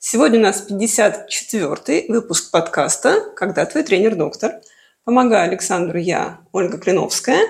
Сегодня 0.00 0.38
у 0.38 0.42
нас 0.42 0.64
54-й 0.70 2.06
выпуск 2.08 2.52
подкаста 2.52 3.32
«Когда 3.34 3.66
твой 3.66 3.82
тренер-доктор». 3.82 4.60
Помогаю 5.02 5.50
Александру 5.50 5.98
я, 5.98 6.38
Ольга 6.52 6.78
Клиновская. 6.78 7.40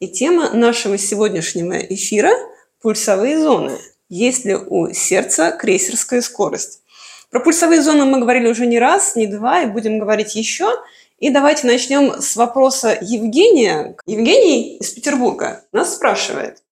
И 0.00 0.08
тема 0.08 0.50
нашего 0.50 0.98
сегодняшнего 0.98 1.78
эфира– 1.78 2.32
пульсовые 2.82 3.38
зоны. 3.38 3.78
Есть 4.08 4.44
ли 4.44 4.56
у 4.56 4.92
сердца 4.92 5.52
крейсерская 5.52 6.22
скорость? 6.22 6.82
Про 7.30 7.38
пульсовые 7.38 7.80
зоны 7.80 8.04
мы 8.04 8.18
говорили 8.18 8.48
уже 8.48 8.66
не 8.66 8.80
раз, 8.80 9.14
не 9.14 9.28
два, 9.28 9.62
и 9.62 9.66
будем 9.66 10.00
говорить 10.00 10.34
еще– 10.34 10.74
и 11.22 11.30
давайте 11.30 11.68
начнем 11.68 12.20
с 12.20 12.34
вопроса 12.34 12.98
Евгения. 13.00 13.94
Евгений 14.06 14.78
из 14.78 14.90
Петербурга 14.90 15.62
нас 15.70 15.94
спрашивает, 15.94 16.64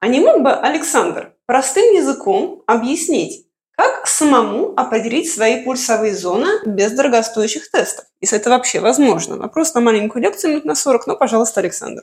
а 0.00 0.08
не 0.08 0.18
мог 0.18 0.42
бы 0.42 0.50
Александр 0.50 1.32
простым 1.46 1.94
языком 1.94 2.64
объяснить, 2.66 3.43
как 3.76 4.06
самому 4.06 4.72
определить 4.76 5.32
свои 5.32 5.64
пульсовые 5.64 6.14
зоны 6.14 6.48
без 6.64 6.92
дорогостоящих 6.92 7.70
тестов, 7.70 8.04
если 8.20 8.38
это 8.38 8.50
вообще 8.50 8.80
возможно? 8.80 9.36
Вопрос 9.36 9.74
на 9.74 9.80
маленькую 9.80 10.22
лекцию 10.22 10.52
минут 10.52 10.64
на 10.64 10.74
40, 10.74 11.06
но, 11.06 11.16
пожалуйста, 11.16 11.60
Александр. 11.60 12.02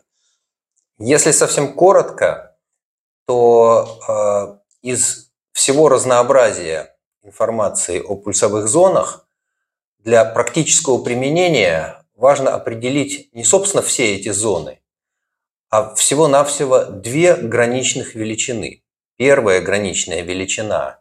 Если 1.00 1.32
совсем 1.32 1.74
коротко, 1.74 2.58
то 3.26 4.00
э, 4.08 4.88
из 4.88 5.32
всего 5.54 5.90
разнообразия 5.90 6.96
информации 7.24 8.02
о 8.02 8.16
пульсовых 8.16 8.68
зонах 8.68 9.28
для 10.00 10.26
практического 10.26 11.04
применения 11.04 12.04
важно 12.16 12.54
определить 12.54 13.30
не, 13.34 13.44
собственно, 13.44 13.82
все 13.82 14.16
эти 14.16 14.30
зоны, 14.30 14.82
а 15.70 15.96
всего-навсего 15.96 16.86
две 16.86 17.36
граничных 17.36 18.16
величины. 18.16 18.84
Первая 19.18 19.62
граничная 19.62 20.22
величина 20.22 21.00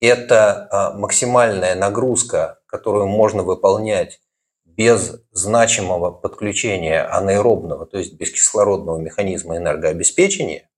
это 0.00 0.68
а, 0.70 0.92
максимальная 0.94 1.74
нагрузка, 1.74 2.60
которую 2.66 3.06
можно 3.06 3.42
выполнять 3.42 4.20
без 4.64 5.20
значимого 5.30 6.10
подключения 6.10 7.02
анаэробного, 7.02 7.86
то 7.86 7.98
есть 7.98 8.14
без 8.14 8.30
кислородного 8.30 8.98
механизма 8.98 9.56
энергообеспечения. 9.58 10.70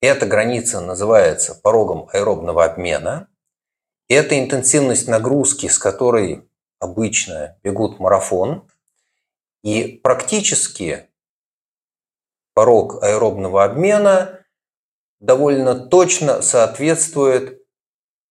Эта 0.00 0.26
граница 0.26 0.80
называется 0.80 1.54
порогом 1.54 2.08
аэробного 2.12 2.64
обмена. 2.64 3.28
Это 4.08 4.38
интенсивность 4.40 5.06
нагрузки, 5.06 5.68
с 5.68 5.78
которой 5.78 6.48
обычно 6.80 7.58
бегут 7.62 8.00
марафон. 8.00 8.68
И 9.62 10.00
практически 10.02 11.10
порог 12.54 13.02
аэробного 13.02 13.62
обмена 13.62 14.40
довольно 15.20 15.74
точно 15.74 16.40
соответствует 16.40 17.59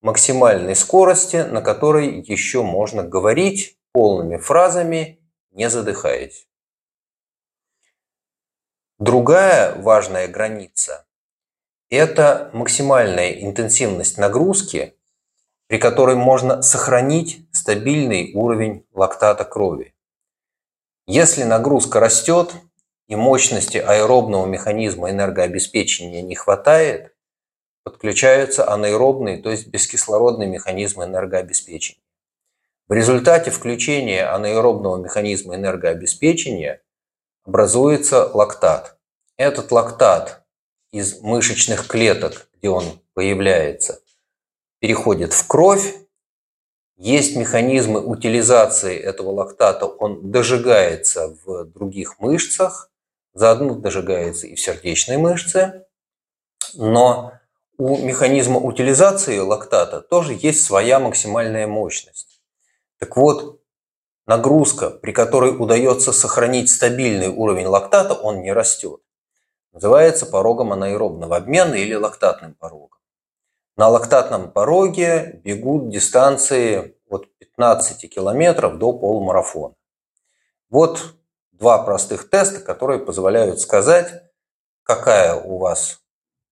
максимальной 0.01 0.75
скорости, 0.75 1.37
на 1.37 1.61
которой 1.61 2.21
еще 2.21 2.63
можно 2.63 3.03
говорить 3.03 3.77
полными 3.91 4.37
фразами, 4.37 5.19
не 5.51 5.69
задыхаясь. 5.69 6.47
Другая 8.97 9.75
важная 9.75 10.27
граница– 10.27 11.05
это 11.89 12.49
максимальная 12.53 13.31
интенсивность 13.31 14.17
нагрузки, 14.17 14.95
при 15.67 15.77
которой 15.77 16.15
можно 16.15 16.61
сохранить 16.61 17.47
стабильный 17.51 18.33
уровень 18.33 18.85
лактата 18.91 19.45
крови. 19.45 19.93
Если 21.07 21.43
нагрузка 21.43 21.99
растет 21.99 22.53
и 23.07 23.15
мощности 23.15 23.77
аэробного 23.77 24.45
механизма 24.45 25.09
энергообеспечения 25.09 26.21
не 26.21 26.35
хватает, 26.35 27.15
подключаются 27.89 28.69
анаэробные, 28.71 29.41
то 29.41 29.49
есть 29.49 29.67
бескислородные 29.67 30.47
механизмы 30.47 31.05
энергообеспечения. 31.05 32.01
В 32.87 32.93
результате 32.93 33.51
включения 33.51 34.25
анаэробного 34.25 34.97
механизма 34.97 35.55
энергообеспечения 35.55 36.81
образуется 37.45 38.29
лактат. 38.33 38.97
Этот 39.37 39.71
лактат 39.71 40.43
из 40.91 41.21
мышечных 41.21 41.87
клеток, 41.87 42.49
где 42.55 42.69
он 42.69 42.99
появляется, 43.13 44.01
переходит 44.79 45.33
в 45.33 45.45
кровь. 45.45 45.95
Есть 46.97 47.35
механизмы 47.35 48.01
утилизации 48.01 48.97
этого 48.97 49.31
лактата, 49.31 49.85
он 49.85 50.31
дожигается 50.31 51.35
в 51.45 51.65
других 51.65 52.19
мышцах, 52.19 52.91
заодно 53.33 53.75
дожигается 53.75 54.47
и 54.47 54.55
в 54.55 54.59
сердечной 54.59 55.17
мышце. 55.17 55.85
Но 56.73 57.38
у 57.79 57.97
механизма 57.97 58.59
утилизации 58.59 59.39
лактата 59.39 60.01
тоже 60.01 60.33
есть 60.33 60.65
своя 60.65 60.99
максимальная 60.99 61.65
мощность. 61.65 62.41
Так 62.99 63.15
вот, 63.15 63.61
нагрузка, 64.27 64.89
при 64.89 65.13
которой 65.13 65.55
удается 65.57 66.11
сохранить 66.11 66.69
стабильный 66.69 67.29
уровень 67.29 67.67
лактата, 67.67 68.15
он 68.15 68.41
не 68.41 68.51
растет. 68.51 68.99
Называется 69.71 70.25
порогом 70.25 70.73
анаэробного 70.73 71.37
обмена 71.37 71.75
или 71.75 71.93
лактатным 71.93 72.53
порогом. 72.53 72.99
На 73.77 73.87
лактатном 73.87 74.51
пороге 74.51 75.39
бегут 75.45 75.89
дистанции 75.89 76.97
от 77.07 77.33
15 77.37 78.13
километров 78.13 78.77
до 78.77 78.91
полумарафона. 78.91 79.75
Вот 80.69 81.15
два 81.53 81.81
простых 81.81 82.29
теста, 82.29 82.59
которые 82.59 82.99
позволяют 82.99 83.61
сказать, 83.61 84.21
какая 84.83 85.35
у 85.35 85.59
вас 85.59 86.01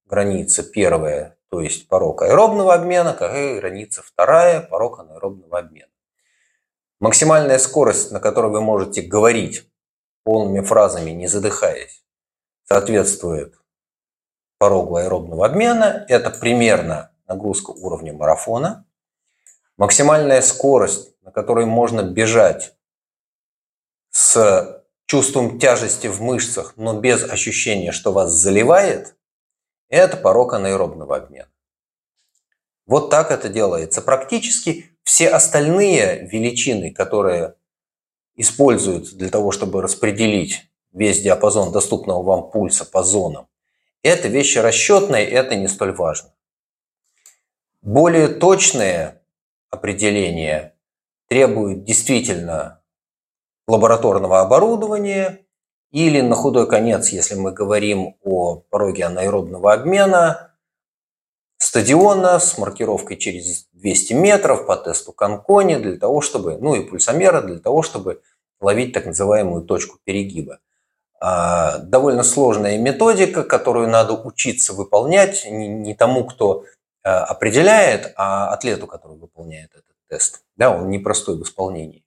граница 0.08 0.64
первая, 0.64 1.38
то 1.50 1.62
есть 1.62 1.88
порог 1.88 2.22
аэробного 2.22 2.74
обмена, 2.74 3.14
какая 3.14 3.60
граница 3.60 4.02
вторая, 4.02 4.62
порог 4.62 5.00
анаэробного 5.00 5.60
обмена. 5.60 5.92
Максимальная 7.00 7.60
скорость, 7.60 8.12
на 8.12 8.20
которой 8.20 8.52
вы 8.52 8.62
можете 8.62 9.02
говорить 9.02 9.70
полными 10.24 10.62
фразами, 10.62 11.12
не 11.12 11.28
задыхаясь, 11.28 12.04
соответствует 12.64 13.56
порогу 14.58 14.96
аэробного 14.96 15.46
обмена. 15.46 16.06
Это 16.10 16.32
примерно 16.32 17.12
нагрузка 17.28 17.72
уровня 17.72 18.14
марафона, 18.14 18.86
максимальная 19.78 20.42
скорость, 20.42 21.14
на 21.22 21.32
которой 21.32 21.66
можно 21.66 22.02
бежать 22.02 22.74
с 24.10 24.84
чувством 25.06 25.60
тяжести 25.60 26.08
в 26.08 26.22
мышцах, 26.22 26.74
но 26.78 27.00
без 27.00 27.24
ощущения, 27.24 27.92
что 27.92 28.12
вас 28.12 28.32
заливает, 28.32 29.17
это 29.90 30.18
порог 30.18 30.54
анаэробного 30.54 31.18
обмена. 31.18 31.50
Вот 32.86 33.10
так 33.10 33.32
это 33.32 33.50
делается. 33.50 34.02
Практически 34.02 34.86
все 35.04 35.30
остальные 35.30 36.28
величины, 36.28 36.94
которые 36.94 37.56
используются 38.36 39.16
для 39.16 39.30
того, 39.30 39.52
чтобы 39.52 39.82
распределить 39.82 40.70
весь 40.94 41.22
диапазон 41.22 41.72
доступного 41.72 42.24
вам 42.24 42.50
пульса 42.50 42.86
по 42.86 43.04
зонам, 43.04 43.48
это 44.04 44.28
вещи 44.28 44.58
расчетные, 44.60 45.26
это 45.28 45.56
не 45.56 45.68
столь 45.68 45.94
важно. 45.94 46.34
Более 47.82 48.28
точные 48.28 49.22
определения 49.70 50.76
требуют 51.28 51.84
действительно 51.84 52.82
лабораторного 53.68 54.42
оборудования 54.42 55.46
или 56.06 56.22
на 56.22 56.36
худой 56.36 56.68
конец, 56.68 57.10
если 57.10 57.36
мы 57.36 57.52
говорим 57.52 58.16
о 58.24 58.58
пороге 58.70 59.06
анаэробного 59.06 59.74
обмена, 59.74 60.52
стадиона 61.58 62.40
с 62.40 62.58
маркировкой 62.58 63.18
через 63.18 63.68
200 63.74 64.14
метров 64.14 64.66
по 64.66 64.76
тесту 64.76 65.12
Конкони 65.12 65.76
для 65.76 65.98
того, 65.98 66.22
чтобы, 66.22 66.58
ну 66.60 66.76
и 66.76 66.84
пульсомера 66.84 67.42
для 67.42 67.60
того, 67.60 67.82
чтобы 67.82 68.22
ловить 68.60 68.94
так 68.94 69.06
называемую 69.06 69.64
точку 69.64 69.98
перегиба. 70.04 70.60
А, 71.20 71.80
довольно 71.80 72.24
сложная 72.24 72.78
методика, 72.78 73.44
которую 73.44 73.90
надо 73.90 74.14
учиться 74.14 74.74
выполнять 74.74 75.48
не 75.50 75.96
тому, 75.96 76.26
кто 76.26 76.66
Э, 77.08 77.20
определяет, 77.20 78.12
а 78.18 78.52
атлету, 78.52 78.86
который 78.86 79.16
выполняет 79.16 79.72
этот 79.72 79.96
тест. 80.10 80.42
Да, 80.58 80.72
он 80.72 80.90
непростой 80.90 81.38
в 81.38 81.44
исполнении. 81.44 82.04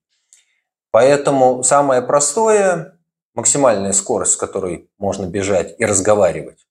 Поэтому 0.90 1.62
самое 1.62 2.02
простое, 2.02 2.98
максимальная 3.40 3.92
скорость, 3.92 4.32
с 4.32 4.36
которой 4.36 4.90
можно 4.98 5.24
бежать 5.24 5.74
и 5.80 5.86
разговаривать, 5.86 6.66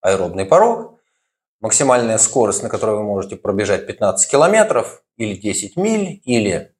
аэробный 0.00 0.46
порог. 0.46 1.00
максимальная 1.58 2.18
скорость, 2.18 2.62
на 2.62 2.68
которой 2.68 2.96
вы 2.96 3.02
можете 3.02 3.36
пробежать 3.36 3.86
15 3.86 4.30
километров 4.30 5.04
или 5.16 5.34
10 5.34 5.76
миль, 5.76 6.20
или 6.24 6.74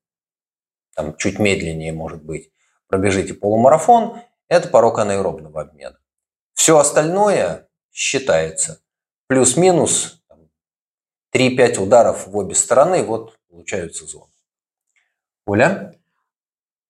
там, 0.94 1.16
чуть 1.16 1.38
медленнее, 1.40 1.92
может 1.92 2.22
быть, 2.22 2.52
пробежите 2.86 3.34
полумарафон, 3.34 4.20
это 4.48 4.68
порог 4.68 4.98
анаэробного 4.98 5.62
обмена. 5.62 5.98
Все 6.54 6.78
остальное 6.78 7.68
считается. 7.90 8.80
Плюс-минус 9.26 10.22
3-5 11.34 11.78
ударов 11.78 12.28
в 12.28 12.36
обе 12.36 12.54
стороны, 12.54 13.02
вот 13.02 13.38
получаются 13.48 14.06
зоны. 14.06 14.32
Оля? 15.46 15.98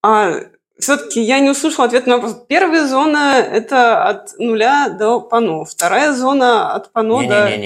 А 0.03 0.33
все-таки 0.79 1.21
я 1.21 1.41
не 1.41 1.51
услышала 1.51 1.87
ответ 1.87 2.07
на 2.07 2.17
вопрос. 2.17 2.45
Первая 2.49 2.87
зона– 2.87 3.35
это 3.53 4.05
от 4.05 4.39
нуля 4.39 4.89
до 4.89 5.21
пано. 5.21 5.65
Вторая 5.65 6.13
зона 6.13 6.75
от 6.75 6.93
пано 6.93 7.21
не, 7.21 7.29
до... 7.29 7.57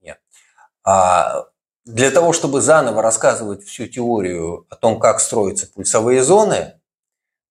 Нет. 0.00 0.18
А, 0.84 1.46
для 1.84 2.10
того, 2.10 2.32
чтобы 2.32 2.60
заново 2.60 3.02
рассказывать 3.02 3.64
всю 3.64 3.86
теорию 3.86 4.66
о 4.68 4.76
том, 4.76 4.98
как 4.98 5.20
строятся 5.20 5.66
пульсовые 5.66 6.22
зоны, 6.22 6.80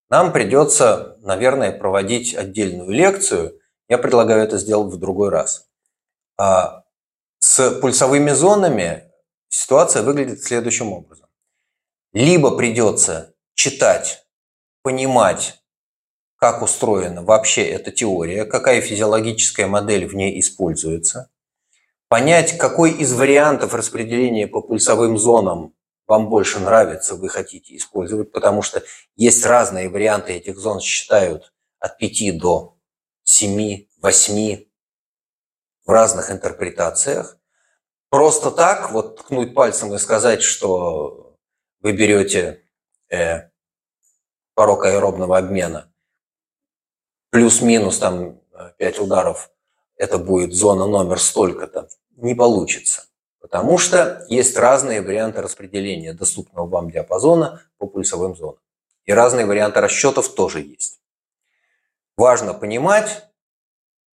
нам 0.10 0.32
придется, 0.32 1.18
наверное, 1.22 1.72
проводить 1.72 2.36
отдельную 2.36 2.90
лекцию. 2.90 3.60
Я 3.90 3.98
предлагаю 3.98 4.44
это 4.44 4.58
сделать 4.58 4.94
в 4.94 4.98
другой 4.98 5.30
раз. 5.30 5.68
А, 6.38 6.84
с 7.40 7.72
пульсовыми 7.80 8.32
зонами 8.32 9.12
ситуация 9.50 10.04
выглядит 10.04 10.44
следующим 10.44 10.94
образом. 10.94 11.28
Либо 12.14 12.56
придется 12.56 13.34
читать 13.56 14.25
понимать, 14.86 15.64
как 16.36 16.62
устроена 16.62 17.24
вообще 17.24 17.64
эта 17.64 17.92
теория, 17.92 18.46
какая 18.46 18.82
физиологическая 18.82 19.66
модель 19.66 20.06
в 20.06 20.14
ней 20.14 20.40
используется, 20.40 21.32
понять, 22.08 22.60
какой 22.60 22.92
из 22.92 23.12
вариантов 23.12 23.74
распределения 23.74 24.46
по 24.46 24.62
пульсовым 24.62 25.18
зонам 25.18 25.74
вам 26.06 26.30
больше 26.30 26.60
нравится, 26.60 27.16
вы 27.16 27.30
хотите 27.30 27.76
использовать, 27.76 28.32
потому 28.32 28.62
что 28.62 28.84
есть 29.16 29.44
разные 29.44 29.90
варианты 29.90 30.34
этих 30.34 30.60
зон, 30.60 30.80
считают 30.80 31.52
от 31.80 31.98
5 31.98 32.38
до 32.38 32.78
7, 33.24 33.88
8 34.04 34.66
в 35.84 35.90
разных 35.90 36.30
интерпретациях. 36.30 37.40
Просто 38.12 38.52
так 38.52 38.92
вот 38.92 39.18
ткнуть 39.18 39.56
пальцем 39.56 39.96
и 39.96 39.98
сказать, 39.98 40.44
что 40.44 41.36
вы 41.82 41.94
берете 41.94 42.62
э, 43.10 43.50
порог 44.56 44.86
аэробного 44.86 45.38
обмена, 45.38 45.92
плюс-минус 47.30 48.00
там 48.00 48.40
5 48.78 49.00
ударов, 49.00 49.52
это 49.98 50.18
будет 50.18 50.54
зона 50.54 50.88
номер 50.88 51.20
столько-то, 51.20 51.90
не 52.16 52.34
получится. 52.34 53.06
Потому 53.40 53.78
что 53.78 54.26
есть 54.28 54.58
разные 54.58 55.02
варианты 55.02 55.42
распределения 55.42 56.14
доступного 56.14 56.66
вам 56.66 56.90
диапазона 56.90 57.62
по 57.78 57.86
пульсовым 57.86 58.36
зонам. 58.36 58.60
И 59.04 59.14
разные 59.14 59.46
варианты 59.46 59.82
расчетов 59.82 60.30
тоже 60.30 60.62
есть. 60.62 61.00
Важно 62.18 62.54
понимать, 62.54 63.28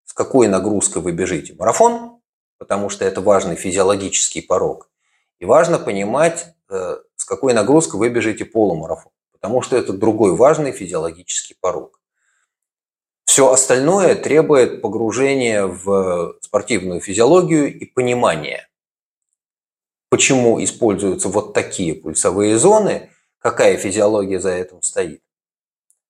с 0.03 0.13
какой 0.13 0.47
нагрузкой 0.47 1.01
вы 1.01 1.13
бежите 1.13 1.53
марафон, 1.53 2.19
потому 2.57 2.89
что 2.89 3.05
это 3.05 3.21
важный 3.21 3.55
физиологический 3.55 4.41
порог. 4.41 4.89
И 5.39 5.45
важно 5.45 5.79
понимать, 5.79 6.53
э, 6.69 6.97
с 7.15 7.23
какой 7.23 7.53
нагрузкой 7.53 7.99
вы 7.99 8.09
бежите 8.09 8.43
полумарафон 8.43 9.11
потому 9.41 9.61
что 9.63 9.75
это 9.75 9.91
другой 9.91 10.35
важный 10.35 10.71
физиологический 10.71 11.57
порог. 11.59 11.99
Все 13.25 13.51
остальное 13.51 14.13
требует 14.15 14.81
погружения 14.81 15.65
в 15.65 16.35
спортивную 16.41 17.01
физиологию 17.01 17.73
и 17.73 17.85
понимания, 17.85 18.69
почему 20.09 20.63
используются 20.63 21.27
вот 21.29 21.53
такие 21.53 21.95
пульсовые 21.95 22.59
зоны, 22.59 23.09
какая 23.39 23.77
физиология 23.77 24.39
за 24.39 24.51
этим 24.51 24.81
стоит. 24.83 25.23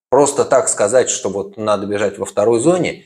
Просто 0.09 0.43
так 0.43 0.67
сказать, 0.67 1.09
что 1.09 1.29
вот 1.29 1.55
надо 1.55 1.85
бежать 1.85 2.17
во 2.17 2.25
второй 2.25 2.59
зоне, 2.59 3.05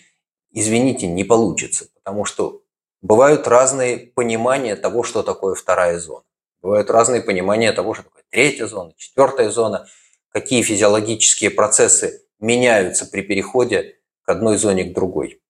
извините, 0.51 1.05
не 1.05 1.23
получится, 1.23 1.87
потому 1.93 2.25
что 2.25 2.63
бывают 3.03 3.47
разные 3.47 3.97
понимания 3.97 4.75
того, 4.75 5.03
что 5.03 5.21
такое 5.21 5.53
вторая 5.53 5.99
зона. 5.99 6.23
Бывают 6.63 6.89
разные 6.89 7.21
понимания 7.21 7.71
того, 7.73 7.93
что 7.93 8.05
такое 8.05 8.23
третья 8.31 8.65
зона, 8.65 8.93
четвертая 8.97 9.51
зона– 9.51 9.85
какие 10.35 10.63
физиологические 10.63 11.49
процессы 11.49 12.25
меняются 12.41 13.05
при 13.05 13.21
переходе 13.21 13.95
к 14.23 14.27
одной 14.27 14.57
зоне 14.57 14.83
к 14.83 14.93
другой. 14.93 15.41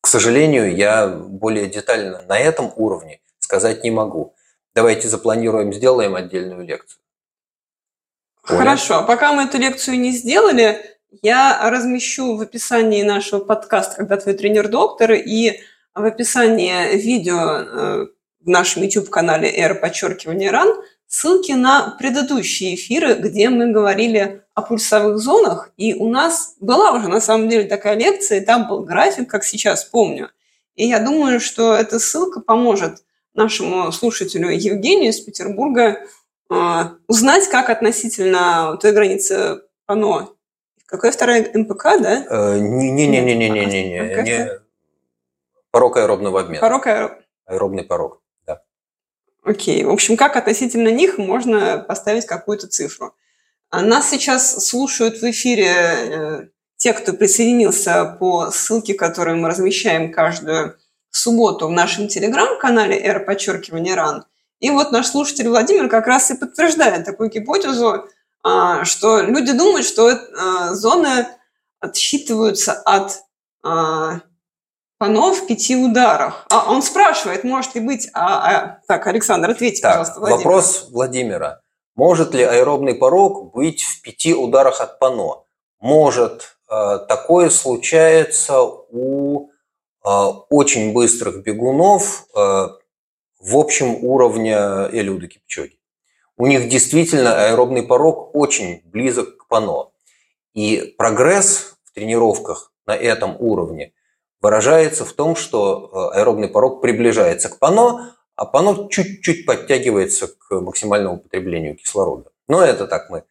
К 0.00 0.08
сожалению, 0.08 0.74
я 0.74 1.06
более 1.06 1.68
детально 1.68 2.20
на 2.22 2.36
этом 2.36 2.72
уровне 2.74 3.20
сказать 3.38 3.84
не 3.84 3.92
могу. 3.92 4.34
Давайте 4.74 5.06
запланируем, 5.06 5.72
сделаем 5.72 6.16
отдельную 6.16 6.66
лекцию. 6.66 6.98
Хорошо. 8.42 9.04
Пока 9.06 9.32
мы 9.32 9.44
эту 9.44 9.58
лекцию 9.58 10.00
не 10.00 10.10
сделали, 10.10 10.80
я 11.22 11.70
размещу 11.70 12.36
в 12.36 12.40
описании 12.40 13.04
нашего 13.04 13.38
подкаста 13.44 13.98
«Когда 13.98 14.16
твой 14.16 14.34
тренер 14.34 14.66
доктор» 14.66 15.12
и 15.12 15.60
в 15.94 16.04
описании 16.04 16.96
видео 16.96 17.38
э, 17.38 18.06
в 18.40 18.48
нашем 18.48 18.82
YouTube-канале 18.82 19.48
«R 19.48 19.76
подчеркивание 19.76 20.50
ран» 20.50 20.76
ссылки 21.06 21.52
на 21.52 21.96
предыдущие 21.98 22.74
эфиры, 22.74 23.14
где 23.14 23.48
мы 23.48 23.72
говорили 23.72 24.42
о 24.54 24.62
пульсовых 24.62 25.18
зонах, 25.18 25.72
и 25.76 25.94
у 25.94 26.08
нас 26.08 26.56
была 26.60 26.92
уже 26.92 27.08
на 27.08 27.20
самом 27.20 27.48
деле 27.48 27.64
такая 27.64 27.96
лекция, 27.96 28.40
и 28.40 28.44
там 28.44 28.68
был 28.68 28.84
график, 28.84 29.30
как 29.30 29.44
сейчас 29.44 29.84
помню. 29.84 30.30
И 30.74 30.86
я 30.86 30.98
думаю, 30.98 31.40
что 31.40 31.74
эта 31.74 31.98
ссылка 31.98 32.40
поможет 32.40 33.04
нашему 33.34 33.92
слушателю 33.92 34.48
Евгению 34.48 35.10
из 35.10 35.20
Петербурга 35.20 36.00
э, 36.50 36.82
узнать, 37.06 37.48
как 37.48 37.70
относительно 37.70 38.78
той 38.80 38.92
границы 38.92 39.62
пано. 39.86 40.30
Какая 40.86 41.12
вторая 41.12 41.50
МПК, 41.52 41.98
да? 42.00 42.56
Не-не-не-не-не-не-не. 42.58 44.60
Порог 45.70 45.96
аэробного 45.96 46.40
обмена. 46.40 46.60
Порог 46.60 46.86
аэробного. 46.86 47.22
Аэробный 47.46 47.84
порог. 47.84 48.22
Окей. 49.46 49.84
В 49.84 49.90
общем, 49.90 50.16
как 50.16 50.34
относительно 50.34 50.88
них 50.88 51.18
можно 51.18 51.78
поставить 51.78 52.26
какую-то 52.26 52.66
цифру? 52.66 53.14
А 53.70 53.80
нас 53.80 54.10
сейчас 54.10 54.66
слушают 54.66 55.22
в 55.22 55.30
эфире 55.30 55.68
э, 55.68 56.48
те, 56.76 56.92
кто 56.92 57.12
присоединился 57.12 58.16
по 58.18 58.50
ссылке, 58.50 58.94
которую 58.94 59.36
мы 59.36 59.48
размещаем 59.48 60.12
каждую 60.12 60.76
субботу 61.10 61.68
в 61.68 61.70
нашем 61.70 62.08
телеграм-канале 62.08 62.98
«Эра 62.98 63.20
подчеркивание 63.20 63.94
РАН». 63.94 64.24
И 64.58 64.70
вот 64.70 64.90
наш 64.90 65.06
слушатель 65.06 65.48
Владимир 65.48 65.88
как 65.88 66.08
раз 66.08 66.28
и 66.32 66.36
подтверждает 66.36 67.04
такую 67.04 67.30
гипотезу, 67.30 68.08
а, 68.42 68.84
что 68.84 69.20
люди 69.20 69.52
думают, 69.52 69.86
что 69.86 70.10
э, 70.10 70.18
зоны 70.72 71.28
отсчитываются 71.78 72.72
от 72.72 73.22
а, 74.98 75.04
пано 75.04 75.32
в 75.32 75.46
пяти 75.46 75.76
ударах. 75.76 76.46
А 76.50 76.70
он 76.70 76.82
спрашивает, 76.82 77.44
может 77.44 77.74
ли 77.74 77.80
быть... 77.80 78.08
А, 78.12 78.50
а... 78.50 78.80
Так, 78.86 79.06
Александр, 79.06 79.50
ответьте, 79.50 79.82
так, 79.82 79.92
пожалуйста, 79.92 80.20
Владимир. 80.20 80.38
Вопрос 80.38 80.88
Владимира. 80.90 81.60
Может 81.94 82.34
ли 82.34 82.42
аэробный 82.42 82.94
порог 82.94 83.54
быть 83.54 83.82
в 83.82 84.02
пяти 84.02 84.34
ударах 84.34 84.80
от 84.80 84.98
пано? 84.98 85.44
Может. 85.80 86.56
Э, 86.68 86.98
такое 87.08 87.50
случается 87.50 88.60
у 88.62 89.48
э, 89.48 90.08
очень 90.50 90.92
быстрых 90.92 91.42
бегунов 91.42 92.26
э, 92.34 92.38
в 93.40 93.56
общем 93.56 94.04
уровне 94.04 94.52
Элюда 94.52 95.28
Кипчоги. 95.28 95.78
У 96.36 96.46
них 96.46 96.68
действительно 96.68 97.46
аэробный 97.46 97.82
порог 97.82 98.34
очень 98.34 98.82
близок 98.84 99.36
к 99.36 99.48
пано. 99.48 99.90
И 100.54 100.94
прогресс 100.98 101.76
в 101.84 101.92
тренировках 101.92 102.72
на 102.86 102.96
этом 102.96 103.36
уровне 103.38 103.92
выражается 104.40 105.04
в 105.04 105.12
том, 105.12 105.36
что 105.36 106.10
э, 106.12 106.18
аэробный 106.18 106.48
порог 106.48 106.80
приближается 106.80 107.48
к 107.48 107.58
пано, 107.58 108.16
а 108.34 108.44
пано 108.44 108.88
чуть-чуть 108.90 109.46
подтягивается 109.46 110.28
к 110.28 110.60
максимальному 110.60 111.18
потреблению 111.18 111.76
кислорода. 111.76 112.30
Но 112.48 112.62
это 112.62 112.86
так 112.86 113.10
мы 113.10 113.24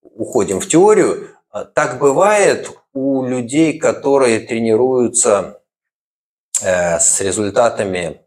уходим 0.00 0.60
в 0.60 0.66
теорию. 0.66 1.30
А 1.50 1.64
так 1.64 1.98
бывает 1.98 2.70
у 2.92 3.24
людей, 3.24 3.78
которые 3.78 4.40
тренируются 4.40 5.62
э, 6.62 6.98
с 6.98 7.20
результатами 7.20 8.22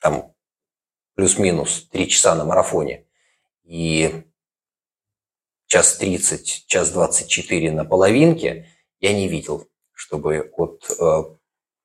там, 0.00 0.32
плюс-минус 1.14 1.88
3 1.90 2.08
часа 2.08 2.34
на 2.34 2.44
марафоне 2.44 3.06
и 3.64 4.24
час 5.66 5.96
30, 5.96 6.66
час 6.66 6.90
24 6.90 7.70
на 7.72 7.84
половинке, 7.84 8.66
я 9.00 9.12
не 9.12 9.28
видел 9.28 9.69
чтобы 10.00 10.50
от 10.56 10.90
э, 10.98 11.22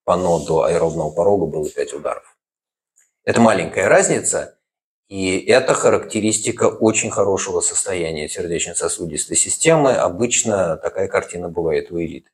пано 0.05 0.39
до 0.45 0.63
аэробного 0.63 1.12
порога 1.12 1.48
было 1.48 1.69
5 1.69 1.93
ударов. 1.95 2.38
Это 3.25 3.41
маленькая 3.41 3.89
разница, 3.89 4.57
и 5.10 5.38
это 5.38 5.74
характеристика 5.74 6.69
очень 6.69 7.12
хорошего 7.12 7.60
состояния 7.60 8.29
сердечно-сосудистой 8.29 9.36
системы. 9.36 9.91
Обычно 9.91 10.77
такая 10.77 11.10
картина 11.10 11.50
бывает 11.50 11.91
у 11.91 12.00
элиты. 12.00 12.29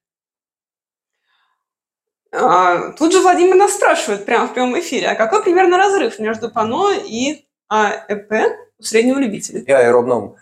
А, 2.31 2.91
тут 2.91 3.11
же 3.11 3.19
Владимир 3.21 3.55
нас 3.55 3.73
спрашивает 3.73 4.23
прямо 4.25 4.47
в 4.47 4.53
прямом 4.53 4.79
эфире, 4.79 5.07
а 5.07 5.15
какой 5.15 5.43
примерно 5.43 5.77
разрыв 5.77 6.19
между 6.19 6.51
ПАНО 6.51 6.99
и 7.05 7.47
АЭП 7.69 8.31
у 8.77 8.83
среднего 8.83 9.17
любителя? 9.17 9.61
И 9.61 9.71
аэробном... 9.71 10.35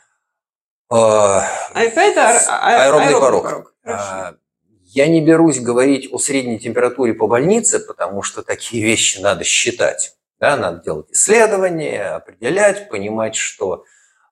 Э, 0.92 0.96
АЭП– 0.96 1.94
это 1.98 2.40
а, 2.50 2.84
аэробный, 2.84 3.08
аэробный 3.08 3.22
порог. 3.22 3.44
порог. 3.44 3.76
А, 3.86 4.36
я 4.92 5.08
не 5.08 5.22
берусь 5.22 5.60
говорить 5.60 6.12
о 6.12 6.18
средней 6.18 6.58
температуре 6.58 7.14
по 7.14 7.28
больнице, 7.28 7.80
потому 7.80 8.24
что 8.24 8.42
такие 8.42 8.84
вещи 8.84 9.20
надо 9.20 9.44
считать. 9.44 10.16
Да, 10.40 10.58
надо 10.58 10.82
делать 10.84 11.12
исследования, 11.12 12.16
определять, 12.16 12.90
понимать, 12.90 13.36
что 13.36 13.84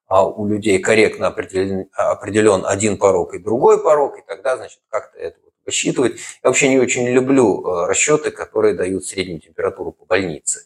а 0.08 0.26
у 0.26 0.46
людей 0.48 0.78
корректно 0.78 1.26
определен, 1.26 1.88
определен 1.92 2.64
один 2.64 2.96
порог 2.96 3.34
и 3.34 3.38
другой 3.38 3.82
порог, 3.82 4.18
и 4.18 4.22
тогда, 4.26 4.56
значит, 4.56 4.80
как-то 4.88 5.18
это 5.18 5.38
высчитывать. 5.66 6.14
Я 6.42 6.48
вообще 6.48 6.70
не 6.70 6.78
очень 6.78 7.06
люблю 7.06 7.62
э, 7.62 7.86
расчеты, 7.86 8.30
которые 8.30 8.74
дают 8.74 9.04
среднюю 9.04 9.40
температуру 9.40 9.92
по 9.92 10.06
больнице. 10.06 10.62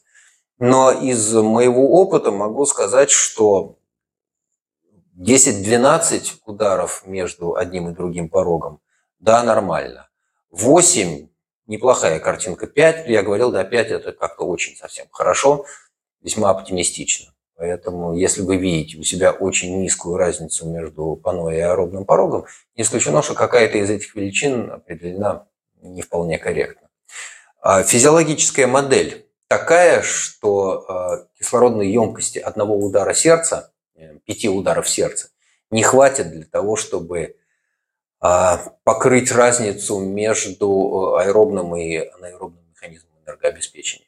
Но 0.58 0.92
из 0.92 1.34
моего 1.34 1.90
опыта 2.00 2.30
могу 2.30 2.64
сказать, 2.66 3.10
что 3.10 3.78
10-12 5.18 6.34
ударов 6.46 7.02
между 7.04 7.56
одним 7.56 7.90
и 7.90 7.94
другим 7.94 8.28
порогом, 8.28 8.78
да, 9.22 9.42
нормально. 9.44 10.08
8 10.50 11.28
неплохая 11.68 12.18
картинка. 12.18 12.66
5, 12.66 13.08
я 13.08 13.22
говорил, 13.22 13.52
да, 13.52 13.62
5 13.62 13.90
это 13.92 14.12
как-то 14.12 14.44
очень 14.44 14.76
совсем 14.76 15.06
хорошо, 15.12 15.64
весьма 16.20 16.50
оптимистично. 16.50 17.32
Поэтому, 17.56 18.16
если 18.16 18.42
вы 18.42 18.56
видите 18.56 18.98
у 18.98 19.04
себя 19.04 19.30
очень 19.30 19.80
низкую 19.80 20.16
разницу 20.16 20.68
между 20.68 21.14
пано 21.14 21.50
и 21.50 21.60
аэробным 21.60 22.04
порогом, 22.04 22.46
не 22.74 22.82
исключено, 22.82 23.22
что 23.22 23.34
какая-то 23.34 23.78
из 23.78 23.90
этих 23.90 24.14
величин 24.16 24.72
определена 24.72 25.46
не 25.80 26.02
вполне 26.02 26.38
корректно. 26.38 26.88
А 27.60 27.84
физиологическая 27.84 28.66
модель 28.66 29.28
такая, 29.46 30.02
что 30.02 30.84
а, 30.88 31.26
кислородной 31.38 31.92
емкости 31.92 32.38
одного 32.40 32.76
удара 32.76 33.14
сердца, 33.14 33.72
э, 33.94 34.16
пяти 34.24 34.48
ударов 34.48 34.88
сердца, 34.88 35.28
не 35.70 35.84
хватит 35.84 36.32
для 36.32 36.44
того, 36.44 36.74
чтобы 36.74 37.36
покрыть 38.84 39.32
разницу 39.32 39.98
между 39.98 41.16
э, 41.16 41.22
аэробным 41.22 41.74
и 41.74 41.96
анаэробным 41.96 42.62
механизмом 42.70 43.10
энергообеспечения. 43.26 44.06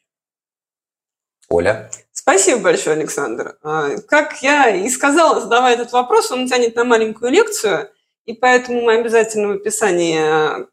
Оля? 1.49 1.91
Спасибо 2.13 2.61
большое, 2.61 2.95
Александр. 2.95 3.57
А, 3.61 3.97
как 4.07 4.41
я 4.41 4.69
и 4.69 4.89
сказала, 4.89 5.41
задавая 5.41 5.73
этот 5.73 5.91
вопрос, 5.91 6.31
он 6.31 6.47
тянет 6.47 6.75
на 6.75 6.85
маленькую 6.85 7.31
лекцию, 7.31 7.91
и 8.25 8.33
поэтому 8.33 8.81
мы 8.83 8.93
обязательно 8.93 9.49
в 9.49 9.57
описании 9.57 10.65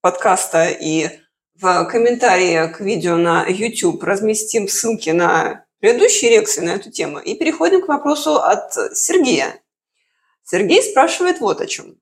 подкаста 0.00 0.68
и 0.68 1.20
в 1.54 1.84
комментарии 1.84 2.72
к 2.72 2.80
видео 2.80 3.16
на 3.16 3.46
YouTube 3.46 4.02
разместим 4.02 4.66
ссылки 4.66 5.10
на 5.10 5.64
предыдущие 5.78 6.32
лекции 6.32 6.60
на 6.60 6.70
эту 6.70 6.90
тему. 6.90 7.20
И 7.20 7.36
переходим 7.36 7.82
к 7.82 7.88
вопросу 7.88 8.36
от 8.36 8.72
Сергея. 8.96 9.60
Сергей 10.42 10.82
спрашивает 10.82 11.40
вот 11.40 11.60
о 11.60 11.66
чем. 11.66 11.96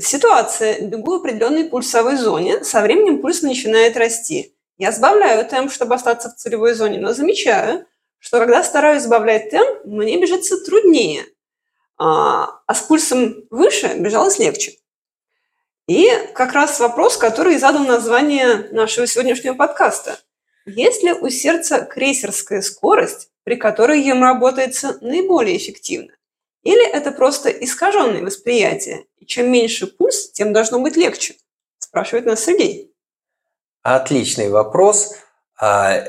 Ситуация. 0.00 0.80
Бегу 0.80 1.12
в 1.12 1.20
определенной 1.20 1.64
пульсовой 1.64 2.16
зоне. 2.16 2.62
Со 2.62 2.80
временем 2.80 3.20
пульс 3.20 3.42
начинает 3.42 3.96
расти. 3.96 4.54
Я 4.76 4.92
сбавляю 4.92 5.44
темп, 5.44 5.72
чтобы 5.72 5.96
остаться 5.96 6.30
в 6.30 6.36
целевой 6.36 6.74
зоне, 6.74 7.00
но 7.00 7.12
замечаю, 7.12 7.84
что 8.18 8.38
когда 8.38 8.62
стараюсь 8.62 9.02
сбавлять 9.02 9.50
темп, 9.50 9.84
мне 9.84 10.20
бежится 10.20 10.56
труднее, 10.64 11.24
а, 11.96 12.60
а 12.64 12.74
с 12.74 12.82
пульсом 12.82 13.44
выше 13.50 13.94
бежалось 13.98 14.38
легче. 14.38 14.74
И 15.88 16.08
как 16.34 16.52
раз 16.52 16.78
вопрос, 16.78 17.16
который 17.16 17.58
задал 17.58 17.84
название 17.84 18.68
нашего 18.70 19.06
сегодняшнего 19.06 19.54
подкаста. 19.54 20.20
Есть 20.64 21.02
ли 21.02 21.12
у 21.12 21.28
сердца 21.28 21.80
крейсерская 21.80 22.60
скорость, 22.60 23.30
при 23.42 23.56
которой 23.56 24.00
ему 24.00 24.22
работается 24.22 24.98
наиболее 25.00 25.56
эффективно? 25.56 26.12
Или 26.62 26.86
это 26.88 27.12
просто 27.12 27.50
искаженное 27.50 28.22
восприятие? 28.22 29.06
И 29.16 29.26
чем 29.26 29.50
меньше 29.50 29.86
пульс, 29.86 30.30
тем 30.32 30.52
должно 30.52 30.80
быть 30.80 30.96
легче? 30.96 31.36
Спрашивает 31.78 32.26
нас 32.26 32.44
Сергей. 32.44 32.92
Отличный 33.82 34.50
вопрос. 34.50 35.14
А, 35.60 36.04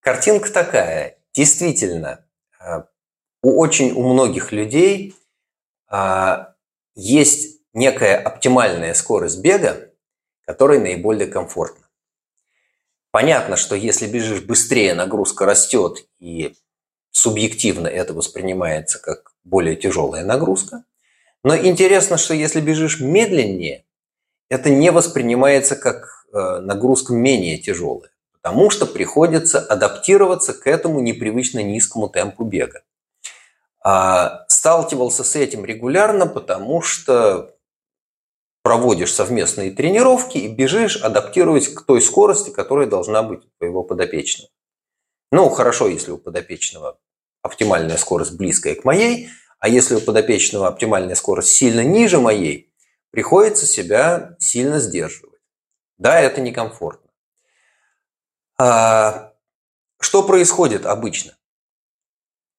картинка 0.00 0.50
такая. 0.50 1.18
Действительно, 1.34 2.24
э, 2.60 2.82
у 3.42 3.58
очень 3.58 3.92
у 3.92 4.02
многих 4.12 4.52
людей 4.52 5.14
а, 5.88 6.54
есть 6.94 7.60
некая 7.72 8.18
оптимальная 8.18 8.94
скорость 8.94 9.40
бега, 9.40 9.90
которая 10.46 10.80
наиболее 10.80 11.26
комфортна. 11.26 11.86
Понятно, 13.10 13.56
что 13.56 13.76
если 13.76 14.06
бежишь 14.06 14.42
быстрее, 14.42 14.94
нагрузка 14.94 15.44
растет, 15.44 16.06
и 16.18 16.56
субъективно 17.10 17.86
это 17.86 18.14
воспринимается 18.14 18.98
как 18.98 19.31
более 19.44 19.76
тяжелая 19.76 20.24
нагрузка. 20.24 20.84
Но 21.44 21.56
интересно, 21.56 22.16
что 22.16 22.34
если 22.34 22.60
бежишь 22.60 23.00
медленнее, 23.00 23.84
это 24.48 24.70
не 24.70 24.90
воспринимается 24.90 25.76
как 25.76 26.26
э, 26.32 26.60
нагрузка 26.60 27.12
менее 27.12 27.58
тяжелая 27.58 28.12
потому 28.42 28.70
что 28.70 28.86
приходится 28.86 29.60
адаптироваться 29.60 30.52
к 30.52 30.66
этому 30.66 31.00
непривычно 31.00 31.62
низкому 31.62 32.08
темпу 32.08 32.44
бега. 32.44 32.82
А 33.84 34.44
сталкивался 34.48 35.22
с 35.24 35.36
этим 35.36 35.64
регулярно, 35.64 36.26
потому 36.26 36.82
что 36.82 37.54
проводишь 38.62 39.12
совместные 39.12 39.70
тренировки 39.70 40.38
и 40.38 40.48
бежишь, 40.48 40.96
адаптируясь 40.96 41.68
к 41.68 41.82
той 41.82 42.00
скорости, 42.00 42.50
которая 42.50 42.88
должна 42.88 43.22
быть 43.22 43.44
у 43.44 43.48
твоего 43.58 43.84
подопечного. 43.84 44.50
Ну, 45.30 45.48
хорошо, 45.48 45.88
если 45.88 46.10
у 46.10 46.18
подопечного 46.18 46.98
оптимальная 47.42 47.96
скорость 47.96 48.36
близкая 48.36 48.74
к 48.74 48.84
моей, 48.84 49.28
а 49.58 49.68
если 49.68 49.96
у 49.96 50.00
подопечного 50.00 50.68
оптимальная 50.68 51.14
скорость 51.14 51.50
сильно 51.50 51.82
ниже 51.84 52.18
моей, 52.18 52.72
приходится 53.10 53.66
себя 53.66 54.36
сильно 54.38 54.78
сдерживать. 54.80 55.40
Да, 55.98 56.20
это 56.20 56.40
некомфортно. 56.40 57.10
А, 58.58 59.32
что 60.00 60.22
происходит 60.22 60.86
обычно? 60.86 61.36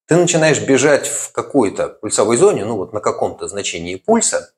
Ты 0.05 0.15
начинаешь 0.17 0.61
бежать 0.61 1.07
в 1.07 1.31
какой-то 1.31 1.89
пульсовой 1.89 2.37
зоне, 2.37 2.65
ну 2.65 2.77
вот 2.77 2.93
на 2.93 2.99
каком-то 2.99 3.47
значении 3.47 3.95
пульса, 3.95 4.53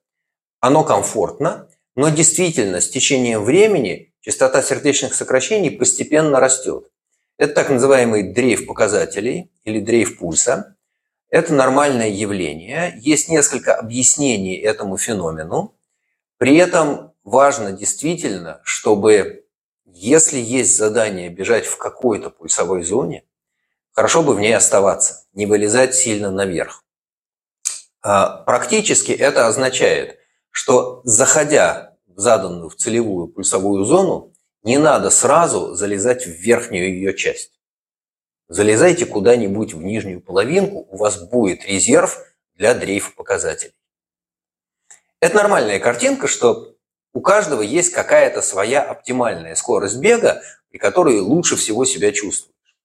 оно 0.60 0.84
комфортно, 0.84 1.70
но 1.96 2.10
действительно 2.10 2.82
с 2.82 2.89
течением 2.89 3.44
времени 3.44 4.13
частота 4.22 4.62
сердечных 4.62 5.13
сокращений 5.13 5.72
постепенно 5.72 6.39
растет. 6.39 6.89
Это 7.38 7.54
так 7.54 7.70
называемый 7.70 8.34
дрейф 8.34 8.65
показателей 8.65 9.51
или 9.63 9.80
дрейф 9.80 10.18
пульса. 10.20 10.77
Это 11.30 11.54
нормальное 11.54 12.10
явление. 12.10 12.94
Есть 12.98 13.27
несколько 13.27 13.75
объяснений 13.75 14.56
этому 14.56 14.98
феномену. 14.98 15.75
При 16.38 16.56
этом 16.56 17.13
важно 17.24 17.74
действительно, 17.74 18.62
чтобы 18.63 19.46
если 19.86 20.38
есть 20.39 20.77
задание 20.77 21.30
бежать 21.30 21.65
в 21.65 21.77
какой-то 21.77 22.30
пульсовой 22.30 22.84
зоне, 22.84 23.24
хорошо 23.92 24.24
бы 24.24 24.34
в 24.34 24.39
ней 24.39 24.56
оставаться, 24.56 25.25
не 25.34 25.46
вылезать 25.46 25.96
сильно 25.96 26.32
наверх. 26.32 26.84
А, 28.01 28.44
практически 28.44 29.12
это 29.12 29.48
означает, 29.48 30.20
что 30.51 31.01
заходя 31.06 31.98
в 32.08 32.20
заданную 32.20 32.70
в 32.70 32.75
целевую 32.75 33.27
пульсовую 33.27 33.84
зону, 33.86 34.35
не 34.65 34.79
надо 34.79 35.12
сразу 35.12 35.75
залезать 35.75 36.25
в 36.25 36.31
верхнюю 36.31 36.89
ее 36.89 37.15
часть. 37.15 37.51
Залезайте 38.48 39.05
куда-нибудь 39.05 39.74
в 39.74 39.81
нижнюю 39.81 40.22
половинку, 40.22 40.88
у 40.89 40.98
вас 40.98 41.17
будет 41.22 41.65
резерв 41.65 42.19
для 42.55 42.74
дрейфа 42.74 43.12
показателей. 43.15 43.75
Это 45.19 45.36
нормальная 45.36 45.79
картинка, 45.79 46.27
что 46.27 46.75
у 47.13 47.22
каждого 47.22 47.62
есть 47.62 47.93
какая-то 47.93 48.41
своя 48.41 48.81
оптимальная 48.81 49.55
скорость 49.55 49.98
бега, 49.98 50.41
при 50.69 50.79
которой 50.79 51.19
лучше 51.19 51.55
всего 51.55 51.86
себя 51.86 52.12
чувствуешь. 52.12 52.75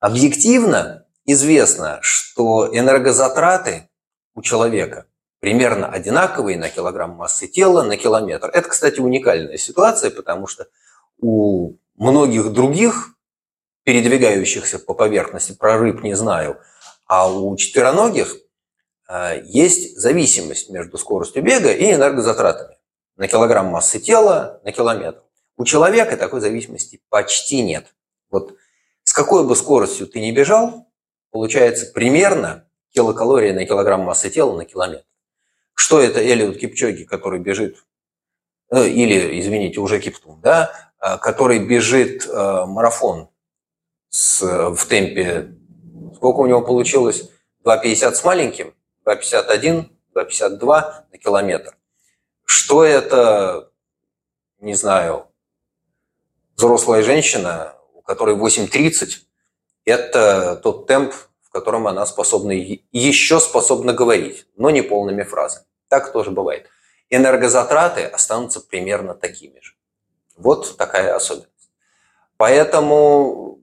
Объективно 0.00 1.06
известно, 1.26 1.98
что 2.00 2.68
энергозатраты 2.72 3.88
у 4.34 4.42
человека 4.42 5.06
примерно 5.38 5.88
одинаковые 5.88 6.56
на 6.58 6.70
килограмм 6.70 7.10
массы 7.10 7.46
тела 7.46 7.82
на 7.82 7.96
километр. 7.98 8.48
Это, 8.52 8.68
кстати, 8.68 9.00
уникальная 9.00 9.58
ситуация, 9.58 10.10
потому 10.10 10.46
что 10.46 10.66
у 11.20 11.76
многих 11.96 12.52
других 12.52 13.14
передвигающихся 13.84 14.78
по 14.78 14.94
поверхности 14.94 15.52
про 15.52 15.78
рыб 15.78 16.02
не 16.02 16.14
знаю, 16.14 16.60
а 17.06 17.30
у 17.30 17.56
четвероногих 17.56 18.36
э, 19.08 19.42
есть 19.44 19.98
зависимость 19.98 20.70
между 20.70 20.98
скоростью 20.98 21.42
бега 21.42 21.72
и 21.72 21.92
энергозатратами 21.92 22.76
на 23.16 23.28
килограмм 23.28 23.66
массы 23.66 23.98
тела 23.98 24.60
на 24.64 24.72
километр. 24.72 25.22
У 25.56 25.64
человека 25.64 26.16
такой 26.16 26.40
зависимости 26.40 27.02
почти 27.08 27.62
нет. 27.62 27.94
Вот 28.30 28.54
с 29.04 29.12
какой 29.12 29.46
бы 29.46 29.56
скоростью 29.56 30.06
ты 30.06 30.20
не 30.20 30.32
бежал, 30.32 30.88
получается 31.30 31.92
примерно 31.92 32.66
килокалории 32.92 33.52
на 33.52 33.66
килограмм 33.66 34.02
массы 34.02 34.30
тела 34.30 34.56
на 34.56 34.64
километр. 34.64 35.04
Что 35.74 36.00
это 36.00 36.22
Элиот 36.24 36.58
Кипчоги, 36.58 37.04
который 37.04 37.40
бежит, 37.40 37.84
э, 38.70 38.86
или, 38.88 39.40
извините, 39.40 39.80
уже 39.80 40.00
Киптун, 40.00 40.40
да, 40.40 40.89
который 41.00 41.58
бежит 41.58 42.26
э, 42.26 42.64
марафон 42.66 43.30
с, 44.10 44.42
в 44.42 44.86
темпе, 44.86 45.54
сколько 46.14 46.40
у 46.40 46.46
него 46.46 46.62
получилось? 46.62 47.30
2,50 47.64 48.14
с 48.14 48.24
маленьким, 48.24 48.74
2,51, 49.06 49.90
2,52 50.14 50.92
на 51.12 51.18
километр. 51.18 51.76
Что 52.44 52.84
это, 52.84 53.70
не 54.58 54.74
знаю, 54.74 55.26
взрослая 56.56 57.02
женщина, 57.02 57.74
у 57.94 58.02
которой 58.02 58.36
8,30, 58.36 59.20
это 59.84 60.56
тот 60.62 60.86
темп, 60.86 61.14
в 61.42 61.50
котором 61.50 61.86
она 61.86 62.06
способна, 62.06 62.52
еще 62.52 63.40
способна 63.40 63.92
говорить, 63.92 64.46
но 64.56 64.70
не 64.70 64.82
полными 64.82 65.22
фразами. 65.22 65.66
Так 65.88 66.12
тоже 66.12 66.30
бывает. 66.30 66.68
Энергозатраты 67.08 68.04
останутся 68.04 68.60
примерно 68.60 69.14
такими 69.14 69.58
же. 69.60 69.74
Вот 70.40 70.76
такая 70.76 71.14
особенность. 71.14 71.50
Поэтому 72.36 73.60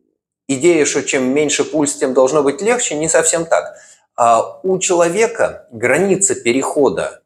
идея, 0.48 0.86
что 0.86 1.04
чем 1.04 1.34
меньше 1.34 1.64
пульс, 1.64 1.96
тем 1.96 2.14
должно 2.14 2.44
быть 2.44 2.62
легче, 2.62 2.96
не 2.96 3.10
совсем 3.10 3.46
так. 3.46 3.76
А 4.16 4.60
у 4.64 4.80
человека 4.80 5.68
граница 5.72 6.36
перехода 6.36 7.24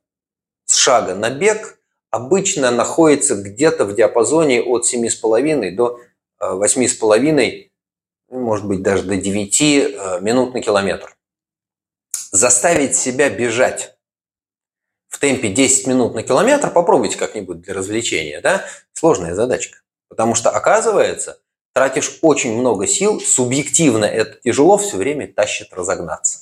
с 0.66 0.76
шага 0.76 1.16
на 1.16 1.30
бег 1.30 1.80
обычно 2.10 2.72
находится 2.72 3.36
где-то 3.36 3.86
в 3.86 3.96
диапазоне 3.96 4.62
от 4.62 4.86
7,5 4.86 5.72
до 5.72 6.00
8,5 6.42 7.72
ну, 8.32 8.40
может 8.40 8.66
быть, 8.66 8.82
даже 8.82 9.04
до 9.04 9.18
9 9.18 9.62
э, 9.62 10.20
минут 10.22 10.54
на 10.54 10.62
километр. 10.62 11.18
Заставить 12.32 12.96
себя 12.96 13.30
бежать 13.30 13.98
в 15.10 15.20
темпе 15.20 15.50
10 15.50 15.88
минут 15.88 16.16
на 16.16 16.24
километр, 16.24 16.72
попробуйте 16.72 17.18
как-нибудь 17.18 17.60
для 17.60 17.74
развлечения, 17.74 18.40
да, 18.40 18.66
сложная 19.02 19.34
задачка. 19.34 19.80
Потому 20.10 20.36
что, 20.36 20.52
оказывается, 20.52 21.40
тратишь 21.74 22.20
очень 22.22 22.56
много 22.56 22.86
сил, 22.86 23.20
субъективно 23.20 24.06
это 24.06 24.40
тяжело, 24.44 24.78
все 24.78 24.98
время 24.98 25.28
тащит 25.28 25.74
разогнаться. 25.74 26.42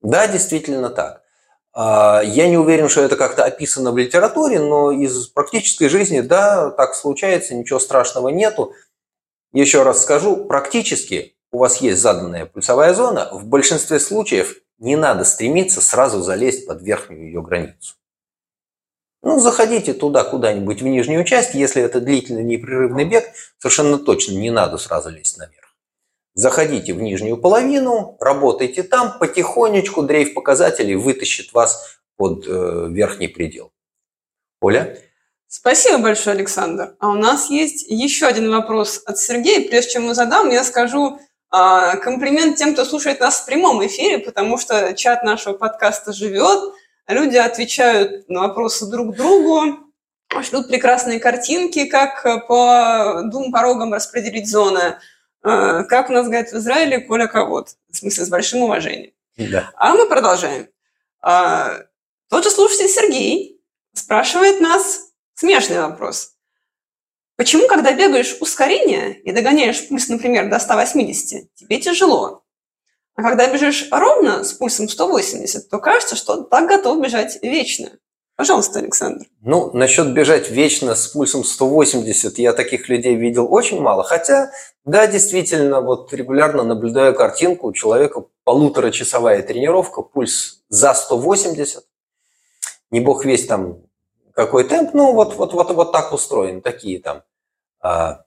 Да, 0.00 0.28
действительно 0.28 0.90
так. 0.90 1.22
А, 1.72 2.22
я 2.24 2.48
не 2.48 2.56
уверен, 2.56 2.88
что 2.88 3.00
это 3.00 3.16
как-то 3.16 3.44
описано 3.44 3.90
в 3.90 3.98
литературе, 3.98 4.60
но 4.60 4.92
из 4.92 5.26
практической 5.26 5.88
жизни, 5.88 6.20
да, 6.20 6.70
так 6.70 6.94
случается, 6.94 7.56
ничего 7.56 7.80
страшного 7.80 8.28
нету. 8.28 8.72
Еще 9.52 9.82
раз 9.82 10.02
скажу, 10.02 10.44
практически 10.44 11.36
у 11.50 11.58
вас 11.58 11.78
есть 11.78 12.00
заданная 12.00 12.46
пульсовая 12.46 12.94
зона, 12.94 13.28
в 13.32 13.46
большинстве 13.46 13.98
случаев 13.98 14.54
не 14.78 14.94
надо 14.94 15.24
стремиться 15.24 15.80
сразу 15.80 16.22
залезть 16.22 16.64
под 16.68 16.80
верхнюю 16.82 17.24
ее 17.24 17.42
границу. 17.42 17.96
Ну, 19.22 19.38
заходите 19.38 19.92
туда 19.92 20.24
куда-нибудь 20.24 20.80
в 20.80 20.86
нижнюю 20.86 21.24
часть, 21.24 21.54
если 21.54 21.82
это 21.82 22.00
длительный 22.00 22.42
непрерывный 22.42 23.04
бег, 23.04 23.24
совершенно 23.58 23.98
точно 23.98 24.32
не 24.32 24.50
надо 24.50 24.78
сразу 24.78 25.10
лезть 25.10 25.36
наверх. 25.36 25.76
Заходите 26.34 26.94
в 26.94 27.02
нижнюю 27.02 27.36
половину, 27.36 28.16
работайте 28.20 28.82
там, 28.82 29.18
потихонечку 29.18 30.02
дрейф 30.02 30.32
показателей 30.32 30.94
вытащит 30.94 31.52
вас 31.52 31.98
под 32.16 32.46
э, 32.46 32.86
верхний 32.90 33.28
предел. 33.28 33.72
Оля? 34.60 34.98
Спасибо 35.48 35.98
большое, 35.98 36.36
Александр. 36.36 36.94
А 37.00 37.08
у 37.10 37.14
нас 37.14 37.50
есть 37.50 37.84
еще 37.88 38.26
один 38.26 38.50
вопрос 38.50 39.02
от 39.04 39.18
Сергея. 39.18 39.68
Прежде 39.68 39.92
чем 39.92 40.04
мы 40.04 40.14
задам, 40.14 40.48
я 40.48 40.62
скажу 40.62 41.18
а, 41.50 41.96
комплимент 41.96 42.56
тем, 42.56 42.74
кто 42.74 42.84
слушает 42.84 43.18
нас 43.18 43.40
в 43.40 43.46
прямом 43.46 43.84
эфире, 43.84 44.18
потому 44.18 44.58
что 44.58 44.94
чат 44.94 45.24
нашего 45.24 45.54
подкаста 45.54 46.12
живет, 46.12 46.72
люди 47.12 47.36
отвечают 47.36 48.28
на 48.28 48.40
вопросы 48.40 48.86
друг 48.86 49.16
другу, 49.16 49.78
шлют 50.42 50.68
прекрасные 50.68 51.20
картинки, 51.20 51.86
как 51.86 52.46
по 52.46 53.22
двум 53.24 53.52
порогам 53.52 53.92
распределить 53.92 54.48
зоны. 54.48 54.98
А, 55.42 55.84
как 55.84 56.10
у 56.10 56.12
нас 56.12 56.26
говорят 56.26 56.50
в 56.50 56.56
Израиле, 56.56 57.00
Коля 57.00 57.26
Ковод. 57.26 57.76
В 57.90 57.96
смысле, 57.96 58.24
с 58.24 58.28
большим 58.28 58.62
уважением. 58.62 59.12
Да. 59.36 59.70
А 59.74 59.94
мы 59.94 60.08
продолжаем. 60.08 60.68
А, 61.20 61.78
тот 62.28 62.44
же 62.44 62.50
слушатель 62.50 62.88
Сергей 62.88 63.60
спрашивает 63.94 64.60
нас, 64.60 65.10
Смешный 65.40 65.80
вопрос. 65.80 66.34
Почему, 67.36 67.66
когда 67.66 67.94
бегаешь 67.94 68.36
ускорение 68.40 69.18
и 69.22 69.32
догоняешь 69.32 69.88
пульс, 69.88 70.08
например, 70.08 70.50
до 70.50 70.58
180, 70.58 71.54
тебе 71.54 71.80
тяжело? 71.80 72.44
А 73.20 73.22
когда 73.22 73.52
бежишь 73.52 73.86
ровно 73.90 74.44
с 74.44 74.54
пульсом 74.54 74.88
180, 74.88 75.68
то 75.68 75.78
кажется, 75.78 76.16
что 76.16 76.42
так 76.42 76.66
готов 76.66 77.02
бежать 77.02 77.38
вечно. 77.42 77.90
Пожалуйста, 78.34 78.78
Александр. 78.78 79.26
Ну, 79.42 79.70
насчет 79.74 80.14
бежать 80.14 80.50
вечно 80.50 80.94
с 80.94 81.06
пульсом 81.08 81.44
180, 81.44 82.38
я 82.38 82.54
таких 82.54 82.88
людей 82.88 83.16
видел 83.16 83.46
очень 83.52 83.78
мало. 83.78 84.04
Хотя, 84.04 84.50
да, 84.86 85.06
действительно, 85.06 85.82
вот 85.82 86.10
регулярно 86.14 86.62
наблюдаю 86.62 87.14
картинку, 87.14 87.66
у 87.66 87.72
человека 87.74 88.24
полуторачасовая 88.44 89.42
тренировка, 89.42 90.00
пульс 90.00 90.62
за 90.70 90.94
180. 90.94 91.84
Не 92.90 93.00
бог 93.00 93.26
весь 93.26 93.46
там 93.46 93.82
какой 94.32 94.64
темп, 94.64 94.94
ну 94.94 95.12
вот, 95.12 95.34
вот, 95.34 95.52
вот, 95.52 95.70
вот 95.72 95.92
так 95.92 96.14
устроен, 96.14 96.62
такие 96.62 97.00
там 97.00 97.22
а, 97.82 98.22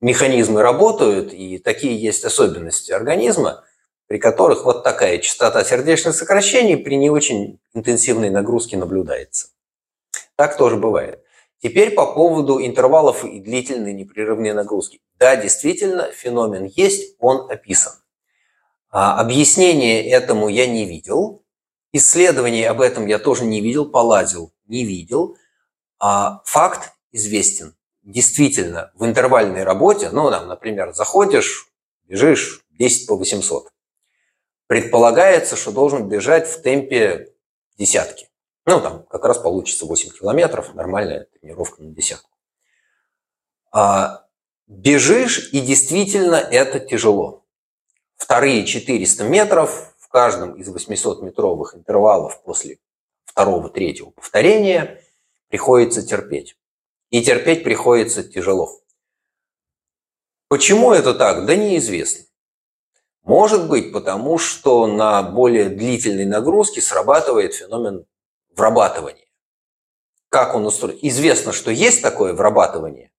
механизмы 0.00 0.62
работают, 0.62 1.32
и 1.32 1.58
такие 1.58 2.00
есть 2.00 2.24
особенности 2.24 2.92
организма, 2.92 3.64
при 4.14 4.20
которых 4.20 4.64
вот 4.64 4.84
такая 4.84 5.18
частота 5.18 5.64
сердечных 5.64 6.14
сокращений 6.14 6.76
при 6.76 6.94
не 6.94 7.10
очень 7.10 7.58
интенсивной 7.74 8.30
нагрузке 8.30 8.76
наблюдается. 8.76 9.48
Так 10.36 10.56
тоже 10.56 10.76
бывает. 10.76 11.24
Теперь 11.60 11.90
по 11.90 12.06
поводу 12.06 12.64
интервалов 12.64 13.24
и 13.24 13.40
длительной 13.40 13.92
непрерывной 13.92 14.52
нагрузки. 14.52 15.00
Да, 15.18 15.34
действительно, 15.34 16.12
феномен 16.12 16.66
есть, 16.76 17.16
он 17.18 17.50
описан. 17.50 17.94
А, 18.88 19.20
объяснение 19.20 20.08
этому 20.08 20.46
я 20.46 20.68
не 20.68 20.84
видел. 20.84 21.42
Исследований 21.92 22.62
об 22.62 22.82
этом 22.82 23.06
я 23.06 23.18
тоже 23.18 23.44
не 23.44 23.60
видел, 23.60 23.84
полазил 23.84 24.52
не 24.68 24.84
видел, 24.84 25.36
а 25.98 26.40
факт 26.44 26.92
известен. 27.10 27.74
Действительно, 28.04 28.92
в 28.94 29.04
интервальной 29.04 29.64
работе, 29.64 30.10
ну, 30.12 30.30
там, 30.30 30.46
например, 30.46 30.94
заходишь, 30.94 31.66
бежишь 32.04 32.64
10 32.78 33.08
по 33.08 33.16
800. 33.16 33.73
Предполагается, 34.66 35.56
что 35.56 35.72
должен 35.72 36.08
бежать 36.08 36.48
в 36.48 36.62
темпе 36.62 37.34
десятки. 37.76 38.28
Ну, 38.66 38.80
там 38.80 39.04
как 39.04 39.24
раз 39.24 39.38
получится 39.38 39.84
8 39.84 40.10
километров, 40.10 40.74
нормальная 40.74 41.26
тренировка 41.38 41.82
на 41.82 41.90
десятку. 41.90 42.30
А 43.70 44.26
бежишь, 44.66 45.50
и 45.52 45.60
действительно 45.60 46.36
это 46.36 46.80
тяжело. 46.80 47.44
Вторые 48.16 48.64
400 48.64 49.24
метров 49.24 49.94
в 49.98 50.08
каждом 50.08 50.54
из 50.54 50.68
800-метровых 50.68 51.74
интервалов 51.74 52.42
после 52.42 52.78
второго, 53.24 53.68
третьего 53.68 54.10
повторения 54.10 55.02
приходится 55.48 56.02
терпеть. 56.06 56.56
И 57.10 57.22
терпеть 57.22 57.64
приходится 57.64 58.24
тяжело. 58.24 58.80
Почему 60.48 60.92
это 60.92 61.14
так? 61.14 61.46
Да 61.46 61.54
неизвестно. 61.54 62.24
Может 63.24 63.68
быть, 63.68 63.90
потому 63.90 64.36
что 64.36 64.86
на 64.86 65.22
более 65.22 65.70
длительной 65.70 66.26
нагрузке 66.26 66.82
срабатывает 66.82 67.54
феномен 67.54 68.04
врабатывания. 68.54 69.24
Как 70.28 70.54
он 70.54 70.66
устроен? 70.66 70.98
Известно, 71.00 71.52
что 71.52 71.70
есть 71.70 72.02
такое 72.02 72.34
врабатывание, 72.34 73.10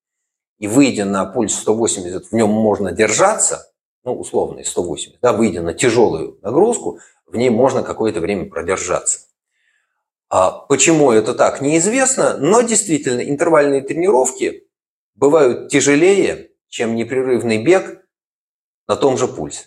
и 0.58 0.68
выйдя 0.68 1.04
на 1.04 1.24
пульс 1.26 1.54
180, 1.56 2.26
в 2.26 2.32
нем 2.32 2.50
можно 2.50 2.92
держаться, 2.92 3.72
ну, 4.04 4.16
условный 4.18 4.64
180, 4.64 5.18
да, 5.20 5.32
выйдя 5.32 5.60
на 5.60 5.74
тяжелую 5.74 6.38
нагрузку, 6.40 7.00
в 7.26 7.34
ней 7.34 7.50
можно 7.50 7.82
какое-то 7.82 8.20
время 8.20 8.48
продержаться. 8.48 9.20
А 10.28 10.52
почему 10.52 11.10
это 11.10 11.34
так, 11.34 11.60
неизвестно, 11.60 12.36
но 12.36 12.60
действительно 12.60 13.20
интервальные 13.20 13.82
тренировки 13.82 14.68
бывают 15.16 15.68
тяжелее, 15.68 16.50
чем 16.68 16.94
непрерывный 16.94 17.62
бег 17.62 18.04
на 18.86 18.94
том 18.94 19.18
же 19.18 19.26
пульсе. 19.26 19.66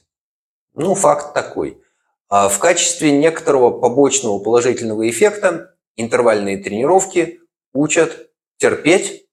Ну, 0.80 0.96
факт 0.96 1.34
такой. 1.34 1.84
А 2.30 2.48
в 2.48 2.58
качестве 2.58 3.12
некоторого 3.12 3.70
побочного 3.82 4.40
положительного 4.40 5.10
эффекта 5.10 5.76
интервальные 5.98 6.64
тренировки 6.64 7.42
учат 7.74 8.32
терпеть, 8.60 9.28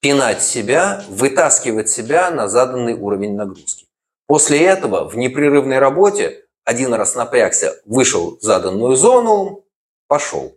пинать 0.00 0.44
себя, 0.44 1.04
вытаскивать 1.08 1.88
себя 1.88 2.30
на 2.30 2.46
заданный 2.46 2.94
уровень 2.94 3.34
нагрузки. 3.34 3.86
После 4.28 4.64
этого 4.64 5.08
в 5.08 5.16
непрерывной 5.16 5.80
работе 5.80 6.44
один 6.64 6.94
раз 6.94 7.16
напрягся, 7.16 7.80
вышел 7.84 8.38
в 8.38 8.42
заданную 8.42 8.94
зону, 8.94 9.64
пошел. 10.06 10.56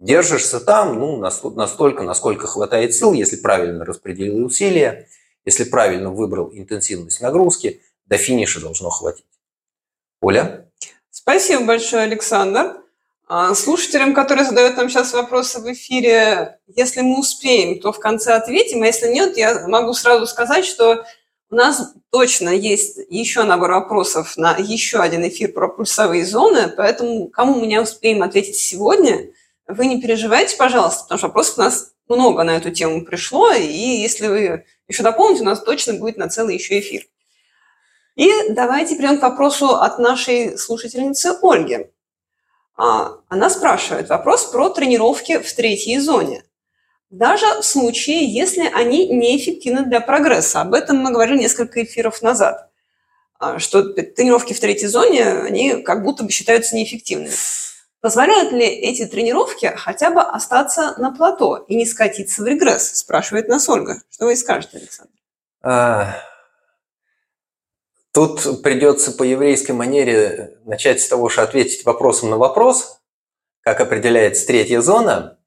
Держишься 0.00 0.58
там 0.58 0.98
ну, 0.98 1.16
настолько, 1.18 2.02
насколько 2.02 2.48
хватает 2.48 2.92
сил, 2.92 3.12
если 3.12 3.36
правильно 3.36 3.84
распределил 3.84 4.46
усилия, 4.46 5.06
если 5.44 5.62
правильно 5.62 6.10
выбрал 6.10 6.50
интенсивность 6.52 7.20
нагрузки, 7.20 7.80
до 8.06 8.16
финиша 8.16 8.60
должно 8.60 8.90
хватить. 8.90 9.26
Оля? 10.20 10.68
Спасибо 11.10 11.64
большое, 11.64 12.04
Александр. 12.04 12.82
А 13.28 13.54
слушателям, 13.54 14.14
которые 14.14 14.44
задают 14.44 14.76
нам 14.76 14.88
сейчас 14.88 15.12
вопросы 15.12 15.60
в 15.60 15.72
эфире, 15.72 16.60
если 16.68 17.00
мы 17.00 17.18
успеем, 17.18 17.80
то 17.80 17.92
в 17.92 17.98
конце 17.98 18.34
ответим, 18.34 18.82
а 18.82 18.86
если 18.86 19.08
нет, 19.08 19.36
я 19.36 19.66
могу 19.66 19.94
сразу 19.94 20.26
сказать, 20.26 20.64
что 20.64 21.04
у 21.50 21.54
нас 21.56 21.92
точно 22.10 22.50
есть 22.50 22.98
еще 23.08 23.42
набор 23.42 23.72
вопросов 23.72 24.36
на 24.36 24.56
еще 24.56 24.98
один 24.98 25.26
эфир 25.26 25.52
про 25.52 25.68
пульсовые 25.68 26.24
зоны, 26.24 26.72
поэтому 26.76 27.28
кому 27.28 27.54
мы 27.54 27.66
не 27.66 27.80
успеем 27.80 28.22
ответить 28.22 28.56
сегодня, 28.56 29.30
вы 29.66 29.86
не 29.86 30.00
переживайте, 30.00 30.56
пожалуйста, 30.56 31.02
потому 31.02 31.18
что 31.18 31.26
вопросов 31.26 31.58
у 31.58 31.60
нас 31.62 31.92
много 32.08 32.44
на 32.44 32.56
эту 32.56 32.70
тему 32.70 33.04
пришло, 33.04 33.52
и 33.52 33.66
если 33.66 34.28
вы 34.28 34.64
еще 34.86 35.02
дополните, 35.02 35.42
у 35.42 35.46
нас 35.46 35.62
точно 35.62 35.94
будет 35.94 36.16
на 36.16 36.28
целый 36.28 36.54
еще 36.54 36.78
эфир. 36.78 37.06
И 38.16 38.32
давайте 38.48 38.96
перейдем 38.96 39.18
к 39.18 39.22
вопросу 39.22 39.76
от 39.76 39.98
нашей 39.98 40.58
слушательницы 40.58 41.36
Ольги. 41.42 41.90
А, 42.76 43.18
она 43.28 43.50
спрашивает 43.50 44.08
вопрос 44.08 44.46
про 44.46 44.70
тренировки 44.70 45.38
в 45.38 45.52
третьей 45.54 45.98
зоне. 45.98 46.42
Даже 47.10 47.46
в 47.60 47.62
случае, 47.62 48.24
если 48.24 48.68
они 48.74 49.06
неэффективны 49.08 49.84
для 49.84 50.00
прогресса. 50.00 50.62
Об 50.62 50.74
этом 50.74 50.98
мы 50.98 51.12
говорили 51.12 51.38
несколько 51.38 51.84
эфиров 51.84 52.22
назад. 52.22 52.70
А, 53.38 53.58
что 53.58 53.82
тренировки 53.82 54.54
в 54.54 54.60
третьей 54.60 54.88
зоне, 54.88 55.24
они 55.24 55.82
как 55.82 56.02
будто 56.02 56.24
бы 56.24 56.30
считаются 56.30 56.74
неэффективными. 56.74 57.34
Позволяют 58.00 58.52
ли 58.52 58.64
эти 58.64 59.04
тренировки 59.04 59.72
хотя 59.76 60.10
бы 60.10 60.22
остаться 60.22 60.94
на 60.98 61.10
плато 61.10 61.64
и 61.68 61.74
не 61.74 61.84
скатиться 61.84 62.42
в 62.42 62.46
регресс, 62.46 62.96
спрашивает 62.96 63.48
нас 63.48 63.68
Ольга. 63.68 64.00
Что 64.10 64.26
вы 64.26 64.36
скажете, 64.36 64.78
Александр? 64.78 65.12
Тут 68.16 68.62
придется 68.62 69.12
по 69.12 69.24
еврейской 69.24 69.72
манере 69.72 70.58
начать 70.64 71.02
с 71.02 71.06
того, 71.08 71.28
что 71.28 71.42
ответить 71.42 71.84
вопросом 71.84 72.30
на 72.30 72.38
вопрос, 72.38 73.02
как 73.60 73.82
определяется 73.82 74.46
третья 74.46 74.80
зона. 74.80 75.38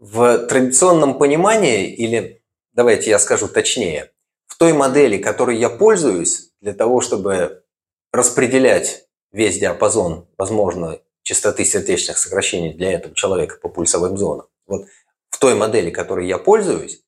В 0.00 0.46
традиционном 0.46 1.18
понимании, 1.18 1.94
или 1.94 2.42
давайте 2.72 3.10
я 3.10 3.18
скажу 3.18 3.46
точнее, 3.46 4.10
в 4.46 4.56
той 4.56 4.72
модели, 4.72 5.18
которой 5.18 5.58
я 5.58 5.68
пользуюсь 5.68 6.50
для 6.62 6.72
того, 6.72 7.02
чтобы 7.02 7.62
распределять 8.10 9.06
весь 9.30 9.58
диапазон 9.58 10.30
возможной 10.38 11.02
частоты 11.20 11.66
сердечных 11.66 12.16
сокращений 12.16 12.72
для 12.72 12.92
этого 12.92 13.14
человека 13.14 13.58
по 13.60 13.68
пульсовым 13.68 14.16
зонам. 14.16 14.46
Вот 14.66 14.86
в 15.28 15.38
той 15.38 15.54
модели, 15.56 15.90
которой 15.90 16.26
я 16.26 16.38
пользуюсь, 16.38 17.02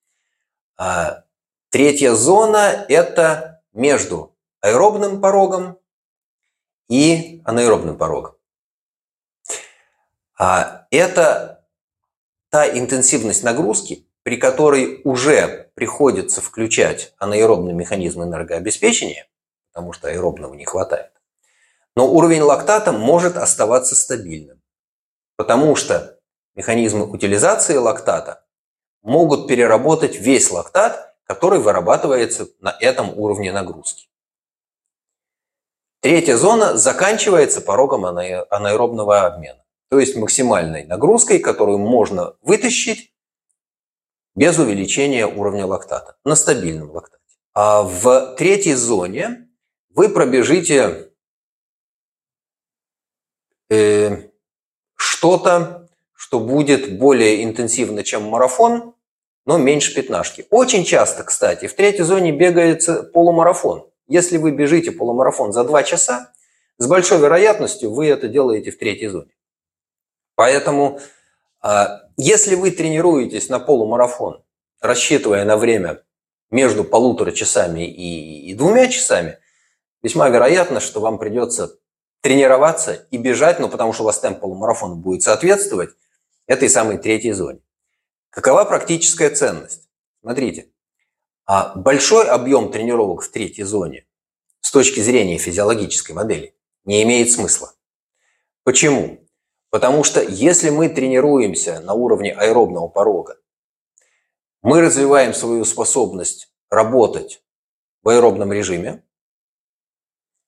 а, 0.76 1.24
третья 1.70 2.12
зона– 2.12 2.84
это 2.90 3.62
между 3.72 4.36
аэробным 4.61 5.20
порогом 5.20 5.79
и 6.88 7.40
анаэробным 7.44 7.96
порогом. 7.96 8.35
А 10.38 10.87
это 10.90 11.66
та 12.51 12.68
интенсивность 12.68 13.42
нагрузки, 13.42 14.07
при 14.23 14.37
которой 14.37 15.01
уже 15.05 15.70
приходится 15.75 16.40
включать 16.40 17.14
анаэробный 17.18 17.73
механизм 17.73 18.23
энергообеспечения, 18.23 19.27
потому 19.73 19.92
что 19.92 20.09
аэробного 20.09 20.55
не 20.55 20.64
хватает. 20.64 21.12
Но 21.96 22.11
уровень 22.11 22.42
лактата 22.42 22.92
может 22.92 23.37
оставаться 23.37 23.94
стабильным, 23.96 24.61
потому 25.37 25.75
что 25.77 26.18
механизмы 26.55 27.11
утилизации 27.11 27.77
лактата 27.77 28.44
могут 29.03 29.49
переработать 29.49 30.16
весь 30.16 30.51
лактат, 30.51 31.16
который 31.25 31.61
вырабатывается 31.61 32.49
на 32.61 32.77
этом 32.81 33.16
уровне 33.18 33.53
нагрузки. 33.53 34.10
Третья 36.00 36.36
зона 36.36 36.78
заканчивается 36.78 37.60
порогом 37.60 38.06
анаэробного 38.06 39.26
обмена, 39.26 39.62
то 39.90 40.00
есть 40.00 40.16
максимальной 40.16 40.84
нагрузкой, 40.84 41.40
которую 41.40 41.76
можно 41.76 42.36
вытащить 42.40 43.12
без 44.34 44.58
увеличения 44.58 45.26
уровня 45.26 45.66
лактата, 45.66 46.16
на 46.24 46.36
стабильном 46.36 46.90
лактате. 46.90 47.22
А 47.52 47.82
в 47.82 48.34
третьей 48.36 48.74
зоне 48.74 49.48
вы 49.90 50.08
пробежите 50.08 51.12
э, 53.68 54.30
что-то, 54.94 55.88
что 56.14 56.40
будет 56.40 56.98
более 56.98 57.44
интенсивно, 57.44 58.04
чем 58.04 58.22
марафон, 58.24 58.94
но 59.44 59.58
меньше 59.58 59.94
пятнашки. 59.94 60.46
Очень 60.48 60.84
часто, 60.84 61.24
кстати, 61.24 61.66
в 61.66 61.74
третьей 61.74 62.04
зоне 62.04 62.32
бегается 62.32 63.02
полумарафон. 63.02 63.89
Если 64.11 64.38
вы 64.38 64.51
бежите 64.51 64.90
полумарафон 64.90 65.53
за 65.53 65.62
2 65.62 65.85
часа, 65.85 66.33
с 66.79 66.87
большой 66.88 67.20
вероятностью 67.20 67.92
вы 67.92 68.09
это 68.09 68.27
делаете 68.27 68.73
в 68.73 68.79
третьей 68.79 69.07
зоне. 69.07 69.31
Поэтому, 70.35 70.99
а, 71.61 72.03
если 72.16 72.57
вы 72.57 72.73
тренируетесь 72.73 73.49
на 73.49 73.61
полумарафон, 73.61 74.42
рассчитывая 74.81 75.44
на 75.44 75.57
время 75.57 76.03
между 76.51 76.83
полутора 76.83 77.31
часами 77.31 77.88
и, 77.88 78.53
двумя 78.55 78.88
часами, 78.88 79.38
весьма 80.03 80.29
вероятно, 80.29 80.81
что 80.81 81.01
вам 81.01 81.18
придется 81.18 81.79
тренироваться 82.20 83.07
и 83.12 83.16
бежать, 83.16 83.61
ну, 83.61 83.68
потому 83.68 83.92
что 83.92 84.03
у 84.03 84.07
вас 84.07 84.18
темп 84.18 84.40
полумарафона 84.40 84.96
будет 84.96 85.23
соответствовать 85.23 85.90
этой 86.49 86.68
самой 86.68 86.99
третьей 86.99 87.33
зоне. 87.33 87.61
Какова 88.31 88.64
практическая 88.64 89.31
ценность? 89.31 89.88
Смотрите, 90.20 90.69
а 91.52 91.72
большой 91.74 92.28
объем 92.28 92.70
тренировок 92.70 93.22
в 93.22 93.30
третьей 93.32 93.64
зоне 93.64 94.06
с 94.60 94.70
точки 94.70 95.00
зрения 95.00 95.36
физиологической 95.36 96.14
модели 96.14 96.54
не 96.84 97.02
имеет 97.02 97.32
смысла. 97.32 97.72
Почему? 98.62 99.26
Потому 99.68 100.04
что 100.04 100.22
если 100.22 100.70
мы 100.70 100.88
тренируемся 100.88 101.80
на 101.80 101.94
уровне 101.94 102.32
аэробного 102.32 102.86
порога, 102.86 103.36
мы 104.62 104.80
развиваем 104.80 105.34
свою 105.34 105.64
способность 105.64 106.54
работать 106.70 107.42
в 108.04 108.10
аэробном 108.10 108.52
режиме, 108.52 109.02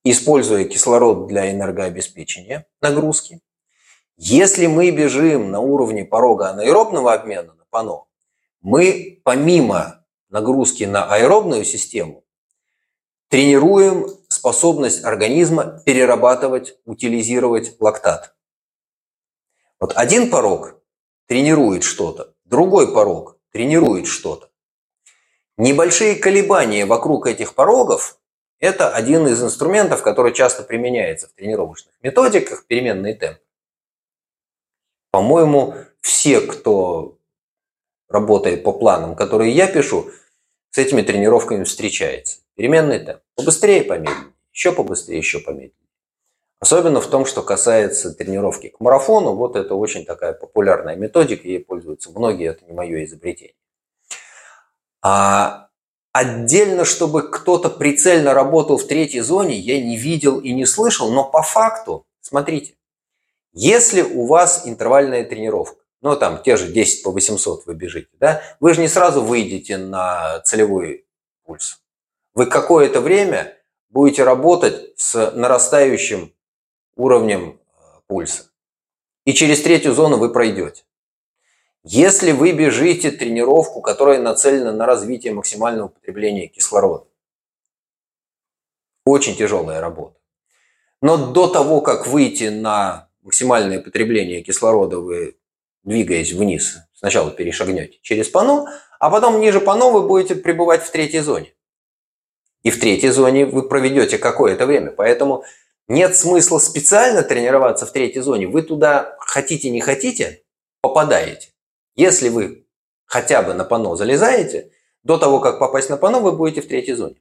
используя 0.04 0.66
кислород 0.66 1.26
для 1.26 1.50
энергообеспечения 1.50 2.68
нагрузки. 2.80 3.40
Если 4.18 4.68
мы 4.68 4.92
бежим 4.92 5.50
на 5.50 5.58
уровне 5.58 6.04
порога 6.04 6.50
анаэробного 6.50 7.12
обмена 7.12 7.54
на 7.54 7.64
ПАНО, 7.70 8.04
мы 8.60 9.20
помимо 9.24 10.01
нагрузки 10.32 10.84
на 10.84 11.04
аэробную 11.04 11.64
систему, 11.64 12.24
тренируем 13.28 14.08
способность 14.28 15.04
организма 15.04 15.82
перерабатывать, 15.84 16.78
утилизировать 16.84 17.76
лактат. 17.78 18.34
Вот 19.78 19.92
один 19.94 20.30
порог 20.30 20.80
тренирует 21.26 21.84
что-то, 21.84 22.34
другой 22.44 22.92
порог 22.92 23.38
тренирует 23.52 24.06
что-то. 24.06 24.50
Небольшие 25.58 26.16
колебания 26.16 26.86
вокруг 26.86 27.26
этих 27.26 27.54
порогов– 27.54 28.18
это 28.58 28.88
один 28.88 29.26
из 29.28 29.42
инструментов, 29.42 30.02
который 30.02 30.32
часто 30.32 30.62
применяется 30.62 31.28
в 31.28 31.32
тренировочных 31.32 31.94
методиках, 32.00 32.64
переменный 32.66 33.14
темп. 33.14 33.38
По-моему, 35.10 35.74
все, 36.00 36.40
кто 36.40 37.18
работает 38.08 38.64
по 38.64 38.72
планам, 38.72 39.14
которые 39.14 39.52
я 39.52 39.66
пишу, 39.66 40.10
с 40.72 40.78
этими 40.78 41.02
тренировками 41.02 41.64
встречается. 41.64 42.38
Переменный 42.56 42.98
темп. 42.98 43.20
Побыстрее, 43.37 43.85
помедленнее. 43.85 44.32
Еще 44.52 44.72
побыстрее, 44.72 45.18
еще 45.18 45.38
помедленнее. 45.38 45.76
Особенно 46.61 47.00
в 47.00 47.06
том, 47.08 47.26
что 47.26 47.42
касается 47.42 48.14
тренировки 48.14 48.68
к 48.68 48.80
марафону. 48.80 49.35
Вот 49.35 49.54
это 49.54 49.74
очень 49.74 50.06
такая 50.06 50.32
популярная 50.32 50.96
методика, 50.96 51.46
ей 51.46 51.61
пользуются 51.61 52.11
многие, 52.11 52.48
это 52.48 52.64
не 52.64 52.72
мое 52.72 53.04
изобретение. 53.04 53.54
А 55.02 55.68
отдельно, 56.12 56.87
чтобы 56.87 57.28
кто-то 57.30 57.68
прицельно 57.68 58.32
работал 58.32 58.78
в 58.78 58.87
третьей 58.87 59.20
зоне, 59.20 59.56
я 59.58 59.82
не 59.82 59.96
видел 59.96 60.38
и 60.38 60.52
не 60.52 60.64
слышал, 60.64 61.11
но 61.11 61.24
по 61.24 61.42
факту, 61.42 62.06
смотрите, 62.20 62.76
если 63.52 64.00
у 64.00 64.26
вас 64.26 64.62
интервальная 64.64 65.24
тренировка, 65.24 65.81
ну 66.02 66.16
там 66.16 66.42
те 66.42 66.56
же 66.56 66.70
10 66.70 67.02
по 67.02 67.10
800 67.10 67.66
вы 67.66 67.74
бежите, 67.74 68.08
да, 68.20 68.42
вы 68.60 68.74
же 68.74 68.80
не 68.80 68.88
сразу 68.88 69.22
выйдете 69.22 69.78
на 69.78 70.40
целевой 70.40 71.06
пульс. 71.44 71.80
Вы 72.34 72.46
какое-то 72.46 73.00
время 73.00 73.56
будете 73.88 74.24
работать 74.24 74.92
с 74.96 75.30
нарастающим 75.32 76.34
уровнем 76.96 77.60
э, 77.60 77.80
пульса. 78.06 78.50
И 79.24 79.32
через 79.32 79.62
третью 79.62 79.94
зону 79.94 80.16
вы 80.16 80.32
пройдете. 80.32 80.82
Если 81.84 82.32
вы 82.32 82.52
бежите 82.52 83.10
тренировку, 83.10 83.80
которая 83.80 84.20
нацелена 84.20 84.72
на 84.72 84.86
развитие 84.86 85.32
максимального 85.32 85.88
потребления 85.88 86.46
кислорода, 86.46 87.06
очень 89.04 89.36
тяжелая 89.36 89.80
работа. 89.80 90.16
Но 91.00 91.32
до 91.32 91.48
того, 91.48 91.80
как 91.80 92.06
выйти 92.06 92.44
на 92.44 93.08
максимальное 93.22 93.80
потребление 93.80 94.42
кислорода, 94.42 95.00
вы 95.00 95.36
двигаясь 95.82 96.32
вниз, 96.32 96.78
сначала 96.94 97.30
перешагнете 97.30 97.98
через 98.02 98.28
пано, 98.28 98.66
а 98.98 99.10
потом 99.10 99.40
ниже 99.40 99.60
пано 99.60 99.90
вы 99.90 100.06
будете 100.06 100.34
пребывать 100.34 100.82
в 100.82 100.90
третьей 100.90 101.20
зоне. 101.20 101.54
И 102.62 102.70
в 102.70 102.78
третьей 102.78 103.10
зоне 103.10 103.46
вы 103.46 103.68
проведете 103.68 104.18
какое-то 104.18 104.66
время. 104.66 104.92
Поэтому 104.92 105.44
Нет 105.88 106.16
смысла 106.16 106.58
специально 106.58 107.22
тренироваться 107.22 107.86
в 107.86 107.92
третьей 107.92 108.22
зоне. 108.22 108.46
Вы 108.46 108.62
туда 108.62 109.16
хотите, 109.18 109.70
не 109.70 109.80
хотите, 109.80 110.42
попадаете. 110.80 111.48
Если 111.96 112.28
вы 112.28 112.66
хотя 113.04 113.42
бы 113.42 113.52
на 113.54 113.64
пано 113.64 113.96
залезаете, 113.96 114.70
до 115.02 115.18
того, 115.18 115.40
как 115.40 115.58
попасть 115.58 115.90
на 115.90 115.96
пано, 115.96 116.20
вы 116.20 116.32
будете 116.32 116.62
в 116.62 116.68
третьей 116.68 116.94
зоне. 116.94 117.16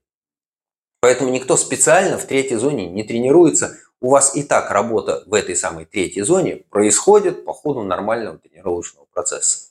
Поэтому 1.02 1.32
никто 1.32 1.58
специально 1.58 2.18
в 2.18 2.26
третьей 2.26 2.58
зоне 2.58 2.88
не 2.88 3.04
тренируется. 3.04 3.78
У 4.02 4.10
вас 4.10 4.36
и 4.36 4.42
так 4.42 4.72
работа 4.72 5.24
в 5.28 5.34
этой 5.34 5.56
самой 5.56 5.86
третьей 5.86 6.24
зоне 6.24 6.58
происходит 6.70 7.46
по 7.46 7.54
ходу 7.54 7.84
нормального 7.84 8.40
тренировочного 8.40 9.06
процесса. 9.06 9.70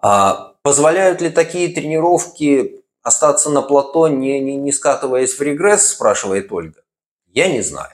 А 0.00 0.54
позволяют 0.62 1.20
ли 1.20 1.28
такие 1.28 1.68
тренировки 1.74 2.84
остаться 3.02 3.50
на 3.50 3.62
плато, 3.62 4.06
не, 4.06 4.38
не, 4.40 4.56
не 4.56 4.70
скатываясь 4.70 5.34
в 5.34 5.42
регресс, 5.42 5.88
спрашивает 5.88 6.52
Ольга. 6.52 6.82
Я 7.26 7.48
не 7.48 7.60
знаю. 7.60 7.92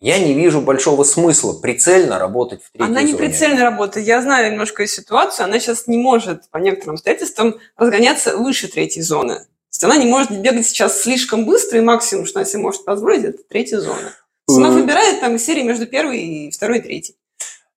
Я 0.00 0.18
не 0.18 0.32
вижу 0.32 0.62
большого 0.62 1.04
смысла 1.04 1.52
прицельно 1.52 2.18
работать 2.18 2.64
в 2.64 2.72
третьей 2.72 2.90
Она 2.90 3.02
не 3.02 3.14
прицельно 3.14 3.62
работает. 3.62 4.06
Я 4.06 4.22
знаю 4.22 4.50
немножко 4.50 4.86
ситуацию. 4.86 5.44
Она 5.44 5.60
сейчас 5.60 5.86
не 5.86 5.98
может 5.98 6.50
по 6.50 6.56
некоторым 6.56 6.94
обстоятельствам 6.94 7.60
разгоняться 7.76 8.36
выше 8.36 8.66
третьей 8.68 9.02
зоны. 9.02 9.34
То 9.34 9.44
есть 9.72 9.84
она 9.84 9.96
не 9.96 10.06
может 10.06 10.32
бегать 10.32 10.66
сейчас 10.66 11.02
слишком 11.02 11.44
быстро, 11.44 11.78
и 11.78 11.82
максимум, 11.82 12.26
что 12.26 12.40
она 12.40 12.46
себе 12.46 12.62
может 12.62 12.84
позволить, 12.84 13.24
это 13.24 13.42
третья 13.48 13.78
зона. 13.78 14.14
Она 14.56 14.70
выбирает 14.70 15.20
там 15.20 15.38
серии 15.38 15.62
между 15.62 15.86
первой 15.86 16.20
и 16.20 16.50
второй 16.50 16.78
и 16.78 16.82
третьей. 16.82 17.16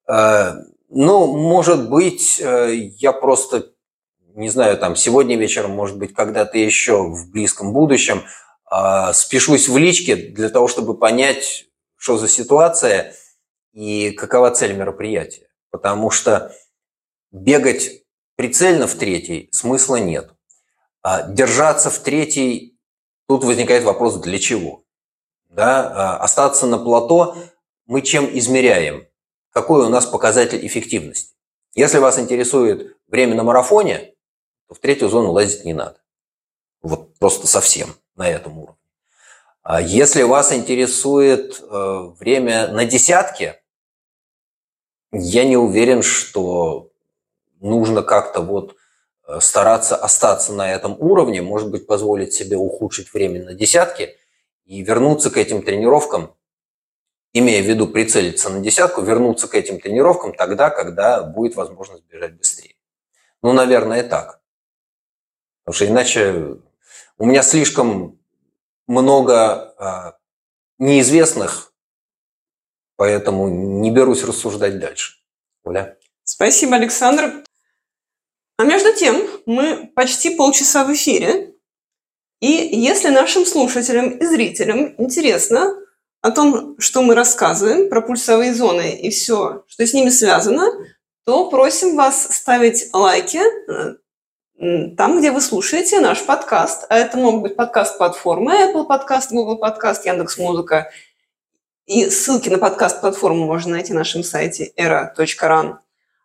Э, 0.07 0.53
ну, 0.89 1.38
может 1.38 1.89
быть, 1.89 2.39
э, 2.39 2.73
я 2.97 3.13
просто 3.13 3.73
не 4.36 4.49
знаю, 4.49 4.77
там 4.77 4.95
сегодня 4.95 5.38
вечером, 5.38 5.71
может 5.71 5.97
быть, 5.97 6.13
когда-то 6.13 6.57
еще 6.57 7.03
в 7.03 7.29
близком 7.31 7.73
будущем, 7.73 8.23
э, 8.71 9.13
спешусь 9.13 9.69
в 9.69 9.77
личке 9.77 10.15
для 10.15 10.49
того, 10.49 10.67
чтобы 10.67 10.97
понять, 10.97 11.65
что 11.95 12.17
за 12.17 12.27
ситуация 12.27 13.13
и 13.73 14.12
какова 14.12 14.51
цель 14.51 14.73
мероприятия. 14.73 15.47
Потому 15.71 16.09
что 16.09 16.53
бегать 17.31 18.03
прицельно 18.36 18.88
в 18.88 18.95
третий 18.95 19.49
смысла 19.51 19.97
нет. 19.97 20.31
А 21.01 21.23
держаться 21.23 21.89
в 21.89 21.99
третий, 21.99 22.77
тут 23.27 23.43
возникает 23.43 23.83
вопрос, 23.83 24.15
для 24.15 24.39
чего? 24.39 24.83
Да? 25.53 25.87
А 25.87 26.17
остаться 26.17 26.65
на 26.65 26.79
плато 26.79 27.37
мы 27.85 28.01
чем 28.01 28.27
измеряем? 28.37 29.07
Какой 29.51 29.85
у 29.85 29.89
нас 29.89 30.05
показатель 30.05 30.65
эффективности? 30.65 31.35
Если 31.75 31.99
вас 31.99 32.17
интересует 32.17 32.97
время 33.07 33.35
на 33.35 33.43
марафоне, 33.43 34.15
то 34.67 34.73
в 34.73 34.79
третью 34.79 35.09
зону 35.09 35.31
лазить 35.31 35.63
не 35.63 35.73
надо. 35.73 35.97
Вот 36.81 37.17
просто 37.19 37.45
совсем 37.45 37.95
на 38.15 38.27
этом 38.27 38.57
уровне. 38.57 38.77
А 39.61 39.79
если 39.79 40.23
вас 40.23 40.51
интересует 40.51 41.61
э, 41.61 42.11
время 42.19 42.67
на 42.69 42.85
десятке, 42.85 43.61
я 45.11 45.45
не 45.45 45.55
уверен, 45.55 46.01
что 46.01 46.89
нужно 47.61 48.01
как-то 48.01 48.41
вот 48.41 48.75
э, 49.27 49.39
стараться 49.39 49.95
остаться 49.95 50.51
на 50.51 50.71
этом 50.71 50.97
уровне, 50.99 51.41
может 51.41 51.69
быть, 51.69 51.85
позволить 51.85 52.33
себе 52.33 52.57
ухудшить 52.57 53.13
время 53.13 53.43
на 53.45 53.53
десятке 53.53 54.17
и 54.65 54.82
вернуться 54.82 55.30
к 55.30 55.38
этим 55.38 55.62
тренировкам, 55.62 56.36
имея 57.34 57.62
в 57.62 57.65
виду 57.65 57.88
прицелиться 57.88 58.49
на 58.49 58.60
десятку, 58.60 59.02
вернуться 59.02 59.47
к 59.47 59.56
этим 59.56 59.80
тренировкам 59.80 60.34
тогда, 60.34 60.69
когда 60.69 61.23
будет 61.23 61.56
возможность 61.56 62.06
бежать 62.06 62.38
быстрее. 62.38 62.76
Ну, 63.41 63.54
наверное, 63.54 64.04
так. 64.04 64.41
Потому 65.63 65.76
что 65.76 65.88
иначе 65.88 66.58
у 67.17 67.26
меня 67.26 67.41
слишком 67.41 68.19
много 68.88 69.73
а, 69.78 70.17
неизвестных, 70.78 71.73
поэтому 72.95 73.49
не 73.49 73.91
берусь 73.91 74.23
рассуждать 74.23 74.80
дальше. 74.80 75.17
Оля? 75.63 75.97
Спасибо, 76.23 76.76
Александр. 76.76 77.43
А 78.58 78.63
между 78.63 78.93
тем, 78.93 79.28
мы 79.45 79.88
почти 79.95 80.36
полчаса 80.36 80.86
в 80.86 80.93
эфире. 80.93 81.52
И 82.43 82.75
если 82.75 83.08
нашим 83.08 83.45
слушателям 83.45 84.17
и 84.17 84.25
зрителям 84.25 84.95
интересно 84.97 85.77
о 86.19 86.29
том, 86.29 86.75
что 86.77 87.01
мы 87.01 87.15
рассказываем 87.15 87.88
про 87.89 88.01
пульсовые 88.01 88.53
зоны 88.53 88.97
и 88.97 89.12
все, 89.12 89.63
что 89.65 89.88
с 89.88 89.93
ними 89.93 90.10
связано, 90.10 90.65
то 91.23 91.49
просим 91.49 91.95
вас 91.95 92.36
ставить 92.36 92.89
лайки 92.91 93.39
э, 93.39 93.95
там, 94.97 95.19
где 95.19 95.32
вы 95.32 95.39
слушаете 95.39 96.01
наш 96.01 96.21
подкаст. 96.25 96.86
А 96.89 96.97
это 96.97 97.17
могут 97.17 97.43
быть 97.43 97.56
подкаст-платформы 97.56 98.51
Apple 98.51 98.89
Podcast, 98.89 99.27
Google 99.29 99.58
Podcast, 99.58 100.01
Яндекс.Музыка. 100.03 100.91
И 101.86 102.10
ссылки 102.10 102.49
на 102.49 102.58
подкаст-платформу 102.58 103.45
можно 103.45 103.71
найти 103.71 103.93
на 103.93 103.99
нашем 103.99 104.21
сайте 104.21 104.73
era.ran. 104.75 105.77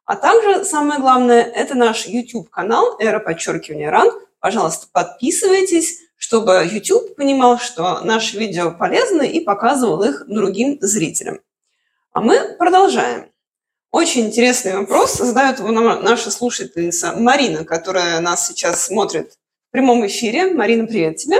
А 0.05 0.17
также 0.17 0.65
самое 0.65 0.99
главное, 0.99 1.45
это 1.45 1.77
наш 1.77 2.07
YouTube-канал 2.07 2.99
era 3.01 3.21
подчеркивание 3.21 3.93
ran. 3.93 4.11
Пожалуйста, 4.41 4.89
подписывайтесь, 4.93 6.08
чтобы 6.19 6.69
YouTube 6.71 7.17
понимал, 7.17 7.59
что 7.59 8.01
наши 8.01 8.37
видео 8.37 8.73
полезны 8.73 9.27
и 9.27 9.41
показывал 9.41 10.03
их 10.03 10.25
другим 10.27 10.77
зрителям. 10.81 11.41
А 12.13 12.21
мы 12.21 12.57
продолжаем. 12.59 13.31
Очень 13.91 14.27
интересный 14.27 14.77
вопрос 14.77 15.15
задает 15.15 15.61
его 15.61 15.71
наша 15.71 16.31
слушательница 16.31 17.15
Марина, 17.15 17.65
которая 17.65 18.21
нас 18.21 18.47
сейчас 18.47 18.85
смотрит 18.85 19.39
в 19.69 19.71
прямом 19.71 20.07
эфире. 20.07 20.53
Марина, 20.53 20.87
привет 20.87 21.17
тебе. 21.17 21.39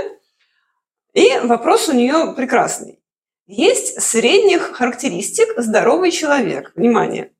И 1.13 1.39
вопрос 1.43 1.89
у 1.89 1.93
нее 1.93 2.33
прекрасный. 2.35 3.01
Есть 3.47 4.01
средних 4.01 4.77
характеристик 4.77 5.49
здоровый 5.57 6.11
человек, 6.11 6.73
внимание, 6.77 7.33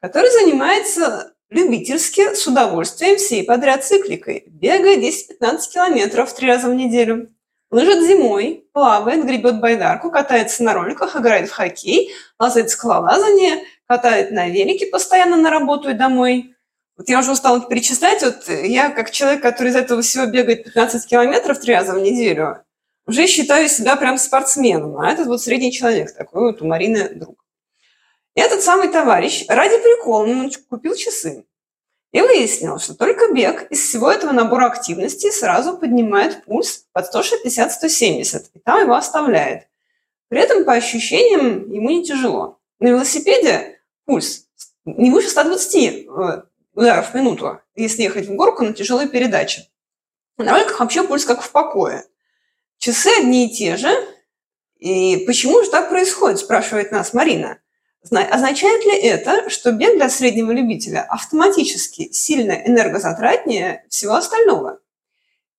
который 0.00 0.30
занимается 0.30 1.32
любительски, 1.52 2.34
с 2.34 2.46
удовольствием 2.46 3.16
всей 3.16 3.44
подряд 3.44 3.84
цикликой, 3.84 4.44
бегает 4.46 5.00
10-15 5.00 5.58
километров 5.72 6.32
три 6.34 6.48
раза 6.48 6.68
в 6.68 6.74
неделю, 6.74 7.28
лыжит 7.70 8.04
зимой, 8.04 8.66
плавает, 8.72 9.24
гребет 9.24 9.60
байдарку, 9.60 10.10
катается 10.10 10.62
на 10.62 10.74
роликах, 10.74 11.16
играет 11.16 11.48
в 11.48 11.52
хоккей, 11.52 12.12
лазает 12.38 12.70
скалолазание, 12.70 13.64
катает 13.86 14.30
на 14.30 14.48
велике 14.48 14.86
постоянно 14.86 15.36
на 15.36 15.50
работу 15.50 15.90
и 15.90 15.94
домой. 15.94 16.54
Вот 16.96 17.08
я 17.08 17.18
уже 17.18 17.32
устала 17.32 17.60
перечислять. 17.60 18.22
Вот 18.22 18.48
я, 18.48 18.90
как 18.90 19.10
человек, 19.10 19.42
который 19.42 19.68
из 19.68 19.76
этого 19.76 20.02
всего 20.02 20.26
бегает 20.26 20.64
15 20.64 21.06
километров 21.06 21.58
три 21.58 21.74
раза 21.74 21.94
в 21.94 21.98
неделю, 21.98 22.62
уже 23.06 23.26
считаю 23.26 23.68
себя 23.68 23.96
прям 23.96 24.18
спортсменом. 24.18 24.98
А 24.98 25.10
этот 25.10 25.26
вот 25.26 25.42
средний 25.42 25.72
человек 25.72 26.14
такой 26.14 26.52
вот 26.52 26.62
у 26.62 26.66
Марины 26.66 27.10
друг. 27.14 27.41
Этот 28.34 28.62
самый 28.62 28.88
товарищ 28.88 29.44
ради 29.48 29.76
прикола 29.78 30.24
он 30.24 30.50
купил 30.68 30.94
часы. 30.94 31.44
И 32.12 32.20
выяснил, 32.20 32.78
что 32.78 32.94
только 32.94 33.32
бег 33.32 33.70
из 33.70 33.80
всего 33.80 34.10
этого 34.10 34.32
набора 34.32 34.66
активностей 34.66 35.32
сразу 35.32 35.78
поднимает 35.78 36.44
пульс 36.44 36.86
под 36.92 37.06
160-170, 37.14 38.50
и 38.52 38.58
там 38.58 38.82
его 38.82 38.94
оставляет. 38.94 39.68
При 40.28 40.40
этом, 40.40 40.64
по 40.64 40.74
ощущениям, 40.74 41.70
ему 41.70 41.90
не 41.90 42.04
тяжело. 42.04 42.58
На 42.80 42.88
велосипеде 42.88 43.80
пульс 44.04 44.46
не 44.84 45.10
выше 45.10 45.30
120 45.30 45.74
э, 45.76 46.42
ударов 46.74 47.10
в 47.10 47.14
минуту, 47.14 47.60
если 47.74 48.02
ехать 48.02 48.26
в 48.26 48.34
горку 48.34 48.64
на 48.64 48.74
тяжелой 48.74 49.08
передаче. 49.08 49.68
На 50.36 50.52
роликах 50.52 50.80
вообще 50.80 51.02
пульс 51.04 51.24
как 51.24 51.42
в 51.42 51.50
покое. 51.50 52.04
Часы 52.78 53.08
одни 53.18 53.46
и 53.46 53.54
те 53.54 53.76
же. 53.76 53.90
И 54.78 55.24
почему 55.26 55.62
же 55.62 55.70
так 55.70 55.88
происходит, 55.88 56.40
спрашивает 56.40 56.92
нас 56.92 57.14
Марина. 57.14 57.61
Означает 58.10 58.84
ли 58.84 58.96
это, 58.98 59.48
что 59.48 59.72
бег 59.72 59.96
для 59.96 60.10
среднего 60.10 60.50
любителя 60.50 61.06
автоматически 61.08 62.10
сильно 62.12 62.52
энергозатратнее 62.52 63.84
всего 63.88 64.14
остального? 64.14 64.80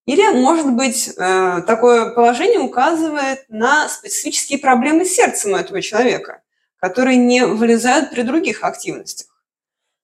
Или, 0.06 0.28
может 0.34 0.70
быть, 0.74 1.08
э, 1.16 1.62
такое 1.66 2.12
положение 2.14 2.60
указывает 2.60 3.46
на 3.48 3.88
специфические 3.88 4.60
проблемы 4.60 5.06
с 5.06 5.14
сердцем 5.16 5.54
у 5.54 5.56
этого 5.56 5.82
человека? 5.82 6.44
которые 6.84 7.16
не 7.16 7.46
вылезают 7.46 8.10
при 8.10 8.24
других 8.24 8.62
активностях. 8.62 9.28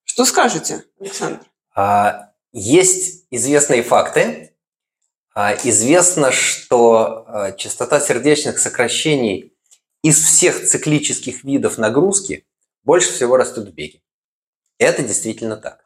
Что 0.06 0.24
скажете, 0.24 0.86
Александр? 0.98 1.42
А, 1.76 2.32
есть 2.54 3.26
известные 3.32 3.84
факты. 3.84 4.56
А, 5.36 5.56
известно, 5.56 6.32
что 6.32 7.26
а, 7.28 7.52
частота 7.52 8.00
сердечных 8.00 8.60
сокращений 8.60 9.54
из 10.02 10.24
всех 10.24 10.66
циклических 10.66 11.44
видов 11.44 11.78
нагрузки 11.78 12.46
больше 12.84 13.12
всего 13.12 13.38
растет 13.38 13.68
в 13.68 13.74
беге. 13.74 14.02
Это 14.78 15.04
действительно 15.04 15.58
так. 15.58 15.86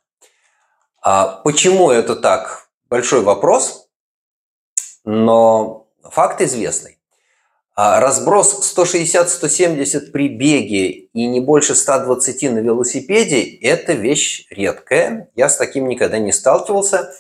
Почему 1.44 1.92
это 1.92 2.16
так? 2.16 2.70
Большой 2.90 3.22
вопрос, 3.22 3.90
но 5.04 5.88
факт 6.04 6.42
известный. 6.42 7.00
А 7.76 8.00
разброс 8.00 8.78
160-170 8.78 10.12
при 10.12 10.30
беге 10.30 10.90
и 10.90 11.26
не 11.26 11.40
больше 11.40 11.74
120 11.74 12.52
на 12.52 12.60
велосипеде– 12.60 13.44
это 13.62 13.94
вещь 13.94 14.46
редкая. 14.52 15.32
Я 15.36 15.50
с 15.50 15.58
таким 15.58 15.88
никогда 15.88 16.20
не 16.20 16.32
сталкивался. 16.32 17.16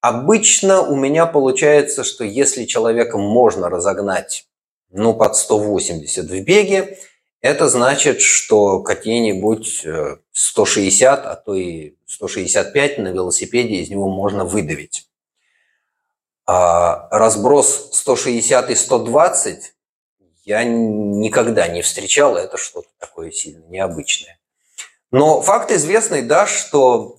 Обычно 0.00 0.80
у 0.80 0.96
меня 0.96 1.26
получается, 1.26 2.02
что 2.02 2.24
если 2.24 2.64
человека 2.64 3.18
можно 3.18 3.68
разогнать 3.68 4.48
ну, 4.90 5.14
под 5.14 5.36
180 5.36 6.24
в 6.26 6.40
беге, 6.42 6.98
это 7.40 7.68
значит, 7.68 8.20
что 8.20 8.80
какие-нибудь 8.80 9.86
160, 10.32 11.26
а 11.26 11.36
то 11.36 11.54
и 11.54 11.94
165 12.06 12.98
на 12.98 13.08
велосипеде 13.08 13.76
из 13.76 13.88
него 13.88 14.08
можно 14.08 14.44
выдавить. 14.44 15.08
А 16.46 17.08
разброс 17.10 17.90
160 17.92 18.70
и 18.70 18.74
120 18.74 19.74
я 20.44 20.64
никогда 20.64 21.68
не 21.68 21.82
встречал, 21.82 22.36
это 22.36 22.56
что-то 22.56 22.88
такое 22.98 23.30
сильно 23.30 23.64
необычное. 23.66 24.38
Но 25.12 25.40
факт 25.42 25.70
известный, 25.70 26.22
да, 26.22 26.46
что 26.46 27.18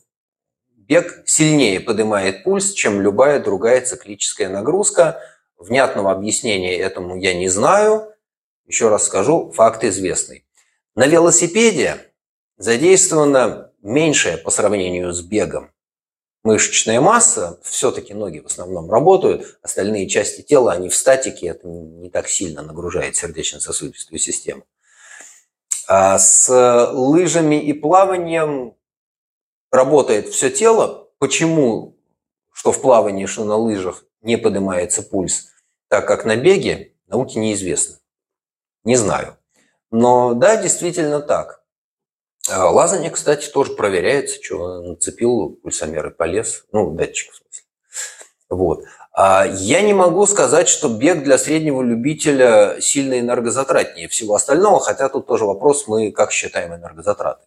бег 0.76 1.24
сильнее 1.26 1.80
поднимает 1.80 2.44
пульс, 2.44 2.74
чем 2.74 3.02
любая 3.02 3.40
другая 3.40 3.82
циклическая 3.82 4.50
нагрузка. 4.50 5.22
Внятного 5.62 6.12
объяснения 6.12 6.76
этому 6.76 7.16
я 7.16 7.36
не 7.36 7.48
знаю. 7.48 8.12
Еще 8.66 8.90
раз 8.90 9.06
скажу, 9.06 9.52
факт 9.52 9.84
известный. 9.84 10.44
На 10.96 11.06
велосипеде 11.06 11.98
задействована 12.58 13.72
меньшая 13.84 14.38
по 14.38 14.50
сравнению 14.50 15.14
с 15.14 15.22
бегом 15.22 15.72
мышечная 16.44 17.00
масса, 17.00 17.60
все-таки 17.62 18.16
ноги 18.16 18.40
в 18.40 18.48
основном 18.48 18.90
работают, 18.90 19.60
остальные 19.62 20.08
части 20.08 20.42
тела, 20.42 20.72
они 20.72 20.90
в 20.90 20.96
статике, 20.96 21.48
это 21.48 21.68
не 21.68 22.10
так 22.10 22.28
сильно 22.28 22.64
нагружает 22.64 23.16
сердечно-сосудистую 23.16 24.18
систему. 24.18 24.64
А 25.88 26.18
с 26.18 26.50
лыжами 26.92 27.62
и 27.62 27.74
плаванием 27.74 28.76
работает 29.72 30.30
все 30.30 30.50
тело. 30.50 31.10
Почему, 31.20 31.98
что 32.52 32.72
в 32.72 32.82
плавании, 32.82 33.28
что 33.28 33.44
на 33.44 33.58
лыжах 33.58 34.04
не 34.22 34.38
поднимается 34.38 35.04
пульс, 35.04 35.51
так 35.92 36.08
как 36.08 36.24
на 36.24 36.38
беге, 36.38 36.94
науке 37.08 37.38
неизвестно. 37.38 37.98
Не 38.86 38.96
знаю. 38.96 39.38
Но 39.92 40.34
да, 40.34 40.56
действительно 40.56 41.20
так. 41.20 41.66
А 42.50 42.70
лазание, 42.70 43.12
кстати, 43.12 43.50
тоже 43.50 43.74
проверяется, 43.74 44.42
что 44.42 44.82
нацепил 44.82 45.60
пульсомер 45.62 46.08
и 46.08 46.12
полез, 46.12 46.64
ну, 46.72 46.92
датчик 46.92 47.34
в 47.34 47.36
смысле. 47.36 47.66
Вот. 48.50 48.86
А 49.12 49.46
я 49.46 49.82
не 49.82 49.94
могу 49.94 50.26
сказать, 50.28 50.70
что 50.70 50.88
бег 50.88 51.24
для 51.24 51.38
среднего 51.38 51.82
любителя 51.82 52.80
сильно 52.80 53.20
энергозатратнее 53.20 54.08
всего 54.08 54.36
остального, 54.36 54.80
хотя 54.80 55.10
тут 55.10 55.28
тоже 55.28 55.44
вопрос, 55.44 55.88
мы 55.88 56.14
как 56.14 56.32
считаем 56.32 56.74
энергозатраты. 56.74 57.46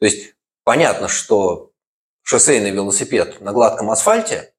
То 0.00 0.04
есть 0.04 0.34
понятно, 0.64 1.08
что 1.08 1.72
шоссейный 2.20 2.72
велосипед 2.72 3.40
на 3.40 3.52
гладком 3.52 3.90
асфальте 3.90 4.52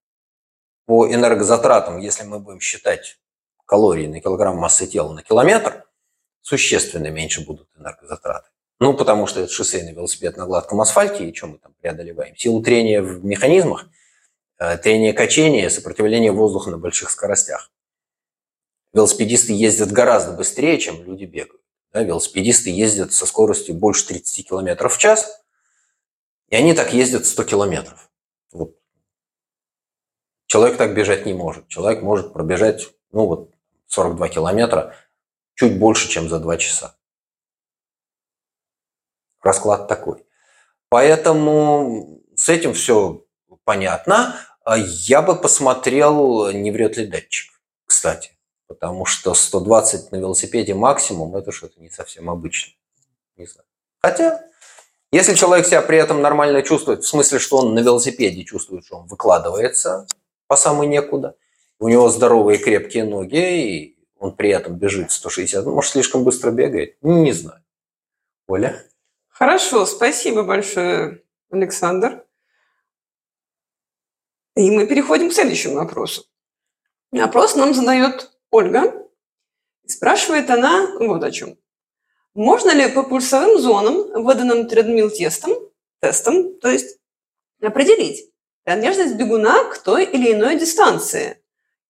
по 0.87 1.07
энергозатратам, 1.07 1.99
если 1.99 2.23
мы 2.23 2.39
будем 2.39 2.61
считать 2.61 3.19
калории 3.67 4.07
на 4.07 4.19
килограмм 4.19 4.57
массы 4.57 4.87
тела 4.87 5.13
на 5.13 5.21
километр, 5.21 5.85
существенно 6.41 7.07
меньше 7.07 7.45
будут 7.45 7.69
энергозатраты. 7.77 8.49
Ну, 8.79 8.95
потому 8.95 9.27
что 9.27 9.41
это 9.41 9.51
шоссейный 9.51 9.93
велосипед 9.93 10.37
на 10.37 10.45
гладком 10.45 10.81
асфальте, 10.81 11.29
и 11.29 11.35
что 11.35 11.47
мы 11.47 11.57
там 11.57 11.73
преодолеваем? 11.81 12.35
Силу 12.35 12.63
трения 12.63 13.01
в 13.01 13.23
механизмах, 13.25 13.87
э, 14.59 14.77
трение 14.77 15.13
качения, 15.13 15.69
сопротивление 15.69 16.31
воздуха 16.31 16.71
на 16.71 16.77
больших 16.77 17.11
скоростях. 17.11 17.71
Велосипедисты 18.93 19.53
ездят 19.53 19.91
гораздо 19.91 20.31
быстрее, 20.31 20.79
чем 20.79 21.03
люди 21.03 21.25
бегают. 21.25 21.61
Да, 21.91 22.03
велосипедисты 22.03 22.69
ездят 22.69 23.13
со 23.13 23.25
скоростью 23.25 23.75
больше 23.75 24.07
30 24.07 24.47
км 24.47 24.89
в 24.89 24.97
час, 24.97 25.41
и 26.49 26.55
они 26.55 26.73
так 26.73 26.93
ездят 26.93 27.25
100 27.25 27.43
километров. 27.43 28.09
Вот. 28.51 28.77
Человек 30.45 30.77
так 30.77 30.95
бежать 30.95 31.25
не 31.25 31.33
может. 31.33 31.67
Человек 31.67 32.01
может 32.01 32.31
пробежать 32.31 32.87
ну, 33.11 33.25
вот 33.25 33.51
42 33.87 34.29
километра 34.29 34.95
чуть 35.55 35.79
больше, 35.79 36.07
чем 36.09 36.29
за 36.29 36.39
2 36.39 36.57
часа 36.57 36.97
расклад 39.47 39.87
такой. 39.87 40.25
Поэтому 40.89 42.21
с 42.35 42.49
этим 42.49 42.73
все 42.73 43.25
понятно. 43.63 44.35
А 44.63 44.77
я 44.77 45.21
бы 45.21 45.35
посмотрел, 45.35 46.51
не 46.51 46.71
врет 46.71 46.97
ли 46.97 47.07
датчик, 47.07 47.51
кстати. 47.85 48.31
Потому 48.67 49.05
что 49.05 49.33
120 49.33 50.11
на 50.11 50.17
велосипеде 50.17 50.73
максимум, 50.73 51.35
это 51.37 51.51
что-то 51.51 51.79
не 51.79 51.89
совсем 51.89 52.29
обычно. 52.29 52.73
Не 53.37 53.45
знаю. 53.45 53.65
Хотя, 54.01 54.43
если 55.11 55.35
человек 55.35 55.65
себя 55.65 55.81
при 55.81 55.97
этом 55.97 56.21
нормально 56.21 56.61
чувствует, 56.63 57.03
в 57.03 57.07
смысле, 57.07 57.39
что 57.39 57.57
он 57.57 57.73
на 57.73 57.79
велосипеде 57.79 58.43
чувствует, 58.43 58.85
что 58.85 58.97
он 58.97 59.07
выкладывается 59.07 60.05
по 60.47 60.57
самой 60.57 60.87
некуда, 60.87 61.37
у 61.79 61.89
него 61.89 62.09
здоровые 62.09 62.57
крепкие 62.57 63.03
ноги, 63.03 63.65
и 63.65 63.97
он 64.17 64.35
при 64.35 64.49
этом 64.49 64.77
бежит 64.77 65.11
160, 65.11 65.65
ну, 65.65 65.75
может, 65.75 65.91
слишком 65.91 66.23
быстро 66.23 66.51
бегает, 66.51 66.97
не 67.01 67.31
знаю. 67.33 67.63
Оля? 68.47 68.83
Хорошо, 69.29 69.85
спасибо 69.85 70.43
большое, 70.43 71.23
Александр. 71.51 72.25
И 74.55 74.71
мы 74.71 74.87
переходим 74.87 75.29
к 75.29 75.33
следующему 75.33 75.75
вопросу. 75.75 76.25
Вопрос 77.11 77.55
нам 77.55 77.73
задает 77.73 78.31
Ольга. 78.49 79.07
Спрашивает 79.85 80.49
она 80.49 80.97
вот 80.99 81.23
о 81.23 81.31
чем. 81.31 81.57
Можно 82.33 82.71
ли 82.71 82.91
по 82.91 83.03
пульсовым 83.03 83.59
зонам, 83.59 84.23
выданным 84.23 84.67
тредмил 84.67 85.09
тестом, 85.09 85.53
тестом, 85.99 86.59
то 86.59 86.69
есть 86.69 86.99
определить 87.61 88.31
принадлежность 88.63 89.15
бегуна 89.15 89.63
к 89.71 89.77
той 89.81 90.05
или 90.05 90.33
иной 90.33 90.59
дистанции? 90.59 91.41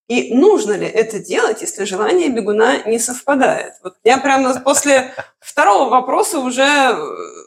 И 0.08 0.34
нужно 0.34 0.74
ли 0.74 0.88
это 0.88 1.20
делать, 1.20 1.62
если 1.62 1.84
желание 1.84 2.30
бегуна 2.30 2.84
не 2.86 2.98
совпадает? 2.98 3.74
Вот 3.84 3.96
я 4.06 4.18
прямо 4.18 4.58
после 4.62 5.14
второго 5.40 5.90
вопроса 5.90 6.40
уже 6.40 6.64
э, 6.64 6.96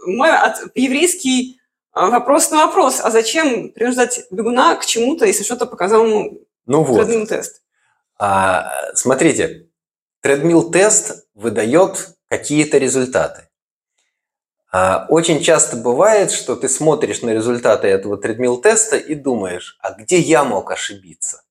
мой 0.06 0.28
еврейский 0.74 1.58
э, 1.94 2.06
вопрос 2.06 2.50
на 2.50 2.66
вопрос. 2.66 3.00
А 3.02 3.10
зачем 3.10 3.70
принуждать 3.70 4.26
бегуна 4.30 4.74
к 4.76 4.84
чему-то, 4.84 5.24
если 5.24 5.42
что-то 5.42 5.64
показал 5.64 6.04
ему 6.04 6.40
ну 6.66 6.82
вот. 6.82 6.98
тредмил-тест? 6.98 7.62
А, 8.18 8.70
смотрите, 8.94 9.68
тредмил-тест 10.20 11.26
выдает 11.34 12.10
какие-то 12.28 12.76
результаты. 12.76 13.48
А, 14.70 15.06
очень 15.08 15.42
часто 15.42 15.78
бывает, 15.78 16.30
что 16.30 16.56
ты 16.56 16.68
смотришь 16.68 17.22
на 17.22 17.30
результаты 17.30 17.88
этого 17.88 18.18
тредмил-теста 18.18 18.98
и 18.98 19.14
думаешь, 19.14 19.78
а 19.80 19.92
где 19.92 20.18
я 20.18 20.44
мог 20.44 20.70
ошибиться? 20.70 21.42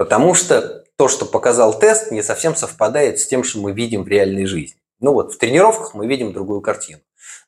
Потому 0.00 0.32
что 0.32 0.86
то, 0.96 1.08
что 1.08 1.26
показал 1.26 1.78
тест, 1.78 2.10
не 2.10 2.22
совсем 2.22 2.56
совпадает 2.56 3.18
с 3.18 3.26
тем, 3.26 3.44
что 3.44 3.58
мы 3.58 3.72
видим 3.72 4.02
в 4.02 4.08
реальной 4.08 4.46
жизни. 4.46 4.80
Ну 4.98 5.12
вот, 5.12 5.34
в 5.34 5.36
тренировках 5.36 5.92
мы 5.92 6.06
видим 6.06 6.32
другую 6.32 6.62
картину. 6.62 7.02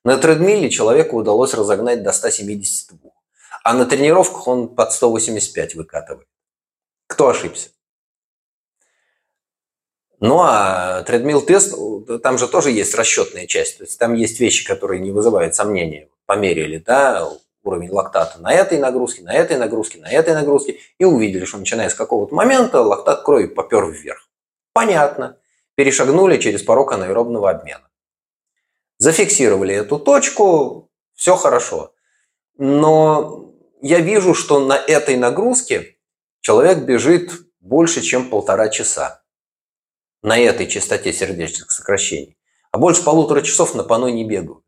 На 0.05 0.19
тредмилле 0.19 0.69
человеку 0.69 1.17
удалось 1.17 1.55
разогнать 1.55 2.03
до 2.03 2.13
172, 2.13 3.11
а 3.65 3.73
на 3.73 3.87
тренировках 3.87 4.47
он 4.47 4.69
под 4.69 4.93
185 4.93 5.77
выкатывает. 5.77 6.29
Кто 7.07 7.29
ошибся? 7.29 7.71
Ну 10.21 10.41
а 10.43 11.05
тредмилл 11.05 11.41
тест, 11.41 11.75
там 12.23 12.37
же 12.37 12.47
тоже 12.49 12.71
есть 12.71 12.95
расчетная 12.95 13.47
часть, 13.47 13.79
то 13.79 13.85
есть 13.85 13.99
там 13.99 14.13
есть 14.13 14.41
вещи, 14.41 14.67
которые 14.67 15.01
не 15.01 15.11
вызывают 15.11 15.55
сомнения. 15.55 16.11
Померили, 16.27 16.77
да, 16.77 17.31
уровень 17.63 17.91
лактата 17.91 18.39
на 18.39 18.53
этой 18.53 18.79
нагрузке, 18.79 19.23
на 19.23 19.33
этой 19.33 19.57
нагрузке, 19.57 20.01
на 20.01 20.11
этой 20.11 20.35
нагрузке, 20.35 20.81
и 20.99 21.05
увидели, 21.05 21.45
что 21.45 21.59
начиная 21.59 21.89
с 21.89 21.95
какого-то 21.95 22.35
момента 22.35 22.81
лактат 22.81 23.23
крови 23.23 23.47
попер 23.47 23.87
вверх. 23.87 24.29
Понятно. 24.73 25.39
Перешагнули 25.75 26.39
через 26.39 26.63
порог 26.63 26.93
анаэробного 26.93 27.51
обмена. 27.51 27.89
Зафиксировали 28.99 29.75
эту 29.75 29.99
точку, 29.99 30.91
все 31.15 31.37
хорошо. 31.37 31.95
Но 32.57 33.53
я 33.81 34.01
вижу, 34.01 34.35
что 34.35 34.61
на 34.61 34.77
этой 34.77 35.17
нагрузке 35.17 35.97
человек 36.41 36.85
бежит 36.85 37.33
больше, 37.61 38.03
чем 38.03 38.29
полтора 38.29 38.69
часа. 38.69 39.23
На 40.23 40.39
этой 40.39 40.69
частоте 40.69 41.13
сердечных 41.13 41.71
сокращений. 41.71 42.37
А 42.71 42.79
больше 42.79 43.03
полутора 43.03 43.43
часов 43.43 43.75
на 43.75 43.83
пано 43.83 44.07
не 44.07 44.25
бегают. 44.25 44.65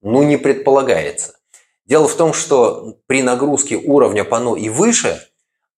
Ну, 0.00 0.22
не 0.22 0.36
предполагается. 0.36 1.38
Дело 1.84 2.06
в 2.06 2.14
том, 2.14 2.32
что 2.32 2.98
при 3.06 3.22
нагрузке 3.22 3.76
уровня 3.76 4.24
пано 4.24 4.54
и 4.54 4.68
выше 4.68 5.20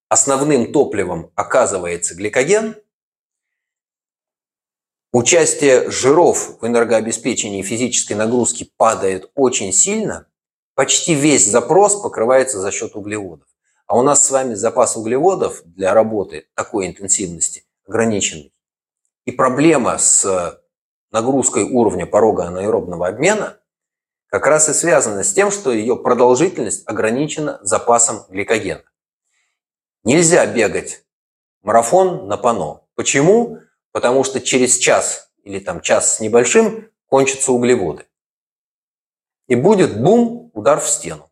основным 0.09 0.72
топливом 0.72 1.30
оказывается 1.34 2.14
гликоген. 2.14 2.76
Участие 5.12 5.90
жиров 5.90 6.61
в 6.61 6.66
энергообеспечении 6.66 7.62
физической 7.62 8.14
нагрузки 8.14 8.70
падает 8.76 9.30
очень 9.34 9.72
сильно. 9.72 10.26
Почти 10.74 11.14
весь 11.14 11.48
запрос 11.48 12.00
покрывается 12.02 12.59
за 12.59 12.70
счет 12.70 12.96
углеводов. 12.96 13.46
А 13.86 13.96
у 13.96 14.02
нас 14.02 14.26
с 14.26 14.30
вами 14.30 14.55
запас 14.55 14.96
углеводов 14.96 15.62
для 15.64 15.94
работы 15.94 16.48
такой 16.55 16.88
интенсивности 16.88 17.64
ограниченный. 17.86 18.52
И 19.24 19.30
проблема 19.30 19.98
с 19.98 20.61
нагрузкой 21.12 21.62
уровня 21.64 22.07
порога 22.07 22.44
анаэробного 22.46 23.09
обмена– 23.09 23.59
как 24.39 24.47
раз 24.47 24.68
и 24.68 24.74
связано 24.74 25.22
с 25.24 25.32
тем, 25.32 25.51
что 25.51 25.72
ее 25.72 25.97
продолжительность 25.97 26.87
ограничена 26.87 27.59
запасом 27.62 28.24
гликогена. 28.28 28.82
Нельзя 30.03 30.47
бегать 30.47 31.05
марафон 31.62 32.28
на 32.28 32.37
пано. 32.37 32.82
Почему? 32.95 33.61
потому 33.95 34.24
что 34.24 34.41
через 34.41 34.76
час 34.76 35.30
или 35.45 35.61
там 35.61 35.80
час 35.80 36.16
с 36.16 36.20
небольшим 36.20 36.91
кончатся 37.07 37.53
углеводы. 37.53 38.05
И 39.47 39.55
будет 39.55 40.03
бум, 40.03 40.51
удар 40.53 40.80
в 40.80 40.89
стену. 40.89 41.30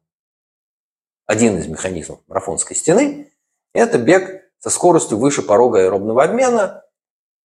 Один 1.26 1.58
из 1.58 1.66
механизмов 1.66 2.20
марафонской 2.28 2.76
стены– 2.76 3.32
это 3.74 3.98
бег 3.98 4.44
со 4.60 4.70
скоростью 4.70 5.18
выше 5.18 5.42
порога 5.42 5.80
аэробного 5.80 6.22
обмена, 6.22 6.81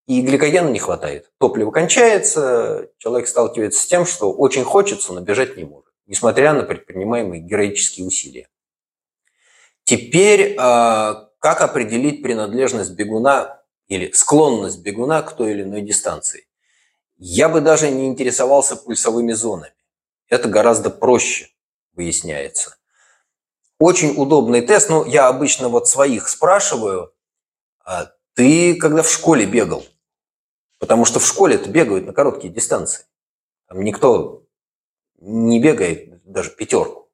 и 0.08 0.22
гликогена 0.22 0.70
не 0.70 0.80
хватает. 0.80 1.30
Топливо 1.38 1.70
кончается, 1.70 2.90
человек 2.98 3.28
сталкивается 3.28 3.82
с 3.84 3.86
тем, 3.86 4.06
что 4.06 4.32
очень 4.32 4.64
хочется, 4.64 5.14
но 5.14 5.20
бежать 5.20 5.58
не 5.58 5.66
может, 5.66 5.94
несмотря 6.06 6.54
на 6.54 6.64
предпринимаемые 6.64 7.42
героические 7.42 8.08
усилия. 8.08 8.48
Теперь, 9.84 10.56
а, 10.58 11.30
как 11.40 11.62
определить 11.62 12.24
принадлежность 12.24 12.92
бегуна 12.92 13.62
или 13.88 14.12
склонность 14.12 14.82
бегуна 14.82 15.22
к 15.22 15.36
той 15.36 15.52
или 15.52 15.64
иной 15.64 15.82
дистанции? 15.82 16.48
Я 17.18 17.50
бы 17.50 17.62
даже 17.62 17.92
не 17.92 18.08
интересовался 18.08 18.78
пульсовыми 18.78 19.34
зонами. 19.34 19.74
Это 20.30 20.48
гораздо 20.48 20.90
проще 20.90 21.50
выясняется. 21.94 22.78
Очень 23.80 24.14
удобный 24.16 24.62
тест. 24.62 24.90
Ну, 24.90 25.06
я 25.06 25.28
обычно 25.28 25.68
вот 25.68 25.88
своих 25.88 26.30
спрашиваю, 26.30 27.14
а 27.84 28.12
ты 28.36 28.76
когда 28.76 29.04
в 29.04 29.10
школе 29.10 29.46
бегал? 29.46 29.86
Потому 30.80 31.06
что 31.06 31.20
в 31.20 31.26
школе 31.26 31.56
это 31.56 31.70
бегают 31.70 32.06
на 32.06 32.14
короткие 32.14 32.54
дистанции. 32.54 33.06
Там 33.68 33.82
никто 33.82 34.44
не 35.20 35.60
бегает 35.60 36.24
даже 36.24 36.52
пятерку. 36.52 37.10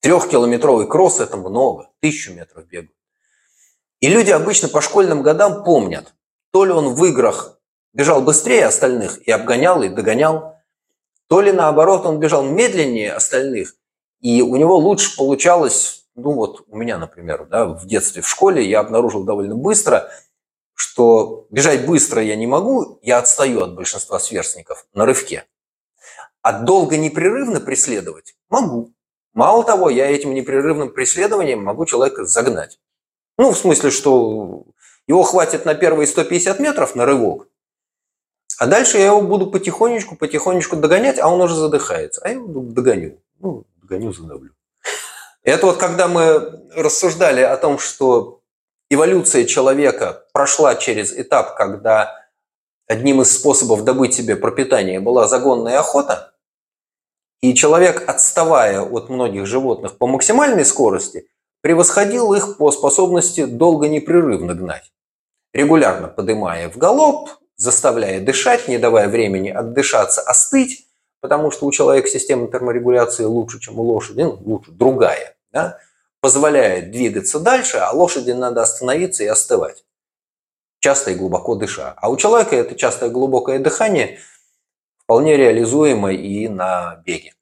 Трехкилометровый 0.00 0.86
кросс– 0.86 1.20
это 1.20 1.36
много, 1.36 1.90
тысячу 2.00 2.32
метров 2.32 2.66
бегают. 2.66 2.92
И 4.00 4.08
люди 4.08 4.30
обычно 4.30 4.68
по 4.68 4.80
школьным 4.80 5.22
годам 5.22 5.64
помнят, 5.64 6.14
то 6.52 6.64
ли 6.64 6.72
он 6.72 6.94
в 6.94 7.04
играх 7.06 7.58
бежал 7.92 8.20
быстрее 8.20 8.66
остальных 8.66 9.26
и 9.26 9.30
обгонял, 9.30 9.82
и 9.82 9.88
догонял, 9.88 10.56
то 11.28 11.40
ли 11.40 11.50
наоборот 11.50 12.04
он 12.04 12.20
бежал 12.20 12.44
медленнее 12.44 13.12
остальных, 13.12 13.74
и 14.20 14.42
у 14.42 14.54
него 14.56 14.76
лучше 14.76 15.16
получалось, 15.16 16.06
ну 16.14 16.32
вот 16.32 16.64
у 16.68 16.76
меня, 16.76 16.98
например, 16.98 17.46
да, 17.46 17.64
в 17.64 17.86
детстве 17.86 18.22
в 18.22 18.28
школе 18.28 18.68
я 18.68 18.80
обнаружил 18.80 19.24
довольно 19.24 19.56
быстро, 19.56 20.10
что 20.76 21.46
бежать 21.50 21.86
быстро 21.86 22.22
я 22.22 22.36
не 22.36 22.46
могу, 22.46 23.00
я 23.02 23.18
отстаю 23.18 23.62
от 23.62 23.74
большинства 23.74 24.20
сверстников 24.20 24.86
на 24.92 25.06
рывке. 25.06 25.46
А 26.42 26.52
долго 26.52 26.96
непрерывно 26.96 27.60
преследовать 27.60 28.36
могу. 28.48 28.92
Мало 29.32 29.64
того, 29.64 29.90
я 29.90 30.06
этим 30.06 30.34
непрерывным 30.34 30.92
преследованием 30.92 31.64
могу 31.64 31.86
человека 31.86 32.24
загнать. 32.24 32.78
Ну, 33.38 33.50
в 33.50 33.58
смысле, 33.58 33.90
что 33.90 34.64
его 35.06 35.22
хватит 35.22 35.64
на 35.64 35.74
первые 35.74 36.06
150 36.06 36.60
метров 36.60 36.94
на 36.94 37.06
рывок, 37.06 37.48
а 38.58 38.66
дальше 38.66 38.98
я 38.98 39.06
его 39.06 39.20
буду 39.22 39.50
потихонечку, 39.50 40.16
потихонечку 40.16 40.76
догонять, 40.76 41.18
а 41.18 41.28
он 41.28 41.40
уже 41.40 41.54
задыхается. 41.54 42.22
А 42.22 42.28
я 42.28 42.34
его 42.34 42.62
догоню. 42.62 43.18
Ну, 43.38 43.64
догоню, 43.82 44.12
задавлю. 44.12 44.52
Это 45.42 45.66
вот 45.66 45.76
когда 45.76 46.08
мы 46.08 46.64
рассуждали 46.74 47.40
о 47.40 47.56
том, 47.56 47.78
что 47.78 48.40
эволюция 48.90 49.44
человека 49.44 50.24
прошла 50.32 50.74
через 50.74 51.12
этап, 51.12 51.56
когда 51.56 52.26
одним 52.86 53.22
из 53.22 53.32
способов 53.32 53.84
добыть 53.84 54.14
себе 54.14 54.36
пропитание 54.36 55.00
была 55.00 55.28
загонная 55.28 55.78
охота, 55.78 56.32
и 57.42 57.54
человек, 57.54 58.08
отставая 58.08 58.80
от 58.80 59.08
многих 59.08 59.46
животных 59.46 59.98
по 59.98 60.06
максимальной 60.06 60.64
скорости, 60.64 61.28
превосходил 61.60 62.32
их 62.34 62.56
по 62.56 62.70
способности 62.70 63.44
долго 63.44 63.88
непрерывно 63.88 64.54
гнать, 64.54 64.92
регулярно 65.52 66.08
поднимая 66.08 66.70
в 66.70 66.76
галоп, 66.76 67.30
заставляя 67.56 68.20
дышать, 68.20 68.68
не 68.68 68.78
давая 68.78 69.08
времени 69.08 69.50
отдышаться, 69.50 70.20
остыть, 70.22 70.86
потому 71.20 71.50
что 71.50 71.66
у 71.66 71.72
человека 71.72 72.08
система 72.08 72.48
терморегуляции 72.48 73.24
лучше, 73.24 73.58
чем 73.60 73.78
у 73.78 73.82
лошади, 73.82 74.22
ну, 74.22 74.38
лучше, 74.44 74.70
другая, 74.70 75.36
да, 75.52 75.78
позволяет 76.20 76.90
двигаться 76.90 77.40
дальше, 77.40 77.78
а 77.78 77.92
лошади 77.92 78.32
надо 78.32 78.62
остановиться 78.62 79.24
и 79.24 79.28
остывать, 79.28 79.84
часто 80.80 81.10
и 81.10 81.14
глубоко 81.14 81.54
дыша. 81.54 81.94
А 81.96 82.10
у 82.10 82.16
человека 82.16 82.56
это 82.56 82.74
частое 82.74 83.10
глубокое 83.10 83.58
дыхание 83.58 84.18
вполне 84.98 85.36
реализуемо 85.36 86.12
и 86.12 86.48
на 86.48 87.02
беге. 87.04 87.34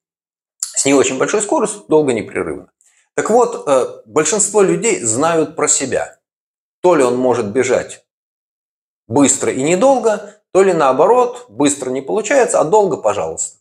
С 0.58 0.84
не 0.84 0.94
очень 0.94 1.18
большой 1.18 1.40
скоростью, 1.40 1.84
долго 1.88 2.12
непрерывно. 2.12 2.70
Так 3.14 3.30
вот, 3.30 3.66
э, 3.66 4.02
большинство 4.06 4.60
людей 4.60 5.00
знают 5.00 5.56
про 5.56 5.68
себя. 5.68 6.18
То 6.80 6.96
ли 6.96 7.04
он 7.04 7.16
может 7.16 7.46
бежать 7.46 8.04
быстро 9.06 9.52
и 9.52 9.62
недолго, 9.62 10.34
то 10.52 10.62
ли 10.62 10.72
наоборот, 10.72 11.46
быстро 11.48 11.90
не 11.90 12.02
получается, 12.02 12.60
а 12.60 12.64
долго, 12.64 12.96
пожалуйста. 12.96 13.58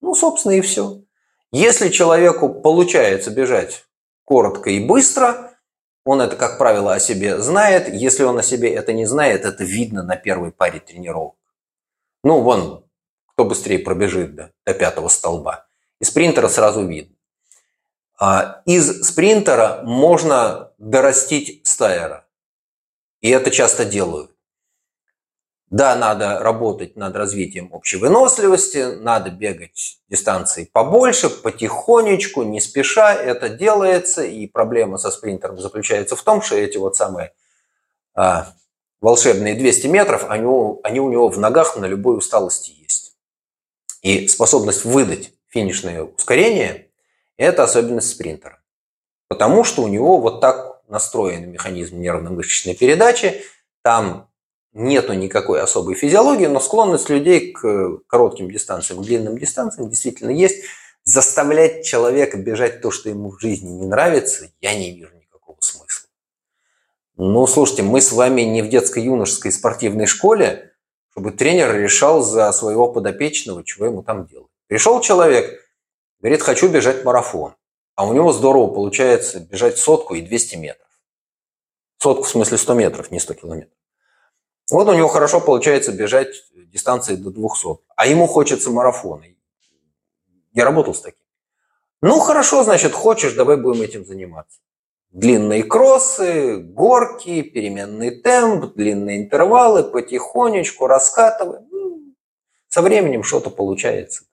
Ну, 0.00 0.14
собственно, 0.14 0.52
и 0.52 0.60
все. 0.60 1.02
Если 1.50 1.90
человеку 1.90 2.48
получается 2.48 3.30
бежать 3.30 3.84
коротко 4.24 4.70
и 4.70 4.84
быстро, 4.84 5.52
он 6.04 6.20
это, 6.20 6.36
как 6.36 6.58
правило, 6.58 6.94
о 6.94 7.00
себе 7.00 7.38
знает. 7.40 7.88
Если 7.88 8.24
он 8.24 8.38
о 8.38 8.42
себе 8.42 8.74
это 8.74 8.92
не 8.92 9.06
знает, 9.06 9.44
это 9.44 9.62
видно 9.62 10.02
на 10.02 10.16
первой 10.16 10.50
паре 10.50 10.80
тренировок. 10.80 11.36
Ну, 12.24 12.40
вон, 12.40 12.84
кто 13.26 13.44
быстрее 13.44 13.78
пробежит 13.78 14.34
да, 14.34 14.50
до 14.66 14.74
пятого 14.74 15.08
столба. 15.08 15.66
И 16.00 16.04
спринтера 16.04 16.48
сразу 16.48 16.86
видно. 16.86 17.16
А 18.18 18.62
из 18.66 19.02
спринтера 19.04 19.82
можно 19.84 20.72
дорастить 20.78 21.66
стайера. 21.66 22.26
И 23.20 23.30
это 23.30 23.50
часто 23.50 23.84
делают. 23.84 24.31
Да, 25.72 25.96
надо 25.96 26.38
работать 26.38 26.96
над 26.96 27.16
развитием 27.16 27.70
общей 27.72 27.96
выносливости, 27.96 28.94
надо 29.00 29.30
бегать 29.30 30.00
дистанции 30.10 30.68
побольше, 30.70 31.30
потихонечку, 31.30 32.42
не 32.42 32.60
спеша. 32.60 33.14
Это 33.14 33.48
делается, 33.48 34.22
и 34.22 34.46
проблема 34.46 34.98
со 34.98 35.10
спринтером 35.10 35.58
заключается 35.58 36.14
в 36.14 36.22
том, 36.22 36.42
что 36.42 36.56
эти 36.56 36.76
вот 36.76 36.96
самые 36.96 37.32
а, 38.14 38.52
волшебные 39.00 39.54
200 39.54 39.86
метров, 39.86 40.26
они, 40.28 40.46
они 40.82 41.00
у 41.00 41.10
него 41.10 41.30
в 41.30 41.38
ногах 41.38 41.74
на 41.78 41.86
любой 41.86 42.18
усталости 42.18 42.74
есть. 42.82 43.16
И 44.02 44.28
способность 44.28 44.84
выдать 44.84 45.32
финишное 45.48 46.02
ускорение– 46.02 46.88
это 47.38 47.62
особенность 47.62 48.10
спринтера. 48.10 48.60
Потому 49.26 49.64
что 49.64 49.84
у 49.84 49.88
него 49.88 50.18
вот 50.18 50.42
так 50.42 50.82
настроен 50.88 51.50
механизм 51.50 51.98
нервно-мышечной 51.98 52.74
передачи, 52.74 53.40
там 53.80 54.28
нету 54.72 55.12
никакой 55.12 55.60
особой 55.60 55.94
физиологии, 55.94 56.46
но 56.46 56.60
склонность 56.60 57.08
людей 57.08 57.52
к 57.52 57.98
коротким 58.06 58.50
дистанциям, 58.50 59.02
к 59.02 59.06
длинным 59.06 59.38
дистанциям 59.38 59.88
действительно 59.88 60.30
есть. 60.30 60.64
Заставлять 61.04 61.84
человека 61.84 62.36
бежать 62.38 62.80
то, 62.80 62.90
что 62.90 63.08
ему 63.08 63.30
в 63.30 63.40
жизни 63.40 63.68
не 63.68 63.86
нравится, 63.86 64.50
я 64.60 64.74
не 64.74 64.94
вижу 64.94 65.14
никакого 65.16 65.56
смысла. 65.60 66.08
Ну, 67.16 67.46
слушайте, 67.46 67.82
мы 67.82 68.00
с 68.00 68.12
вами 68.12 68.42
не 68.42 68.62
в 68.62 68.68
детско-юношеской 68.68 69.50
спортивной 69.50 70.06
школе, 70.06 70.72
чтобы 71.10 71.32
тренер 71.32 71.74
решал 71.74 72.22
за 72.22 72.52
своего 72.52 72.90
подопечного, 72.90 73.64
чего 73.64 73.86
ему 73.86 74.02
там 74.02 74.26
делать. 74.26 74.48
Пришел 74.68 75.00
человек, 75.00 75.60
говорит, 76.20 76.40
хочу 76.40 76.68
бежать 76.68 77.04
марафон, 77.04 77.54
а 77.96 78.06
у 78.06 78.14
него 78.14 78.32
здорово 78.32 78.72
получается 78.72 79.40
бежать 79.40 79.78
сотку 79.78 80.14
и 80.14 80.22
200 80.22 80.56
метров. 80.56 80.88
Сотку 81.98 82.22
в 82.22 82.28
смысле 82.28 82.58
100 82.58 82.74
метров, 82.74 83.10
не 83.10 83.20
100 83.20 83.34
километров. 83.34 83.81
Вот 84.72 84.88
у 84.88 84.94
него 84.94 85.08
хорошо 85.08 85.38
получается 85.38 85.92
бежать 85.92 86.44
дистанции 86.54 87.14
до 87.14 87.30
200, 87.30 87.80
а 87.94 88.06
ему 88.06 88.26
хочется 88.26 88.70
марафона. 88.70 89.26
Я 90.54 90.64
работал 90.64 90.94
с 90.94 91.02
таким. 91.02 91.20
Ну, 92.00 92.18
хорошо, 92.20 92.64
значит, 92.64 92.92
хочешь, 92.92 93.34
давай 93.34 93.58
будем 93.58 93.82
этим 93.82 94.06
заниматься. 94.06 94.60
Длинные 95.10 95.62
кроссы, 95.62 96.56
горки, 96.56 97.42
переменный 97.42 98.22
темп, 98.22 98.74
длинные 98.74 99.18
интервалы, 99.18 99.84
потихонечку 99.84 100.86
раскатываем. 100.86 101.66
Ну, 101.70 102.14
со 102.68 102.80
временем 102.80 103.24
что-то 103.24 103.50
получается. 103.50 104.24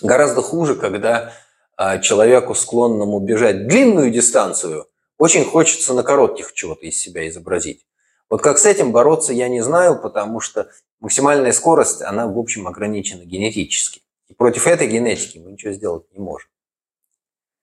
Гораздо 0.00 0.40
хуже, 0.40 0.74
когда 0.74 1.34
а, 1.76 1.98
человеку, 1.98 2.54
склонному 2.54 3.20
бежать 3.20 3.68
длинную 3.68 4.10
дистанцию, 4.10 4.86
очень 5.18 5.44
хочется 5.44 5.92
на 5.92 6.02
коротких 6.02 6.54
чего-то 6.54 6.86
из 6.86 6.98
себя 6.98 7.28
изобразить. 7.28 7.84
Вот 8.30 8.42
как 8.42 8.58
с 8.58 8.66
этим 8.66 8.92
бороться, 8.92 9.32
я 9.32 9.48
не 9.48 9.62
знаю, 9.62 10.00
потому 10.00 10.40
что 10.40 10.70
максимальная 11.00 11.52
скорость, 11.52 12.02
она, 12.02 12.26
в 12.26 12.38
общем, 12.38 12.66
ограничена 12.66 13.24
генетически. 13.24 14.02
И 14.28 14.34
против 14.34 14.66
этой 14.66 14.86
генетики 14.86 15.38
мы 15.38 15.52
ничего 15.52 15.72
сделать 15.72 16.04
не 16.12 16.18
можем. 16.18 16.50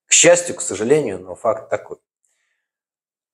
К 0.08 0.14
счастью, 0.14 0.56
к 0.56 0.62
сожалению, 0.62 1.20
но 1.20 1.36
факт 1.36 1.70
такой. 1.70 1.98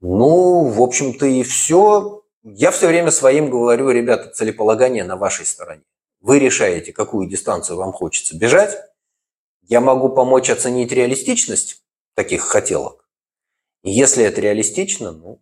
Ну, 0.02 0.66
в 0.66 0.82
общем-то 0.82 1.26
и 1.26 1.44
все. 1.44 2.24
Я 2.44 2.72
все 2.72 2.88
время 2.88 3.12
своим 3.12 3.50
говорю, 3.50 3.92
ребята, 3.92 4.30
целеполагание 4.30 5.04
на 5.04 5.16
вашей 5.16 5.46
стороне. 5.46 5.84
Вы 6.20 6.40
решаете, 6.40 6.92
какую 6.92 7.30
дистанцию 7.30 7.78
вам 7.78 7.94
хочется 7.94 8.38
бежать. 8.38 8.78
Я 9.62 9.80
могу 9.80 10.10
помочь 10.10 10.50
оценить 10.50 10.92
реалистичность 10.92 11.84
таких 12.16 12.42
хотелок. 12.42 13.08
И 13.84 13.92
если 13.92 14.24
это 14.24 14.42
реалистично, 14.42 15.12
ну, 15.12 15.40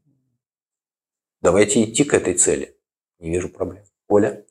Давайте 1.41 1.83
идти 1.83 2.03
к 2.03 2.13
этой 2.13 2.33
цели. 2.33 2.75
Не 3.19 3.31
вижу 3.31 3.49
проблем. 3.49 3.83
Оля? 4.07 4.43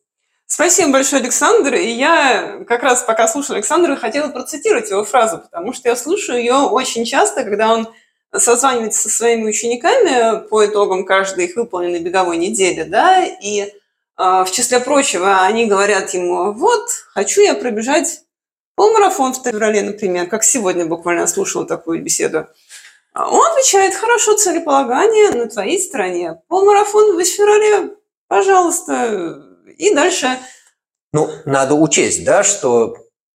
Спасибо 0.47 0.93
большое, 0.93 1.21
Александр. 1.21 1.75
И 1.75 1.91
я 1.91 2.65
как 2.67 2.83
раз 2.83 3.03
пока 3.03 3.29
слушала 3.29 3.57
Александра, 3.57 3.97
хотела 3.97 4.31
процитировать 4.31 4.91
его 4.91 5.05
фразу, 5.05 5.39
потому 5.39 5.75
что 5.75 5.91
я 5.91 5.97
слушаю 5.97 6.39
ее 6.39 6.55
очень 6.55 7.05
часто, 7.05 7.45
когда 7.45 7.75
он 7.75 7.89
созванивается 8.35 9.03
со 9.03 9.11
своими 9.11 9.45
учениками 9.49 10.47
по 10.49 10.65
итогам 10.65 11.05
каждой 11.05 11.47
их 11.47 11.57
выполненной 11.57 12.01
беговой 12.01 12.39
недели, 12.39 12.83
да, 12.83 13.25
и 13.25 13.61
э, 13.61 13.71
в 14.17 14.49
числе 14.51 14.81
прочего 14.81 15.43
они 15.43 15.67
говорят 15.67 16.11
ему, 16.15 16.53
вот, 16.53 16.89
хочу 17.13 17.43
я 17.43 17.55
пробежать 17.55 18.23
полмарафон 18.75 19.33
в 19.33 19.43
феврале, 19.43 19.83
например, 19.83 20.29
как 20.29 20.45
сегодня 20.45 20.87
буквально 20.87 21.27
слушала 21.27 21.67
такую 21.67 22.03
беседу. 22.03 22.47
Он 23.19 23.47
отвечает, 23.51 23.95
хорошо, 23.95 24.37
целеполагание 24.37 25.31
на 25.31 25.49
твоей 25.49 25.81
стороне. 25.81 26.41
Полмарафон 26.47 27.17
в 27.17 27.25
феврале, 27.25 27.97
пожалуйста, 28.29 29.43
и 29.77 29.93
дальше... 29.93 30.39
Ну, 31.13 31.29
надо 31.45 31.75
учесть, 31.75 32.25
да, 32.25 32.45
что 32.45 32.97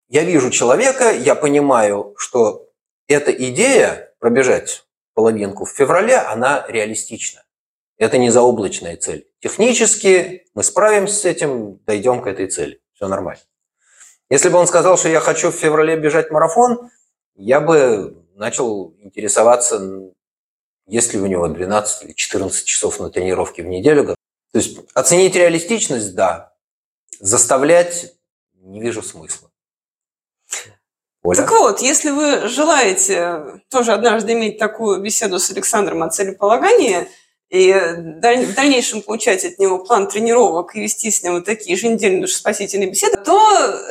я 0.09 0.25
вижу 0.25 0.51
человека, 0.51 1.13
я 1.13 1.35
понимаю, 1.35 2.15
что 2.17 2.67
эта 3.07 3.31
идея 3.31 4.15
пробежать 4.19 4.85
половинку 5.15 5.65
в 5.65 5.71
феврале, 5.71 6.17
она 6.17 6.65
реалистична. 6.69 7.45
Это 7.99 8.19
не 8.19 8.31
заоблачная 8.31 8.97
цель. 8.97 9.29
Технически 9.41 10.47
мы 10.55 10.63
справимся 10.63 11.15
с 11.15 11.25
этим, 11.25 11.79
дойдем 11.87 12.23
к 12.23 12.27
этой 12.27 12.47
цели. 12.47 12.81
Все 12.95 13.07
нормально. 13.07 13.43
Если 14.31 14.49
бы 14.49 14.59
он 14.59 14.67
сказал, 14.67 14.99
что 14.99 15.09
я 15.09 15.21
хочу 15.21 15.51
в 15.51 15.55
феврале 15.55 15.97
бежать 15.97 16.31
марафон, 16.31 16.91
я 17.39 17.61
бы 17.61 18.17
начал 18.35 18.95
интересоваться, 19.01 19.81
есть 20.87 21.15
ли 21.15 21.21
у 21.21 21.27
него 21.27 21.49
12 21.49 22.05
или 22.05 22.13
14 22.13 22.65
часов 22.65 23.01
на 23.01 23.11
тренировке 23.11 23.63
в 23.63 23.67
неделю, 23.67 24.05
то 24.07 24.17
есть 24.53 24.79
оценить 24.95 25.35
реалистичность, 25.35 26.15
да. 26.15 26.53
Заставлять 27.21 28.15
не 28.55 28.81
вижу 28.81 29.03
смысла. 29.03 29.51
Оля? 31.23 31.37
Так 31.37 31.51
вот, 31.51 31.81
если 31.81 32.11
вы 32.11 32.49
желаете 32.49 33.61
тоже 33.71 33.93
однажды 33.93 34.33
иметь 34.33 34.59
такую 34.59 35.01
беседу 35.01 35.39
с 35.39 35.51
Александром 35.51 36.03
о 36.03 36.11
целеполагании 36.11 37.09
и 37.51 37.73
в 37.73 38.55
дальнейшем 38.55 39.01
получать 39.01 39.45
от 39.45 39.59
него 39.59 39.79
план 39.79 40.07
тренировок 40.07 40.77
и 40.77 40.81
вести 40.81 41.11
с 41.11 41.23
ним 41.23 41.35
вот 41.35 41.47
такие 41.47 41.73
еженедельные 41.73 42.21
душеспасительные 42.21 42.91
беседы, 42.91 43.17
то 43.17 43.41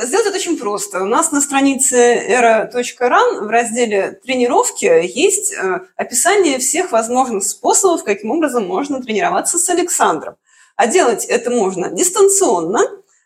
сделать 0.03 0.27
это 0.27 0.35
очень 0.35 0.57
просто. 0.57 1.01
У 1.01 1.07
нас 1.07 1.31
на 1.31 1.41
странице 1.41 1.97
era.ran 2.29 3.45
в 3.45 3.49
разделе 3.49 4.19
«Тренировки» 4.23 4.85
есть 4.85 5.53
э, 5.53 5.79
описание 5.95 6.59
всех 6.59 6.91
возможных 6.91 7.43
способов, 7.43 8.03
каким 8.03 8.29
образом 8.29 8.67
можно 8.67 9.01
тренироваться 9.01 9.57
с 9.57 9.67
Александром. 9.69 10.35
А 10.75 10.85
делать 10.85 11.25
это 11.25 11.49
можно 11.49 11.89
дистанционно, 11.89 12.81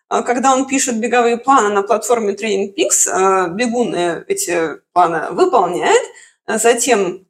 а, 0.08 0.24
когда 0.24 0.54
он 0.54 0.66
пишет 0.66 0.98
беговые 0.98 1.38
планы 1.38 1.74
на 1.74 1.84
платформе 1.84 2.34
Training 2.34 2.74
Peaks, 2.74 3.10
а, 3.12 3.50
бегун 3.50 3.94
эти 3.96 4.80
планы 4.94 5.32
выполняет, 5.32 6.02
а 6.46 6.58
затем 6.58 7.26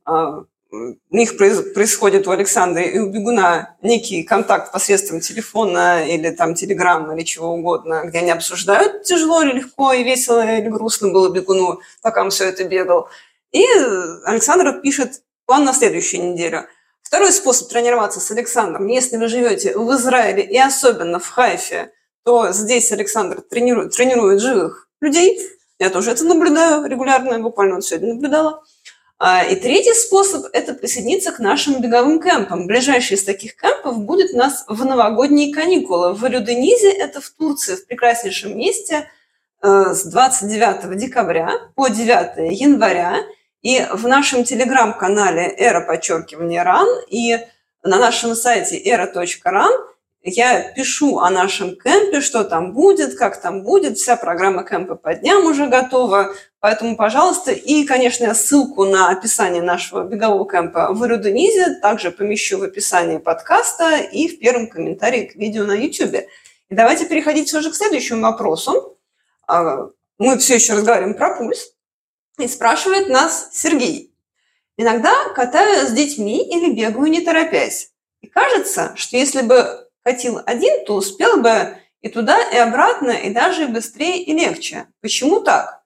у 0.72 1.16
них 1.16 1.38
происходит 1.38 2.28
у 2.28 2.32
Александра 2.32 2.82
и 2.82 2.98
у 2.98 3.10
бегуна 3.10 3.76
некий 3.82 4.24
контакт 4.24 4.72
посредством 4.72 5.20
телефона 5.20 6.08
или 6.08 6.30
там 6.30 6.56
телеграммы 6.56 7.16
или 7.16 7.24
чего 7.24 7.54
угодно, 7.54 8.04
где 8.06 8.20
они 8.20 8.32
обсуждают, 8.32 9.04
тяжело 9.04 9.42
или 9.44 9.60
легко, 9.60 9.94
и 9.94 10.04
весело 10.04 10.42
или 10.46 10.70
грустно 10.70 11.10
было 11.10 11.30
бегуну, 11.30 11.82
пока 12.02 12.22
он 12.22 12.30
все 12.30 12.46
это 12.46 12.64
бегал. 12.64 13.10
И 13.52 13.66
Александр 14.24 14.80
пишет 14.82 15.22
план 15.46 15.66
на 15.66 15.74
следующую 15.74 16.32
неделю– 16.32 16.66
Второй 17.12 17.34
способ 17.34 17.68
тренироваться 17.68 18.22
с 18.22 18.32
Александром. 18.32 18.88
Если 18.88 19.18
вы 19.18 19.28
живете 19.28 19.78
в 19.78 19.92
Израиле 19.96 20.44
и 20.44 20.58
особенно 20.58 21.20
в 21.20 21.28
Хайфе, 21.28 21.92
то 22.24 22.54
здесь 22.54 22.90
Александр 22.94 23.42
тренирует, 23.42 23.94
тренирует 23.94 24.40
живых 24.40 24.88
людей. 25.02 25.38
Я 25.78 25.90
тоже 25.90 26.12
это 26.12 26.24
наблюдаю 26.24 26.86
регулярно, 26.86 27.38
буквально 27.40 27.76
вот 27.76 27.86
сегодня 27.86 28.14
наблюдала. 28.14 28.64
А, 29.24 29.44
и 29.44 29.56
третий 29.56 29.94
способ– 29.94 30.46
это 30.54 30.74
присоединиться 30.74 31.32
к 31.32 31.38
нашим 31.38 31.80
беговым 31.80 32.20
кемпам. 32.20 32.66
Ближайший 32.66 33.14
из 33.14 33.24
таких 33.24 33.56
кемпов 33.56 34.00
будет 34.00 34.34
у 34.34 34.38
нас 34.38 34.66
в 34.68 34.84
новогодние 34.84 35.54
каникулы. 35.54 36.14
В 36.14 36.26
Рюденизе, 36.26 36.92
это 36.92 37.22
в 37.22 37.30
Турции, 37.30 37.76
в 37.76 37.86
прекраснейшем 37.86 38.58
месте, 38.58 39.12
э, 39.62 39.94
с 39.94 40.06
29 40.06 40.98
декабря 40.98 41.52
по 41.76 41.88
9 41.88 42.52
января– 42.52 43.18
и 43.62 43.86
в 43.94 44.08
нашем 44.08 44.44
телеграм-канале 44.44 45.54
«Эра 45.58 45.82
подчеркивание 45.82 46.64
РАН» 46.64 46.88
и 47.10 47.38
на 47.84 47.98
нашем 47.98 48.36
сайте 48.36 48.82
era.ran 48.84 49.72
я 50.24 50.72
пишу 50.74 51.18
о 51.18 51.30
нашем 51.32 51.76
кемпе, 51.76 52.22
что 52.22 52.44
там 52.44 52.74
будет, 52.74 53.16
как 53.18 53.42
там 53.42 53.64
будет. 53.64 53.98
Вся 53.98 54.16
программа 54.16 54.64
кемпа 54.64 54.96
по 54.96 55.16
дням 55.16 55.46
уже 55.46 55.68
готова. 55.68 56.36
Поэтому, 56.60 56.96
пожалуйста, 56.96 57.52
и, 57.52 57.86
конечно, 57.86 58.32
ссылку 58.36 58.86
на 58.86 59.10
описание 59.10 59.64
нашего 59.64 60.04
бегового 60.04 60.48
кемпа 60.48 60.94
в 60.94 61.04
Ируденизе 61.04 61.80
также 61.82 62.12
помещу 62.12 62.60
в 62.60 62.64
описании 62.64 63.18
подкаста 63.18 63.98
и 63.98 64.28
в 64.28 64.40
первом 64.40 64.68
комментарии 64.68 65.26
к 65.26 65.36
видео 65.36 65.64
на 65.64 65.74
YouTube. 65.74 66.28
И 66.70 66.76
давайте 66.76 67.08
переходить 67.08 67.52
уже 67.54 67.72
к 67.72 67.76
следующему 67.76 68.22
вопросу. 68.22 69.00
А, 69.48 69.88
мы 70.20 70.38
все 70.38 70.56
еще 70.56 70.74
разговариваем 70.74 71.16
про 71.16 71.36
пульс. 71.36 71.74
И 72.38 72.48
спрашивает 72.48 73.10
нас 73.10 73.50
Сергей. 73.54 74.14
Иногда 74.78 75.12
катаю 75.36 75.88
с 75.88 75.92
детьми 75.92 76.48
или 76.48 76.74
бегаю 76.74 77.10
не 77.10 77.22
торопясь. 77.22 77.92
И 78.22 78.28
кажется, 78.28 78.94
что 78.96 79.18
если 79.18 79.42
бы 79.42 79.88
катил 80.04 80.40
один, 80.46 80.86
то 80.86 80.96
успел 80.96 81.42
бы 81.42 81.78
и 82.02 82.10
туда, 82.10 82.42
и 82.52 82.58
обратно, 82.58 83.12
и 83.12 83.34
даже 83.34 83.68
быстрее 83.68 84.24
и 84.24 84.34
легче. 84.34 84.88
Почему 85.02 85.42
так? 85.42 85.82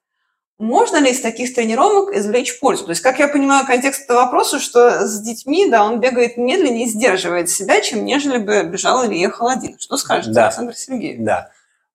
Можно 0.58 0.96
ли 0.96 1.10
из 1.10 1.20
таких 1.20 1.54
тренировок 1.54 2.14
извлечь 2.14 2.58
пользу? 2.60 2.84
То 2.84 2.90
есть, 2.90 3.02
как 3.02 3.18
я 3.18 3.28
понимаю, 3.28 3.66
контекст 3.66 4.04
этого 4.04 4.20
вопроса, 4.20 4.58
что 4.58 5.06
с 5.06 5.20
детьми, 5.20 5.68
да, 5.68 5.84
он 5.84 6.00
бегает 6.00 6.38
медленнее 6.38 6.86
и 6.86 6.88
сдерживает 6.88 7.50
себя, 7.50 7.82
чем 7.82 8.06
нежели 8.06 8.38
бы 8.38 8.62
бежал 8.62 9.04
или 9.04 9.18
ехал 9.18 9.48
один. 9.48 9.78
Что 9.78 9.98
скажете, 9.98 10.32
да. 10.32 10.46
Александр 10.46 10.74
Сергеевич? 10.74 11.20
Да. 11.20 11.50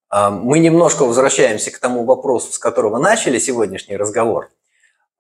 А, 0.10 0.30
мы 0.30 0.60
немножко 0.60 1.06
возвращаемся 1.06 1.72
к 1.72 1.80
тому 1.80 2.04
вопросу, 2.04 2.54
с 2.54 2.60
которого 2.60 3.00
начали 3.00 3.40
сегодняшний 3.40 3.98
разговор. 3.98 4.52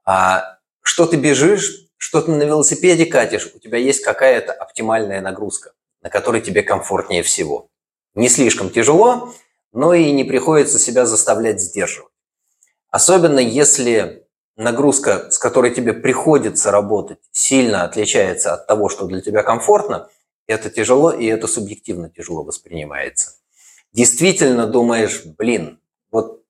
А, 0.05 0.57
что 0.83 1.07
ты 1.07 1.17
бежишь, 1.17 1.87
что 1.97 2.21
ты 2.21 2.29
на 2.31 2.43
велосипеде 2.43 3.07
катишь, 3.07 3.49
у 3.55 3.59
тебя 3.59 3.79
есть 3.79 4.03
какая-то 4.03 4.53
оптимальная 4.53 5.21
нагрузка, 5.21 5.71
на 6.01 6.09
которой 6.09 6.41
тебе 6.41 6.63
комфортнее 6.63 7.23
всего. 7.23 7.69
Не 8.15 8.29
слишком 8.29 8.69
тяжело, 8.69 9.33
но 9.71 9.93
и 9.93 10.11
не 10.11 10.23
приходится 10.23 10.79
себя 10.79 11.05
заставлять 11.05 11.61
сдерживать. 11.61 12.11
Особенно 12.89 13.39
если 13.39 14.27
нагрузка, 14.57 15.31
с 15.31 15.37
которой 15.37 15.73
тебе 15.73 15.93
приходится 15.93 16.71
работать, 16.71 17.19
сильно 17.31 17.83
отличается 17.83 18.53
от 18.53 18.67
того, 18.67 18.89
что 18.89 19.05
для 19.05 19.21
тебя 19.21 19.43
комфортно, 19.43 20.09
это 20.47 20.69
тяжело 20.69 21.11
и 21.11 21.25
это 21.25 21.47
субъективно 21.47 22.09
тяжело 22.09 22.43
воспринимается 22.43 23.35
действительно 23.93 24.67
думаешь, 24.67 25.23
блин, 25.25 25.79
вот 26.11 26.43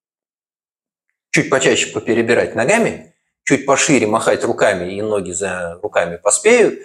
чуть 1.31 1.49
почаще 1.49 1.91
поперебирать 1.91 2.55
ногами, 2.55 3.15
чуть 3.43 3.65
пошире 3.65 4.07
махать 4.07 4.43
руками, 4.43 4.93
и 4.93 5.01
ноги 5.01 5.31
за 5.31 5.79
руками 5.81 6.17
поспеют, 6.17 6.79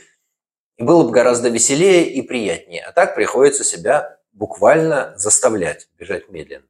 и 0.77 0.83
было 0.83 1.05
бы 1.05 1.11
гораздо 1.11 1.49
веселее 1.49 2.09
и 2.11 2.23
приятнее. 2.23 2.83
А 2.83 2.93
так 2.93 3.15
приходится 3.15 3.65
себя 3.65 4.19
буквально 4.33 5.15
заставлять 5.17 5.89
бежать 5.99 6.29
медленно. 6.29 6.67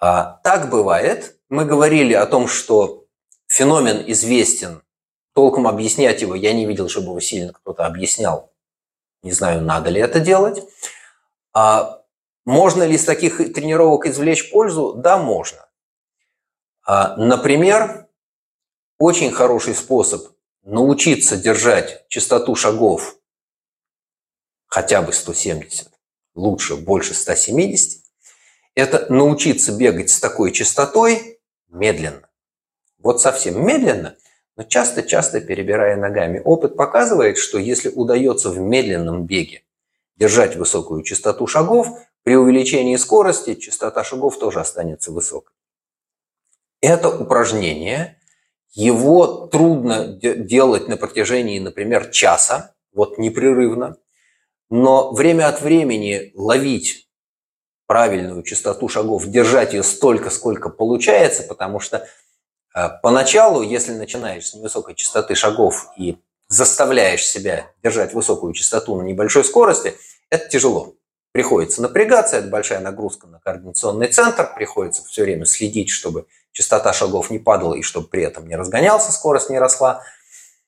А, 0.00 0.40
так 0.44 0.70
бывает. 0.70 1.36
Мы 1.48 1.64
говорили 1.64 2.14
о 2.14 2.26
том, 2.26 2.46
что 2.46 3.06
феномен 3.46 4.04
известен. 4.10 4.82
Толком 5.34 5.66
объяснять 5.66 6.22
его 6.22 6.34
я 6.34 6.52
не 6.52 6.66
видел, 6.66 6.88
чтобы 6.88 7.08
его 7.08 7.20
сильно 7.20 7.52
кто-то 7.52 7.86
объяснял. 7.86 8.52
Не 9.22 9.32
знаю, 9.32 9.62
надо 9.62 9.90
ли 9.90 10.00
это 10.00 10.20
делать. 10.20 10.62
А 11.52 12.02
можно 12.44 12.84
ли 12.84 12.94
из 12.94 13.04
таких 13.04 13.38
тренировок 13.52 14.06
извлечь 14.06 14.50
пользу? 14.50 14.94
Да, 14.94 15.18
можно. 15.18 15.66
А, 16.86 17.16
например, 17.16 18.06
очень 18.98 19.32
хороший 19.32 19.74
способ 19.74 20.37
научиться 20.68 21.38
держать 21.38 22.06
частоту 22.08 22.54
шагов 22.54 23.16
хотя 24.66 25.00
бы 25.00 25.14
170, 25.14 25.88
лучше 26.34 26.76
больше 26.76 27.14
170, 27.14 28.04
это 28.74 29.10
научиться 29.10 29.72
бегать 29.72 30.10
с 30.10 30.20
такой 30.20 30.52
частотой 30.52 31.40
медленно. 31.68 32.28
Вот 32.98 33.22
совсем 33.22 33.66
медленно, 33.66 34.18
но 34.56 34.62
часто-часто 34.62 35.40
перебирая 35.40 35.96
ногами. 35.96 36.42
Опыт 36.44 36.76
показывает, 36.76 37.38
что 37.38 37.56
если 37.58 37.88
удается 37.88 38.50
в 38.50 38.58
медленном 38.58 39.24
беге 39.24 39.62
держать 40.16 40.54
высокую 40.56 41.02
частоту 41.02 41.46
шагов, 41.46 41.98
при 42.24 42.36
увеличении 42.36 42.96
скорости 42.96 43.54
частота 43.54 44.04
шагов 44.04 44.38
тоже 44.38 44.60
останется 44.60 45.12
высокой. 45.12 45.54
Это 46.82 47.08
упражнение, 47.08 48.17
его 48.72 49.46
трудно 49.46 50.06
делать 50.06 50.88
на 50.88 50.96
протяжении, 50.96 51.58
например, 51.58 52.10
часа, 52.10 52.74
вот 52.92 53.18
непрерывно, 53.18 53.96
но 54.70 55.12
время 55.12 55.48
от 55.48 55.62
времени 55.62 56.32
ловить 56.34 57.08
правильную 57.86 58.42
частоту 58.42 58.88
шагов, 58.88 59.26
держать 59.26 59.72
ее 59.72 59.82
столько, 59.82 60.30
сколько 60.30 60.68
получается, 60.68 61.42
потому 61.42 61.80
что 61.80 62.06
э, 62.74 62.88
поначалу, 63.02 63.62
если 63.62 63.92
начинаешь 63.92 64.48
с 64.48 64.54
невысокой 64.54 64.94
частоты 64.94 65.34
шагов 65.34 65.88
и 65.96 66.18
заставляешь 66.48 67.26
себя 67.26 67.70
держать 67.82 68.12
высокую 68.12 68.52
частоту 68.52 68.96
на 68.96 69.02
небольшой 69.02 69.44
скорости, 69.44 69.94
это 70.28 70.48
тяжело. 70.48 70.94
Приходится 71.32 71.80
напрягаться, 71.80 72.36
это 72.36 72.48
большая 72.48 72.80
нагрузка 72.80 73.26
на 73.26 73.38
координационный 73.40 74.08
центр, 74.08 74.52
приходится 74.54 75.02
все 75.04 75.22
время 75.22 75.46
следить, 75.46 75.90
чтобы 75.90 76.26
частота 76.58 76.92
шагов 76.92 77.30
не 77.30 77.38
падала 77.38 77.74
и 77.74 77.82
чтобы 77.82 78.08
при 78.08 78.24
этом 78.24 78.48
не 78.48 78.56
разгонялся, 78.56 79.12
скорость 79.12 79.48
не 79.48 79.60
росла. 79.60 80.02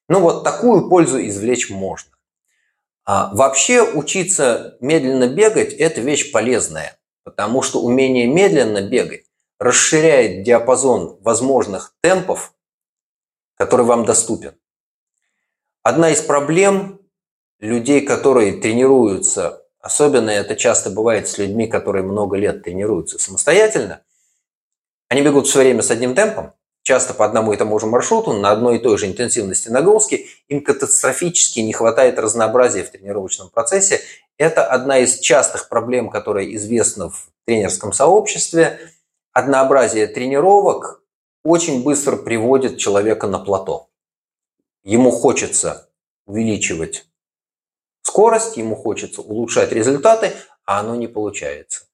Ну 0.08 0.20
вот 0.20 0.44
такую 0.44 0.88
пользу 0.88 1.20
извлечь 1.20 1.68
можно. 1.68 2.12
А 3.04 3.34
вообще 3.34 3.82
учиться 3.82 4.76
медленно 4.80 5.26
бегать– 5.26 5.72
это 5.78 6.00
вещь 6.00 6.30
полезная, 6.30 6.96
потому 7.24 7.60
что 7.62 7.80
умение 7.80 8.28
медленно 8.28 8.82
бегать 8.82 9.24
расширяет 9.58 10.44
диапазон 10.44 11.18
возможных 11.22 11.96
темпов, 12.02 12.54
который 13.56 13.84
вам 13.84 14.04
доступен. 14.04 14.54
Одна 15.82 16.10
из 16.10 16.20
проблем 16.20 17.00
людей, 17.58 18.02
которые 18.02 18.60
тренируются, 18.60 19.66
особенно 19.80 20.30
это 20.30 20.54
часто 20.54 20.90
бывает 20.90 21.26
с 21.26 21.36
людьми, 21.36 21.66
которые 21.66 22.04
много 22.04 22.36
лет 22.36 22.62
тренируются 22.62 23.18
самостоятельно, 23.18 24.04
они 25.10 25.22
бегут 25.22 25.48
все 25.48 25.58
время 25.58 25.82
с 25.82 25.90
одним 25.90 26.14
темпом, 26.14 26.54
часто 26.82 27.14
по 27.14 27.24
одному 27.24 27.52
и 27.52 27.56
тому 27.56 27.78
же 27.80 27.86
маршруту, 27.86 28.32
на 28.32 28.52
одной 28.52 28.76
и 28.76 28.78
той 28.78 28.96
же 28.96 29.06
интенсивности 29.06 29.68
нагрузки, 29.68 30.28
им 30.46 30.62
катастрофически 30.62 31.58
не 31.58 31.72
хватает 31.72 32.16
разнообразия 32.20 32.84
в 32.84 32.90
тренировочном 32.90 33.50
процессе. 33.50 34.00
Это 34.38 34.64
одна 34.64 34.98
из 34.98 35.18
частых 35.18 35.68
проблем, 35.68 36.10
которая 36.10 36.46
известна 36.54 37.10
в 37.10 37.32
тренерском 37.44 37.92
сообществе. 37.92 38.78
Однообразие 39.32 40.06
тренировок 40.06 41.02
очень 41.42 41.82
быстро 41.82 42.14
приводит 42.14 42.78
человека 42.78 43.26
на 43.26 43.40
плато. 43.40 43.88
Ему 44.84 45.10
хочется 45.10 45.90
увеличивать 46.24 47.06
скорость, 48.02 48.56
ему 48.56 48.76
хочется 48.76 49.22
улучшать 49.22 49.72
результаты, 49.72 50.34
а 50.64 50.78
оно 50.78 50.94
не 50.94 51.08
получается. 51.08 51.86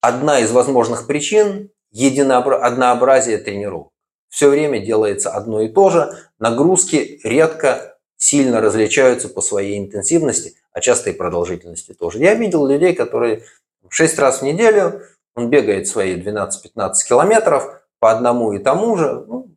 Одна 0.00 0.40
из 0.40 0.50
возможных 0.50 1.06
причин 1.06 1.70
единообра... 1.90 2.56
однообразие 2.64 3.38
тренировок. 3.38 3.92
Все 4.28 4.48
время 4.48 4.78
делается 4.78 5.30
одно 5.30 5.60
и 5.62 5.68
то 5.68 5.90
же, 5.90 6.16
нагрузки 6.38 7.20
редко 7.24 7.98
сильно 8.16 8.60
различаются 8.60 9.28
по 9.28 9.40
своей 9.40 9.78
интенсивности, 9.78 10.54
а 10.72 10.80
часто 10.80 11.10
и 11.10 11.14
продолжительности 11.14 11.94
тоже. 11.94 12.18
Я 12.18 12.34
видел 12.34 12.66
людей, 12.66 12.94
которые 12.94 13.42
6 13.88 14.18
раз 14.18 14.40
в 14.40 14.42
неделю, 14.42 15.02
он 15.34 15.50
бегает 15.50 15.88
свои 15.88 16.20
12-15 16.20 16.92
километров 17.08 17.82
по 17.98 18.10
одному 18.10 18.52
и 18.52 18.58
тому 18.58 18.96
же, 18.96 19.24
ну, 19.26 19.48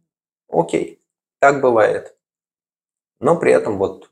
окей, 0.50 1.02
так 1.40 1.62
бывает. 1.62 2.16
Но 3.20 3.38
при 3.38 3.54
этом 3.54 3.78
вот 3.78 4.10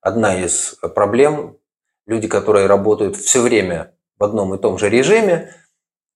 одна 0.00 0.38
из 0.40 0.76
проблем, 0.94 1.58
люди, 2.06 2.28
которые 2.28 2.66
работают 2.66 3.16
все 3.16 3.40
время 3.40 3.94
в 4.18 4.24
одном 4.24 4.54
и 4.54 4.58
том 4.58 4.78
же 4.78 4.88
режиме, 4.88 5.54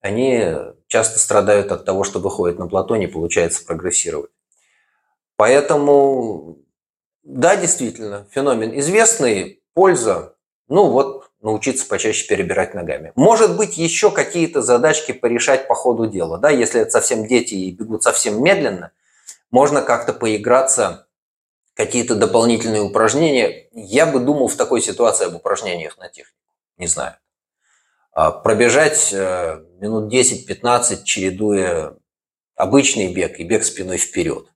они 0.01 0.45
часто 0.93 1.19
страдают 1.19 1.73
от 1.73 1.87
того, 1.87 2.05
что 2.05 2.19
выходит 2.21 2.59
на 2.59 2.69
плато, 2.69 2.97
не 2.97 3.07
получается 3.07 3.65
прогрессировать. 3.65 4.31
Поэтому, 5.37 6.59
да, 7.23 7.57
действительно, 7.57 8.27
феномен 8.31 8.79
известный, 8.79 9.63
польза, 9.73 10.37
ну 10.69 10.91
вот, 10.91 11.31
научиться 11.41 11.87
почаще 11.87 12.29
перебирать 12.29 12.75
ногами. 12.75 13.13
Может 13.15 13.57
быть, 13.57 13.79
еще 13.79 14.11
какие-то 14.11 14.61
задачки 14.61 15.13
порешать 15.13 15.67
по 15.67 15.75
ходу 15.75 16.07
дела. 16.07 16.37
Да? 16.37 16.51
Если 16.51 16.83
это 16.83 16.91
совсем 16.91 17.27
дети 17.27 17.55
и 17.55 17.73
бегут 17.73 18.03
совсем 18.03 18.45
медленно, 18.45 18.91
можно 19.51 19.81
как-то 19.81 20.13
поиграться, 20.13 21.07
какие-то 21.73 22.17
дополнительные 22.17 22.83
упражнения. 22.83 23.67
Я 23.73 24.05
бы 24.05 24.21
думал 24.21 24.49
в 24.49 24.57
такой 24.57 24.83
ситуации 24.83 25.25
об 25.25 25.37
упражнениях 25.37 25.97
на 25.97 26.11
технику. 26.11 26.37
Не 26.77 26.87
знаю. 26.87 27.17
А, 28.13 28.31
пробежать 28.31 29.11
э, 29.11 29.65
минут 29.83 30.13
10-15, 30.13 31.03
чередуя 31.05 31.97
обычный 32.55 33.13
бег 33.13 33.39
и 33.39 33.45
бег 33.45 33.65
спиной 33.65 33.99
вперед. 33.99 34.47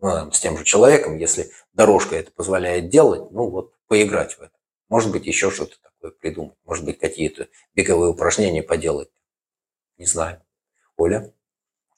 Ну, 0.00 0.32
с 0.32 0.40
тем 0.40 0.56
же 0.56 0.64
человеком, 0.64 1.18
если 1.18 1.50
дорожка 1.74 2.16
это 2.16 2.32
позволяет 2.32 2.88
делать, 2.88 3.30
ну 3.30 3.50
вот 3.50 3.74
поиграть 3.86 4.32
в 4.34 4.40
это. 4.40 4.52
Может 4.88 5.12
быть, 5.12 5.26
еще 5.26 5.50
что-то 5.50 5.76
такое 5.82 6.10
придумать. 6.10 6.56
Может 6.64 6.84
быть, 6.84 6.98
какие-то 6.98 7.48
беговые 7.74 8.10
упражнения 8.10 8.62
поделать. 8.62 9.10
Не 9.98 10.06
знаю. 10.06 10.42
Оля? 10.96 11.32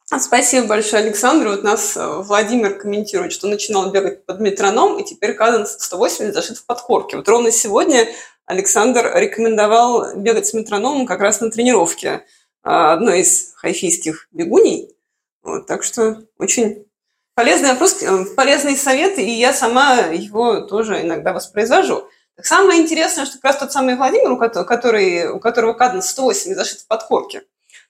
Спасибо 0.04 0.66
большое, 0.66 1.04
Александр. 1.04 1.48
Вот 1.48 1.62
нас 1.62 1.96
э, 1.96 2.06
Владимир 2.06 2.76
комментирует, 2.76 3.32
что 3.32 3.46
начинал 3.46 3.90
бегать 3.92 4.26
под 4.26 4.40
метроном, 4.40 4.98
и 4.98 5.04
теперь 5.04 5.34
каденс 5.34 5.72
180 5.78 6.34
зашит 6.34 6.58
в 6.58 6.66
подкорке. 6.66 7.16
Вот 7.16 7.28
ровно 7.28 7.50
сегодня 7.50 8.08
Александр 8.44 9.10
рекомендовал 9.14 10.16
бегать 10.16 10.48
с 10.48 10.52
метрономом 10.52 11.06
как 11.06 11.20
раз 11.20 11.40
на 11.40 11.50
тренировке 11.50 12.08
а, 12.08 12.22
одной 12.62 13.20
из 13.20 13.52
хайфийских 13.56 14.28
бегуней. 14.30 14.96
Вот, 15.42 15.66
так 15.66 15.82
что 15.82 16.22
очень 16.38 16.86
полезный 17.34 17.70
вопрос, 17.70 18.02
э, 18.02 18.24
полезный 18.36 18.76
совет, 18.76 19.18
и 19.18 19.30
я 19.30 19.52
сама 19.52 19.96
его 20.12 20.60
тоже 20.60 21.02
иногда 21.02 21.32
воспроизвожу. 21.32 22.08
Так 22.36 22.46
самое 22.46 22.80
интересное, 22.80 23.26
что 23.26 23.36
как 23.36 23.44
раз 23.44 23.56
тот 23.58 23.72
самый 23.72 23.96
Владимир, 23.96 24.30
у 24.30 24.38
которого, 24.38 25.34
у 25.34 25.40
которого 25.40 25.72
каденс 25.74 26.08
108 26.10 26.54
зашит 26.54 26.80
в 26.80 26.86
подкорке, 26.86 27.42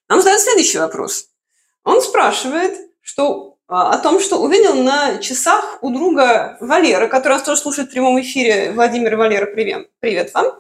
нам 0.09 0.20
задает 0.20 0.41
следующий 0.41 0.79
вопрос. 0.79 1.29
Он 1.85 2.01
спрашивает, 2.01 2.79
что 3.01 3.57
а, 3.68 3.95
о 3.95 3.99
том, 3.99 4.20
что 4.20 4.39
увидел 4.39 4.75
на 4.75 5.18
часах 5.18 5.79
у 5.81 5.91
друга 5.91 6.57
Валера, 6.61 7.09
который 7.09 7.35
нас 7.35 7.43
тоже 7.43 7.61
слушает 7.61 7.89
в 7.89 7.93
прямом 7.93 8.20
эфире. 8.20 8.73
Владимир 8.73 9.16
Валера, 9.16 9.47
привет, 9.47 9.89
привет 10.01 10.35
вам. 10.35 10.53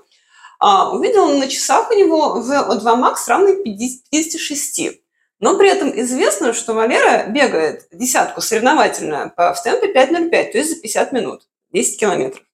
А, 0.64 0.90
увидел 0.92 1.26
на 1.38 1.48
часах 1.48 1.90
у 1.90 1.94
него 1.94 2.40
VO2 2.40 2.84
Max 2.84 3.16
равный 3.26 3.64
56. 3.64 5.00
Но 5.40 5.58
при 5.58 5.68
этом 5.68 5.90
известно, 6.00 6.52
что 6.52 6.72
Валера 6.72 7.26
бегает 7.26 7.88
десятку 7.90 8.40
соревновательно 8.40 9.32
в 9.36 9.62
темпе 9.64 9.92
5.05, 9.92 10.52
то 10.52 10.58
есть 10.58 10.70
за 10.70 10.80
50 10.80 11.12
минут, 11.12 11.48
10 11.72 11.98
километров. 11.98 12.44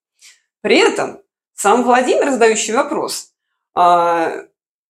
При 0.63 0.79
этом 0.79 1.21
сам 1.55 1.85
Владимир, 1.85 2.31
задающий 2.31 2.73
вопрос, 2.73 3.33
а, 3.75 4.33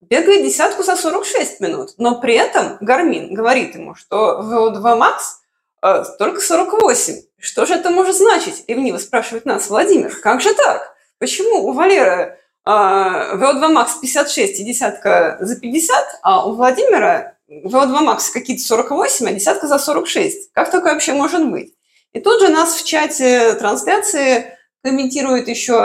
бегает 0.00 0.44
десятку 0.44 0.84
за 0.84 0.94
46 0.94 1.58
минут, 1.58 1.94
но 1.98 2.20
при 2.20 2.34
этом 2.34 2.78
Гармин 2.80 3.34
говорит 3.34 3.74
ему, 3.74 3.96
что 3.96 4.40
VO2 4.44 4.82
Max– 4.96 5.16
а, 5.80 6.04
только 6.04 6.40
48. 6.40 7.22
Что 7.38 7.66
же 7.66 7.74
это 7.74 7.90
может 7.90 8.16
значить? 8.16 8.64
Ревниво 8.66 8.98
спрашивает 8.98 9.44
нас 9.44 9.68
Владимир. 9.68 10.14
Как 10.16 10.40
же 10.40 10.54
так? 10.54 10.94
Почему 11.18 11.66
у 11.66 11.72
Валера 11.72 12.38
VO2 12.68 13.72
Max 13.74 14.00
56 14.00 14.60
и 14.60 14.64
десятка 14.64 15.38
за 15.40 15.56
50, 15.56 16.04
а 16.22 16.46
у 16.46 16.54
Владимира 16.54 17.34
VO2 17.50 18.06
Max 18.06 18.30
какие-то 18.32 18.62
48, 18.62 19.26
а 19.26 19.32
десятка 19.32 19.66
за 19.66 19.78
46? 19.78 20.52
Как 20.52 20.70
такое 20.70 20.92
вообще 20.92 21.14
может 21.14 21.48
быть? 21.50 21.72
И 22.12 22.20
тут 22.20 22.40
же 22.40 22.48
нас 22.48 22.74
в 22.74 22.84
чате 22.84 23.54
трансляции 23.54 24.58
комментирует 24.82 25.48
еще 25.48 25.78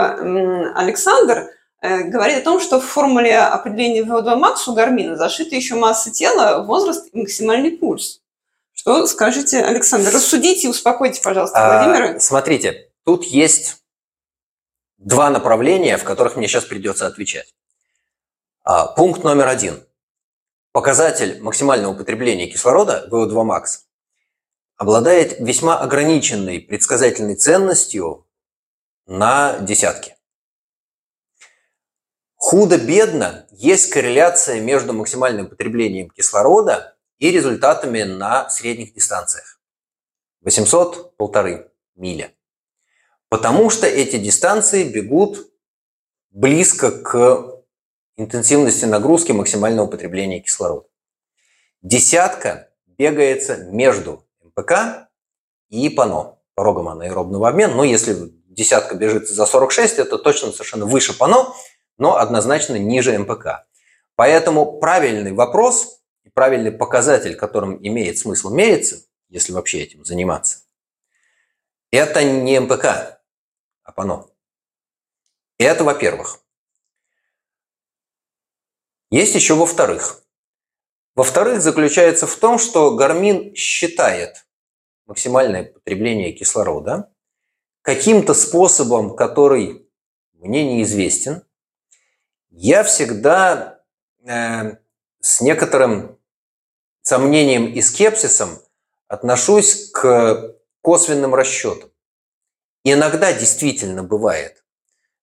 Александр, 0.74 1.50
э, 1.80 2.02
говорит 2.02 2.38
о 2.38 2.42
том, 2.42 2.60
что 2.60 2.80
в 2.80 2.84
формуле 2.84 3.38
определения 3.38 4.02
VO2 4.02 4.38
Max 4.38 4.56
у 4.66 4.74
Гармина 4.74 5.16
зашита 5.16 5.54
еще 5.54 5.76
масса 5.76 6.10
тела, 6.10 6.64
возраст 6.64 7.08
и 7.12 7.18
максимальный 7.18 7.72
пульс. 7.72 8.20
Что 8.74 9.06
скажете, 9.06 9.62
Александр? 9.62 10.10
Рассудите 10.12 10.66
и 10.66 10.70
успокойте, 10.70 11.22
пожалуйста, 11.22 11.58
а, 11.58 11.84
Владимира. 11.84 12.20
Смотрите, 12.20 12.90
тут 13.04 13.24
есть 13.24 13.76
два 15.04 15.30
направления, 15.30 15.96
в 15.98 16.04
которых 16.04 16.36
мне 16.36 16.48
сейчас 16.48 16.64
придется 16.64 17.06
отвечать. 17.06 17.54
А, 18.64 18.86
пункт 18.86 19.22
номер 19.22 19.48
один. 19.48 19.86
Показатель 20.72 21.40
максимального 21.40 21.92
употребления 21.92 22.46
кислорода, 22.46 23.06
VO2 23.10 23.46
max, 23.46 23.64
обладает 24.76 25.38
весьма 25.38 25.78
ограниченной 25.78 26.58
предсказательной 26.60 27.36
ценностью 27.36 28.26
на 29.06 29.58
десятки. 29.60 30.16
Худо-бедно 32.36 33.46
есть 33.52 33.90
корреляция 33.90 34.60
между 34.60 34.92
максимальным 34.92 35.48
потреблением 35.48 36.10
кислорода 36.10 36.96
и 37.18 37.30
результатами 37.30 38.02
на 38.02 38.48
средних 38.50 38.94
дистанциях. 38.94 39.60
800– 40.40 41.16
полторы 41.16 41.70
миля. 41.94 42.32
Потому 43.34 43.68
что 43.68 43.88
эти 43.88 44.16
дистанции 44.16 44.84
бегут 44.84 45.50
близко 46.30 46.92
к 46.92 47.64
интенсивности 48.16 48.84
нагрузки 48.84 49.32
максимального 49.32 49.88
потребления 49.88 50.38
кислорода. 50.38 50.86
Десятка 51.82 52.70
бегается 52.86 53.56
между 53.56 54.24
МПК 54.40 55.08
и 55.68 55.88
ПАНО, 55.88 56.38
порогом 56.54 56.90
анаэробного 56.90 57.48
обмена. 57.48 57.74
Но 57.74 57.82
если 57.82 58.14
десятка 58.46 58.94
бежит 58.94 59.28
за 59.28 59.46
46, 59.46 59.98
это 59.98 60.16
точно 60.16 60.52
совершенно 60.52 60.86
выше 60.86 61.18
ПАНО, 61.18 61.52
но 61.98 62.16
однозначно 62.16 62.76
ниже 62.76 63.18
МПК. 63.18 63.66
Поэтому 64.14 64.78
правильный 64.78 65.32
вопрос 65.32 66.04
и 66.22 66.28
правильный 66.28 66.70
показатель, 66.70 67.34
которым 67.34 67.84
имеет 67.84 68.16
смысл 68.16 68.50
мериться, 68.50 68.98
если 69.28 69.50
вообще 69.50 69.82
этим 69.82 70.04
заниматься, 70.04 70.58
это 71.90 72.22
не 72.22 72.60
МПК, 72.60 73.23
а 73.84 73.92
ПАНО. 73.92 74.26
Это 75.58 75.84
во-первых. 75.84 76.40
Есть 79.10 79.34
еще 79.34 79.54
во-вторых. 79.54 80.24
Во-вторых, 81.14 81.62
заключается 81.62 82.26
в 82.26 82.34
том, 82.34 82.58
что 82.58 82.96
гармин 82.96 83.54
считает 83.54 84.46
максимальное 85.06 85.64
потребление 85.64 86.32
кислорода 86.32 87.12
каким-то 87.82 88.34
способом, 88.34 89.14
который 89.14 89.88
мне 90.32 90.64
неизвестен. 90.64 91.44
Я 92.50 92.82
всегда 92.82 93.84
э, 94.26 94.76
с 95.20 95.40
некоторым 95.40 96.18
сомнением 97.02 97.66
и 97.66 97.80
скепсисом 97.82 98.58
отношусь 99.06 99.90
к 99.90 100.56
косвенным 100.80 101.34
расчетам. 101.34 101.93
Иногда 102.84 103.32
действительно 103.32 104.04
бывает, 104.04 104.62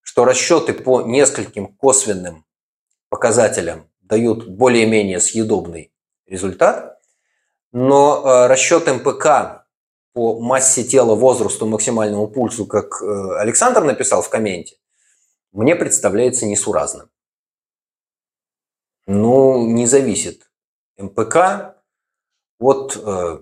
что 0.02 0.26
расчеты 0.26 0.74
по 0.74 1.02
нескольким 1.02 1.68
косвенным 1.76 2.44
показателям 3.10 3.88
дают 4.02 4.48
более-менее 4.48 5.20
съедобный 5.20 5.94
результат, 6.26 7.00
но 7.72 8.24
э, 8.26 8.48
расчет 8.48 8.88
МПК 8.88 9.68
по 10.14 10.42
массе 10.42 10.84
тела, 10.84 11.14
возрасту, 11.14 11.68
максимальному 11.68 12.28
пульсу, 12.28 12.66
как 12.66 13.02
э, 13.02 13.38
Александр 13.38 13.84
написал 13.84 14.24
в 14.24 14.30
комменте, 14.30 14.78
мне 15.52 15.76
представляется 15.76 16.48
несуразным. 16.48 17.12
Ну, 19.06 19.68
не 19.68 19.86
зависит 19.86 20.52
МПК 20.98 21.76
от 22.60 22.98
э, 22.98 23.40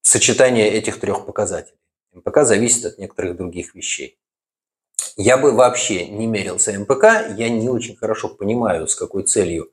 сочетания 0.00 0.66
этих 0.66 0.98
трех 0.98 1.26
показателей. 1.26 1.79
МПК 2.12 2.44
зависит 2.44 2.84
от 2.84 2.98
некоторых 2.98 3.36
других 3.36 3.74
вещей. 3.74 4.18
Я 5.16 5.36
бы 5.36 5.52
вообще 5.52 6.06
не 6.06 6.26
мерился 6.26 6.78
МПК, 6.78 7.34
я 7.36 7.48
не 7.48 7.68
очень 7.68 7.96
хорошо 7.96 8.28
понимаю, 8.28 8.86
с 8.88 8.94
какой 8.94 9.24
целью 9.24 9.70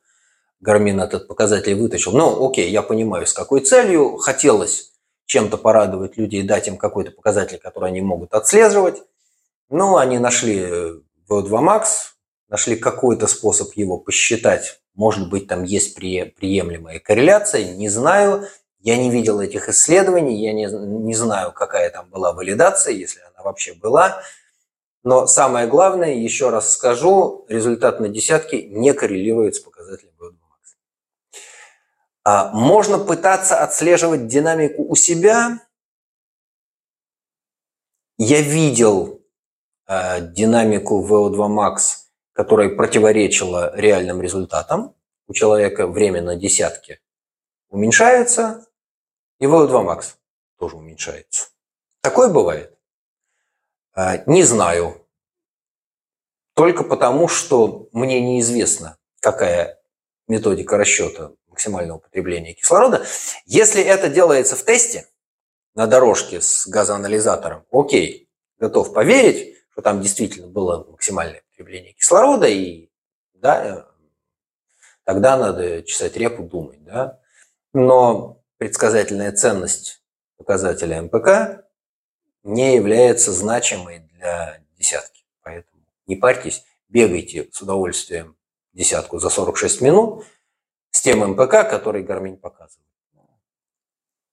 Гармин 0.59 0.99
этот 0.99 1.27
показатель 1.27 1.75
вытащил. 1.75 2.11
Ну, 2.13 2.47
окей, 2.47 2.69
я 2.69 2.81
понимаю, 2.81 3.27
с 3.27 3.33
какой 3.33 3.61
целью. 3.61 4.17
Хотелось 4.17 4.93
чем-то 5.25 5.57
порадовать 5.57 6.17
людей, 6.17 6.43
дать 6.43 6.67
им 6.67 6.77
какой-то 6.77 7.11
показатель, 7.11 7.59
который 7.59 7.89
они 7.89 8.01
могут 8.01 8.33
отслеживать. 8.33 9.03
Но 9.69 9.97
они 9.97 10.17
нашли 10.17 10.61
VO2 11.29 11.49
Max, 11.49 11.85
нашли 12.47 12.75
какой-то 12.75 13.27
способ 13.27 13.73
его 13.73 13.97
посчитать. 13.97 14.79
Может 14.95 15.29
быть, 15.29 15.47
там 15.47 15.63
есть 15.63 15.95
приемлемая 15.95 16.99
корреляция, 16.99 17.75
не 17.75 17.89
знаю. 17.89 18.47
Я 18.87 18.95
не 18.95 19.09
видел 19.09 19.41
этих 19.41 19.67
исследований, 19.67 20.41
я 20.41 20.53
не, 20.53 20.65
не 20.67 21.13
знаю, 21.13 21.51
какая 21.51 21.89
там 21.89 22.09
была 22.09 22.31
валидация, 22.31 22.93
если 22.93 23.19
она 23.19 23.43
вообще 23.43 23.73
была. 23.73 24.21
Но 25.03 25.27
самое 25.27 25.67
главное, 25.67 26.13
еще 26.13 26.51
раз 26.51 26.71
скажу, 26.71 27.45
результат 27.49 27.99
на 27.99 28.07
десятке 28.07 28.63
не 28.63 28.93
коррелирует 28.93 29.55
с 29.55 29.59
показателем 29.59 30.13
VO2 30.17 30.35
max. 30.35 31.39
А 32.23 32.49
можно 32.53 32.97
пытаться 32.97 33.61
отслеживать 33.61 34.27
динамику 34.27 34.85
у 34.87 34.95
себя. 34.95 35.59
Я 38.17 38.39
видел 38.39 39.21
э, 39.85 40.21
динамику 40.21 41.05
VO2 41.05 41.35
max, 41.49 41.79
которая 42.31 42.69
противоречила 42.69 43.75
реальным 43.75 44.21
результатам. 44.21 44.95
У 45.27 45.33
человека 45.33 45.87
время 45.87 46.21
на 46.21 46.37
десятке 46.37 47.01
уменьшается, 47.67 48.63
и 49.39 49.45
VO2 49.45 49.85
max 49.85 50.15
тоже 50.57 50.75
уменьшается. 50.75 51.49
Такое 52.01 52.29
бывает. 52.29 52.77
А, 53.93 54.17
не 54.25 54.43
знаю. 54.43 55.05
Только 56.53 56.83
потому, 56.83 57.27
что 57.27 57.89
мне 57.91 58.19
неизвестно, 58.21 58.97
какая 59.19 59.79
методика 60.27 60.77
расчета 60.77 61.31
максимального 61.47 61.97
потребления 61.97 62.53
кислорода. 62.53 63.05
Если 63.45 63.81
это 63.81 64.09
делается 64.09 64.55
в 64.55 64.63
тесте 64.63 65.07
на 65.73 65.87
дорожке 65.87 66.41
с 66.41 66.67
газоанализатором, 66.67 67.65
окей, 67.71 68.29
готов 68.59 68.93
поверить, 68.93 69.57
что 69.71 69.81
там 69.81 70.01
действительно 70.01 70.47
было 70.47 70.85
максимальное 70.89 71.43
потребление 71.51 71.93
кислорода, 71.93 72.47
и 72.47 72.89
да, 73.33 73.87
тогда 75.03 75.37
надо 75.37 75.83
чесать 75.83 76.15
репу, 76.17 76.43
думать. 76.43 76.83
Да? 76.83 77.19
Но 77.73 78.41
предсказательная 78.57 79.31
ценность 79.31 80.01
показателя 80.37 81.01
МПК 81.01 81.65
не 82.43 82.75
является 82.75 83.31
значимой 83.31 83.99
для 84.13 84.61
десятки. 84.77 85.25
Поэтому 85.41 85.83
не 86.05 86.15
парьтесь, 86.15 86.63
бегайте 86.89 87.49
с 87.51 87.61
удовольствием 87.61 88.35
десятку 88.73 89.19
за 89.19 89.29
46 89.29 89.81
минут 89.81 90.25
с 90.91 91.01
тем 91.01 91.19
МПК, 91.19 91.63
который 91.69 92.03
Garmin 92.03 92.37
показывает. 92.37 92.87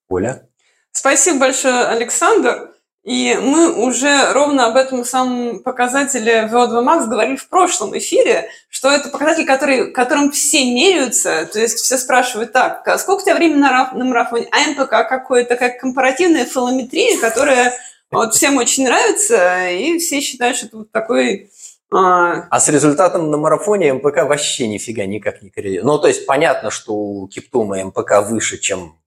Оля? 0.08 0.48
Спасибо 0.92 1.40
большое, 1.40 1.86
Александр. 1.86 2.73
И 3.04 3.38
мы 3.38 3.70
уже 3.70 4.32
ровно 4.32 4.66
об 4.66 4.76
этом 4.76 5.04
самом 5.04 5.58
показателе 5.58 6.48
VO2 6.50 6.82
Max 6.82 7.06
говорили 7.06 7.36
в 7.36 7.48
прошлом 7.50 7.96
эфире, 7.98 8.48
что 8.70 8.90
это 8.90 9.10
показатель, 9.10 9.44
который, 9.44 9.92
которым 9.92 10.32
все 10.32 10.64
меряются. 10.64 11.46
То 11.52 11.60
есть 11.60 11.80
все 11.80 11.98
спрашивают, 11.98 12.52
так, 12.52 12.82
сколько 12.98 13.20
у 13.20 13.24
тебя 13.24 13.34
времени 13.34 13.58
на, 13.58 13.92
на 13.92 14.04
марафоне? 14.06 14.48
А 14.50 14.70
МПК 14.70 15.06
какой-то, 15.06 15.56
как 15.56 15.78
компаративная 15.78 16.46
фаллометрия, 16.46 17.20
которая 17.20 17.74
вот 18.10 18.32
всем 18.32 18.56
очень 18.56 18.84
нравится, 18.84 19.68
и 19.68 19.98
все 19.98 20.22
считают, 20.22 20.56
что 20.56 20.66
это 20.66 20.76
вот 20.78 20.90
такой... 20.90 21.50
А... 21.92 22.46
а 22.48 22.58
с 22.58 22.70
результатом 22.70 23.30
на 23.30 23.36
марафоне 23.36 23.92
МПК 23.92 24.24
вообще 24.24 24.66
нифига 24.66 25.04
никак 25.04 25.42
не 25.42 25.50
коррелирует. 25.50 25.84
Ну, 25.84 25.98
то 25.98 26.08
есть 26.08 26.24
понятно, 26.24 26.70
что 26.70 26.94
у 26.94 27.28
Киптума 27.28 27.84
МПК 27.84 28.22
выше, 28.22 28.56
чем 28.56 28.98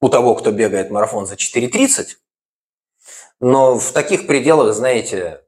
у 0.00 0.08
того, 0.08 0.34
кто 0.34 0.50
бегает 0.50 0.90
марафон 0.90 1.26
за 1.26 1.34
4.30, 1.34 2.16
но 3.40 3.78
в 3.78 3.92
таких 3.92 4.26
пределах, 4.26 4.74
знаете, 4.74 5.42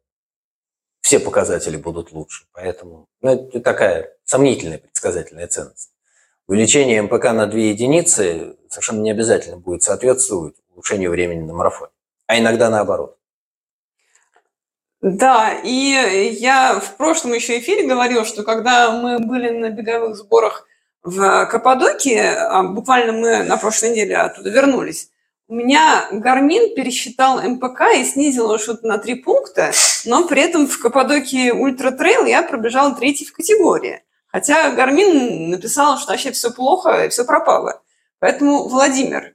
все 1.01 1.21
показатели 1.21 1.77
будут 1.77 2.13
лучше. 2.13 2.47
Поэтому 2.53 3.07
ну, 3.21 3.31
это 3.31 3.61
такая 3.61 4.17
сомнительная 4.25 4.79
предсказательная 4.79 5.47
ценность. 5.47 5.93
Увеличение 6.49 7.03
МПК 7.03 7.33
на 7.33 7.47
2 7.47 7.59
единицы 7.59 8.57
совершенно 8.69 9.01
не 9.01 9.11
обязательно 9.11 9.57
будет 9.57 9.83
соответствовать 9.83 10.57
улучшению 10.73 11.11
времени 11.11 11.43
на 11.43 11.55
марафоне 11.55 11.91
а 12.27 12.39
иногда 12.39 12.71
наоборот. 12.71 13.17
Да, 15.01 15.53
и 15.63 16.35
я 16.41 16.81
в 16.81 16.97
прошлом 16.97 17.33
еще 17.35 17.59
эфире 17.59 17.87
говорила, 17.87 18.25
что 18.25 18.43
когда 18.43 18.91
мы 18.91 19.19
были 19.21 19.51
на 19.51 19.71
беговых 19.71 20.17
сборах 20.17 20.67
в 21.03 21.47
Каппадокии, 21.47 22.19
а 22.19 22.65
буквально 22.65 23.13
мы 23.13 23.43
на 23.45 23.57
прошлой 23.57 23.91
неделе 23.91 24.17
оттуда 24.17 24.51
вернулись, 24.51 25.11
у 25.49 25.55
меня 25.55 26.09
Garmin 26.11 26.75
пересчитал 26.75 27.41
МПК 27.41 27.93
и 27.97 28.05
снизил 28.05 28.45
его 28.45 28.59
что-то 28.59 28.87
на 28.87 28.99
три 28.99 29.15
пункта, 29.15 29.73
но 30.05 30.27
при 30.27 30.43
этом 30.43 30.67
в 30.67 30.79
Каппадокии 30.81 31.51
Ultra 31.51 31.93
Trail 31.93 32.25
я 32.25 32.43
пробежала 32.43 32.95
третий 32.95 33.27
в 33.27 33.33
категории. 33.33 34.03
Хотя 34.27 34.71
Garmin 34.73 35.51
написал, 35.51 35.99
что 35.99 36.11
вообще 36.11 36.33
все 36.33 36.51
плохо 36.51 37.05
и 37.05 37.09
все 37.09 37.25
пропало. 37.25 37.81
Поэтому, 38.19 38.69
Владимир, 38.69 39.35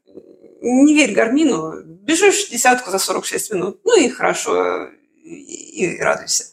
не 0.61 0.93
верь 0.93 1.13
Гармину, 1.13 1.81
бежишь 1.83 2.49
десятку 2.49 2.91
за 2.91 2.99
46 2.99 3.53
минут, 3.53 3.79
ну 3.85 3.97
и 3.97 4.09
хорошо, 4.09 4.87
и, 5.23 5.95
и 5.95 6.01
радуйся. 6.01 6.45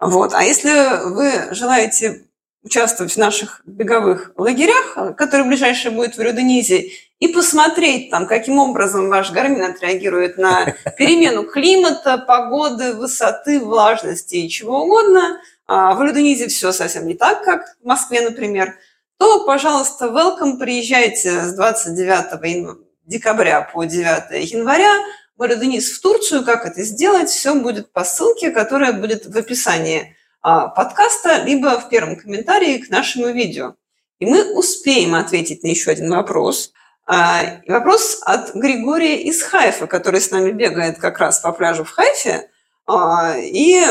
Вот. 0.00 0.32
А 0.32 0.42
если 0.42 1.04
вы 1.04 1.54
желаете 1.54 2.24
участвовать 2.62 3.12
в 3.12 3.18
наших 3.18 3.60
беговых 3.66 4.32
лагерях, 4.36 5.16
которые 5.16 5.46
ближайшие 5.46 5.92
будут 5.92 6.16
в 6.16 6.20
Рюденизе, 6.20 6.90
и 7.20 7.28
посмотреть 7.28 8.10
там, 8.10 8.26
каким 8.26 8.58
образом 8.58 9.08
ваш 9.08 9.30
гармин 9.30 9.62
отреагирует 9.62 10.36
на 10.38 10.74
перемену 10.98 11.44
климата, 11.44 12.18
погоды, 12.18 12.94
высоты, 12.94 13.60
влажности 13.60 14.36
и 14.36 14.48
чего 14.48 14.82
угодно, 14.82 15.40
а 15.66 15.94
в 15.94 16.02
Рюденизе 16.02 16.48
все 16.48 16.72
совсем 16.72 17.06
не 17.06 17.14
так, 17.14 17.44
как 17.44 17.76
в 17.82 17.86
Москве, 17.86 18.20
например, 18.20 18.74
то, 19.18 19.44
пожалуйста, 19.46 20.06
welcome, 20.06 20.58
приезжайте 20.58 21.42
с 21.42 21.54
29 21.54 22.78
декабря 23.06 23.62
по 23.62 23.84
9 23.84 24.52
января 24.52 24.92
в 25.36 25.48
Денис 25.48 25.90
в 25.90 26.00
Турцию. 26.00 26.44
Как 26.44 26.66
это 26.66 26.82
сделать? 26.82 27.28
Все 27.28 27.54
будет 27.54 27.92
по 27.92 28.04
ссылке, 28.04 28.50
которая 28.50 28.92
будет 28.92 29.26
в 29.26 29.36
описании 29.36 30.16
а, 30.42 30.68
подкаста, 30.68 31.42
либо 31.42 31.80
в 31.80 31.88
первом 31.88 32.16
комментарии 32.16 32.78
к 32.78 32.90
нашему 32.90 33.28
видео. 33.28 33.74
И 34.18 34.26
мы 34.26 34.54
успеем 34.54 35.14
ответить 35.14 35.62
на 35.62 35.68
еще 35.68 35.90
один 35.90 36.10
вопрос. 36.10 36.72
А, 37.06 37.60
вопрос 37.66 38.22
от 38.22 38.54
Григория 38.54 39.22
из 39.22 39.42
Хайфа, 39.42 39.86
который 39.86 40.20
с 40.20 40.30
нами 40.30 40.52
бегает 40.52 40.98
как 40.98 41.18
раз 41.18 41.38
по 41.40 41.52
пляжу 41.52 41.84
в 41.84 41.90
Хайфе. 41.90 42.48
А, 42.86 43.36
и 43.36 43.82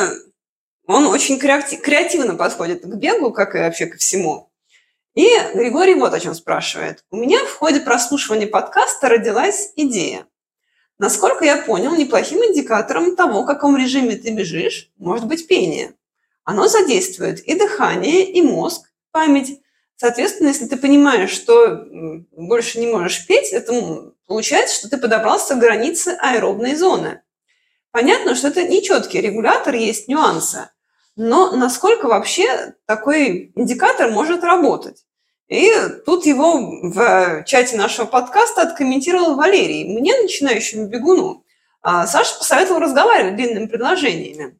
Он 0.87 1.05
очень 1.05 1.39
креативно 1.39 2.35
подходит 2.35 2.81
к 2.81 2.95
бегу, 2.95 3.31
как 3.31 3.55
и 3.55 3.59
вообще 3.59 3.85
ко 3.85 3.97
всему. 3.97 4.49
И 5.13 5.27
Григорий 5.53 5.93
вот 5.93 6.13
о 6.13 6.19
чем 6.19 6.33
спрашивает. 6.33 7.05
У 7.11 7.17
меня 7.17 7.39
в 7.45 7.55
ходе 7.55 7.81
прослушивания 7.81 8.47
подкаста 8.47 9.09
родилась 9.09 9.71
идея. 9.75 10.25
Насколько 10.97 11.45
я 11.45 11.57
понял, 11.57 11.95
неплохим 11.95 12.39
индикатором 12.39 13.15
того, 13.15 13.43
в 13.43 13.45
каком 13.45 13.77
режиме 13.77 14.15
ты 14.15 14.31
бежишь, 14.31 14.91
может 14.97 15.27
быть 15.27 15.47
пение. 15.47 15.93
Оно 16.45 16.67
задействует 16.67 17.41
и 17.41 17.55
дыхание, 17.55 18.31
и 18.31 18.41
мозг, 18.41 18.91
память. 19.11 19.59
Соответственно, 19.95 20.49
если 20.49 20.65
ты 20.65 20.77
понимаешь, 20.77 21.31
что 21.31 21.85
больше 22.31 22.79
не 22.79 22.87
можешь 22.87 23.25
петь, 23.27 23.53
это 23.53 24.11
получается, 24.27 24.75
что 24.75 24.89
ты 24.89 24.97
подобрался 24.97 25.55
к 25.55 25.59
границе 25.59 26.17
аэробной 26.19 26.75
зоны. 26.75 27.21
Понятно, 27.91 28.35
что 28.35 28.47
это 28.47 28.63
нечеткий 28.63 29.21
регулятор, 29.21 29.75
есть 29.75 30.07
нюансы. 30.07 30.69
Но 31.15 31.51
насколько 31.51 32.07
вообще 32.07 32.73
такой 32.85 33.51
индикатор 33.55 34.09
может 34.09 34.43
работать? 34.43 35.05
И 35.47 35.71
тут 36.05 36.25
его 36.25 36.81
в 36.81 37.43
чате 37.45 37.77
нашего 37.77 38.07
подкаста 38.07 38.63
откомментировал 38.63 39.35
Валерий. 39.35 39.85
Мне, 39.85 40.19
начинающему 40.19 40.87
бегуну, 40.87 41.45
а, 41.83 42.07
Саша 42.07 42.37
посоветовал 42.39 42.79
разговаривать 42.79 43.35
длинными 43.35 43.67
предложениями. 43.67 44.57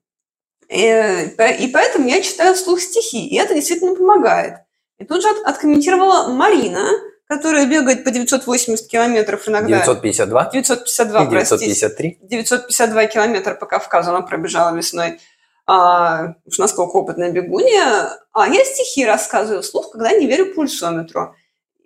И, 0.69 0.77
и 0.77 1.67
поэтому 1.67 2.07
я 2.07 2.21
читаю 2.21 2.53
вслух 2.53 2.81
стихи, 2.81 3.27
и 3.27 3.35
это 3.37 3.55
действительно 3.55 3.95
помогает. 3.95 4.59
И 4.99 5.05
тут 5.05 5.21
же 5.21 5.29
откомментировала 5.45 6.29
Марина, 6.29 6.89
которая 7.27 7.65
бегает 7.65 8.03
по 8.03 8.11
980 8.11 8.87
километров 8.87 9.47
иногда. 9.47 9.79
952? 9.79 10.49
952, 10.51 11.25
953? 11.25 12.19
952 12.21 13.05
километра 13.07 13.55
по 13.55 13.65
Кавказу 13.65 14.11
она 14.11 14.21
пробежала 14.21 14.75
весной. 14.75 15.19
А, 15.65 16.35
уж 16.45 16.57
насколько 16.57 16.97
опытная 16.97 17.31
бегунья. 17.31 18.19
А 18.33 18.47
я 18.47 18.65
стихи 18.65 19.05
рассказываю 19.05 19.61
вслух, 19.63 19.91
когда 19.91 20.11
не 20.11 20.27
верю 20.27 20.53
пульсометру. 20.53 21.35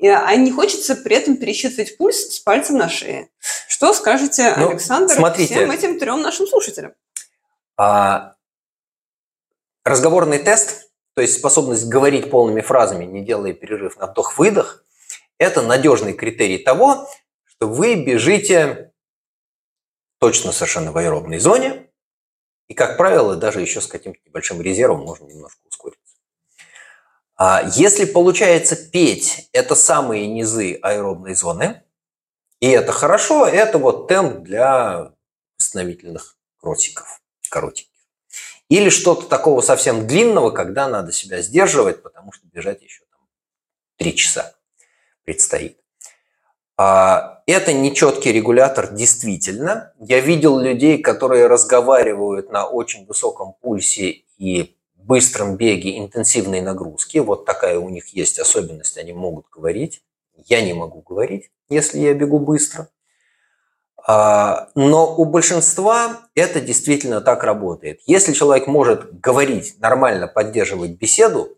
А 0.01 0.35
не 0.35 0.51
хочется 0.51 0.95
при 0.95 1.15
этом 1.15 1.37
пересчитывать 1.37 1.97
пульс 1.97 2.35
с 2.35 2.39
пальцем 2.39 2.77
на 2.77 2.89
шее. 2.89 3.29
Что 3.67 3.93
скажете, 3.93 4.53
ну, 4.57 4.69
Александр, 4.69 5.13
смотрите, 5.13 5.53
всем 5.53 5.71
этим 5.71 5.99
трем 5.99 6.21
нашим 6.21 6.47
слушателям? 6.47 6.93
А, 7.77 8.33
разговорный 9.83 10.39
тест, 10.39 10.86
то 11.17 11.21
есть 11.21 11.39
способность 11.39 11.87
говорить 11.87 12.29
полными 12.29 12.61
фразами, 12.61 13.03
не 13.03 13.25
делая 13.25 13.51
перерыв 13.51 13.97
на 13.97 14.05
вдох-выдох, 14.05 14.85
это 15.39 15.63
надежный 15.63 16.13
критерий 16.13 16.59
того, 16.59 17.09
что 17.43 17.67
вы 17.67 17.95
бежите 17.95 18.91
точно 20.19 20.51
совершенно 20.51 20.91
в 20.91 20.97
аэробной 20.97 21.39
зоне, 21.39 21.89
и, 22.67 22.75
как 22.75 22.97
правило, 22.97 23.35
даже 23.35 23.61
еще 23.61 23.81
с 23.81 23.87
каким-то 23.87 24.19
небольшим 24.27 24.61
резервом 24.61 24.99
можно 24.99 25.25
немножко 25.25 25.59
ускориться. 25.67 26.17
А 27.35 27.63
если 27.73 28.05
получается 28.05 28.75
петь, 28.75 29.49
это 29.53 29.73
самые 29.73 30.27
низы 30.27 30.77
аэробной 30.83 31.33
зоны, 31.33 31.81
и 32.59 32.67
это 32.67 32.91
хорошо, 32.91 33.47
это 33.47 33.79
вот 33.79 34.07
темп 34.07 34.43
для 34.43 35.13
восстановительных 35.57 36.37
кротиков, 36.59 37.23
коротиков. 37.49 37.96
Или 38.69 38.89
что-то 38.89 39.27
такого 39.27 39.61
совсем 39.61 40.07
длинного, 40.07 40.51
когда 40.51 40.87
надо 40.87 41.11
себя 41.11 41.41
сдерживать, 41.41 42.03
потому 42.03 42.31
что 42.31 42.45
бежать 42.47 42.81
еще 42.81 43.03
там 43.11 43.21
три 43.97 44.15
часа 44.15 44.55
предстоит. 45.23 45.77
А, 46.75 47.41
это 47.47 47.73
нечеткий 47.73 48.31
регулятор 48.31 48.93
действительно. 48.93 49.93
Я 49.99 50.19
видел 50.19 50.59
людей, 50.59 50.99
которые 50.99 51.47
разговаривают 51.47 52.51
на 52.51 52.67
очень 52.67 53.05
высоком 53.05 53.55
пульсе 53.61 54.23
и 54.37 54.75
быстром 54.95 55.55
беге 55.55 55.97
интенсивной 55.97 56.61
нагрузки. 56.61 57.19
Вот 57.19 57.45
такая 57.45 57.79
у 57.79 57.89
них 57.89 58.07
есть 58.09 58.37
особенность, 58.37 58.97
они 58.97 59.13
могут 59.13 59.49
говорить. 59.49 60.03
Я 60.45 60.61
не 60.61 60.73
могу 60.73 61.01
говорить, 61.01 61.49
если 61.69 61.99
я 61.99 62.13
бегу 62.13 62.39
быстро. 62.39 62.89
А, 64.09 64.69
но 64.73 65.13
у 65.17 65.25
большинства 65.25 66.21
это 66.33 66.61
действительно 66.61 67.19
так 67.19 67.43
работает. 67.43 67.99
Если 68.05 68.31
человек 68.31 68.65
может 68.65 69.19
говорить, 69.19 69.75
нормально 69.79 70.27
поддерживать 70.27 70.91
беседу, 70.91 71.57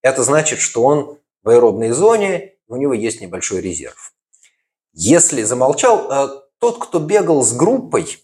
это 0.00 0.22
значит, 0.22 0.60
что 0.60 0.82
он 0.82 1.18
в 1.42 1.48
аэробной 1.50 1.90
зоне, 1.90 2.54
у 2.68 2.76
него 2.76 2.94
есть 2.94 3.20
небольшой 3.20 3.60
резерв. 3.60 4.14
Если 4.94 5.42
замолчал, 5.42 6.10
э, 6.10 6.28
тот, 6.58 6.82
кто 6.82 7.00
бегал 7.00 7.42
с 7.42 7.52
группой, 7.52 8.18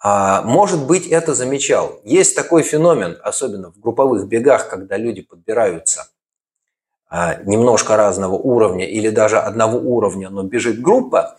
а, 0.00 0.42
может 0.42 0.84
быть, 0.84 1.06
это 1.06 1.34
замечал. 1.34 2.00
Есть 2.02 2.34
такой 2.34 2.64
феномен, 2.64 3.18
особенно 3.22 3.70
в 3.70 3.78
групповых 3.78 4.26
бегах, 4.26 4.68
когда 4.68 4.96
люди 4.96 5.22
подбираются 5.22 6.08
а, 7.08 7.36
немножко 7.44 7.96
разного 7.96 8.34
уровня 8.34 8.88
или 8.88 9.10
даже 9.10 9.38
одного 9.38 9.78
уровня, 9.78 10.28
но 10.28 10.42
бежит 10.42 10.80
группа, 10.80 11.38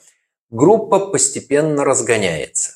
группа 0.50 1.00
постепенно 1.00 1.84
разгоняется. 1.84 2.74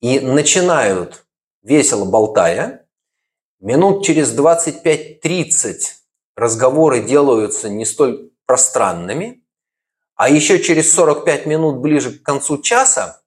И 0.00 0.20
начинают, 0.20 1.26
весело 1.62 2.04
болтая, 2.04 2.86
минут 3.60 4.04
через 4.04 4.36
25-30 4.36 5.74
разговоры 6.36 7.02
делаются 7.02 7.68
не 7.68 7.84
столь 7.84 8.30
пространными, 8.46 9.42
а 10.14 10.28
еще 10.28 10.62
через 10.62 10.92
45 10.94 11.46
минут 11.46 11.78
ближе 11.78 12.18
к 12.18 12.22
концу 12.22 12.58
часа 12.62 13.22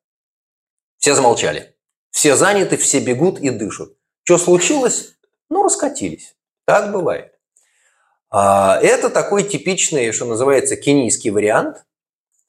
все 0.97 1.15
замолчали. 1.15 1.75
Все 2.11 2.35
заняты, 2.35 2.77
все 2.77 2.99
бегут 2.99 3.39
и 3.39 3.49
дышат. 3.49 3.91
Что 4.23 4.37
случилось? 4.37 5.15
Ну, 5.49 5.63
раскатились. 5.63 6.35
Так 6.65 6.91
бывает. 6.91 7.33
А, 8.29 8.79
это 8.81 9.09
такой 9.09 9.43
типичный, 9.43 10.11
что 10.11 10.25
называется, 10.25 10.75
кенийский 10.75 11.31
вариант. 11.31 11.85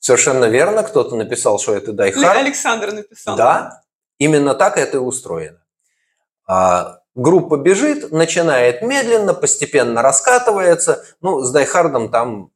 Совершенно 0.00 0.46
верно, 0.46 0.82
кто-то 0.82 1.14
написал, 1.14 1.58
что 1.58 1.74
это 1.74 1.92
дайхар. 1.92 2.36
Александр 2.36 2.92
написал. 2.92 3.36
Да, 3.36 3.82
именно 4.18 4.54
так 4.54 4.76
это 4.76 4.96
и 4.96 5.00
устроено. 5.00 5.62
А, 6.46 7.02
группа 7.14 7.56
бежит, 7.56 8.10
начинает 8.10 8.82
медленно, 8.82 9.34
постепенно 9.34 10.02
раскатывается. 10.02 11.04
Ну, 11.20 11.42
с 11.42 11.52
дайхардом 11.52 12.10
там 12.10 12.50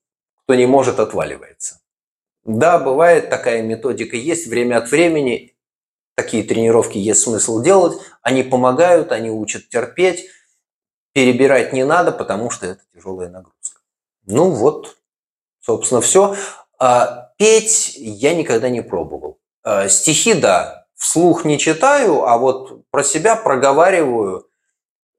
кто 0.45 0.55
не 0.55 0.66
может, 0.66 1.01
отваливается. 1.01 1.80
Да, 2.45 2.78
бывает 2.78 3.30
такая 3.30 3.62
методика, 3.62 4.16
есть 4.16 4.47
время 4.47 4.76
от 4.76 4.90
времени, 4.90 5.57
такие 6.14 6.45
тренировки 6.45 6.99
есть 6.99 7.22
смысл 7.22 7.62
делать, 7.62 7.99
они 8.20 8.42
помогают, 8.42 9.12
они 9.12 9.30
учат 9.30 9.68
терпеть, 9.70 10.28
перебирать 11.12 11.72
не 11.72 11.84
надо, 11.84 12.12
потому 12.12 12.51
что 12.51 12.66
это 12.66 12.82
тяжелая 12.95 13.30
нагрузка. 13.30 13.80
Ну 14.26 14.51
вот, 14.51 14.99
собственно, 15.61 16.03
все. 16.03 16.36
А 16.78 17.23
петь 17.37 17.95
я 17.97 18.35
никогда 18.35 18.68
не 18.68 18.82
пробовал. 18.82 19.41
А 19.62 19.89
стихи, 19.89 20.35
да, 20.35 20.87
вслух 20.95 21.45
не 21.45 21.59
читаю, 21.59 22.24
а 22.24 22.39
вот 22.39 22.85
про 22.91 23.03
себя 23.03 23.37
проговариваю, 23.37 24.49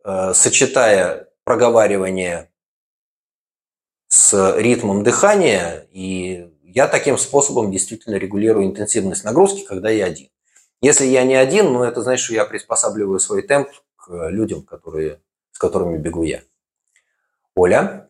э, 0.03 0.33
сочетая 0.33 1.29
проговаривание 1.43 2.51
с 4.07 4.55
ритмом 4.57 5.03
дыхания, 5.03 5.87
и 5.91 6.51
я 6.63 6.87
таким 6.87 7.17
способом 7.17 7.71
действительно 7.71 8.15
регулирую 8.15 8.65
интенсивность 8.65 9.23
нагрузки, 9.23 9.65
когда 9.65 9.89
я 9.89 10.05
один. 10.05 10.29
Если 10.81 11.05
я 11.05 11.23
не 11.23 11.35
один, 11.35 11.73
ну 11.73 11.83
это 11.83 12.01
значит, 12.01 12.25
что 12.25 12.33
я 12.33 12.45
приспосабливаю 12.45 13.19
свой 13.19 13.41
темп 13.41 13.69
к 13.95 14.29
людям, 14.29 14.63
которые, 14.63 15.21
с 15.51 15.57
которыми 15.57 15.97
бегу 15.97 16.23
я. 16.23 16.41
Оля? 17.55 18.09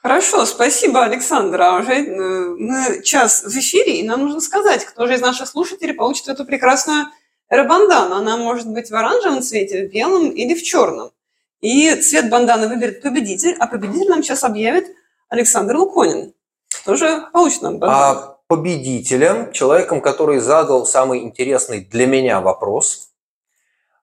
Хорошо, 0.00 0.46
спасибо, 0.46 1.02
Александр. 1.04 1.60
А 1.60 1.78
уже 1.78 1.92
э, 1.92 2.54
мы 2.56 3.02
час 3.02 3.42
в 3.42 3.56
эфире, 3.58 4.00
и 4.00 4.06
нам 4.06 4.22
нужно 4.22 4.40
сказать, 4.40 4.84
кто 4.84 5.06
же 5.06 5.14
из 5.14 5.20
наших 5.20 5.48
слушателей 5.48 5.94
получит 5.94 6.28
эту 6.28 6.44
прекрасную 6.44 7.06
эробандану. 7.50 8.14
Она 8.14 8.36
может 8.36 8.68
быть 8.68 8.90
в 8.90 8.94
оранжевом 8.94 9.42
цвете, 9.42 9.86
в 9.86 9.90
белом 9.90 10.30
или 10.30 10.54
в 10.54 10.62
черном. 10.62 11.10
И 11.60 11.94
цвет 11.96 12.30
банданы 12.30 12.68
выберет 12.68 13.02
победитель, 13.02 13.56
а 13.58 13.66
победитель 13.66 14.08
нам 14.08 14.22
сейчас 14.22 14.44
объявит 14.44 14.86
Александр 15.28 15.76
Луконин. 15.76 16.32
Тоже 16.84 17.24
получит 17.32 17.62
нам 17.62 17.78
А 17.82 18.38
победителем, 18.46 19.52
человеком, 19.52 20.00
который 20.00 20.38
задал 20.38 20.86
самый 20.86 21.20
интересный 21.20 21.80
для 21.80 22.06
меня 22.06 22.40
вопрос, 22.40 23.10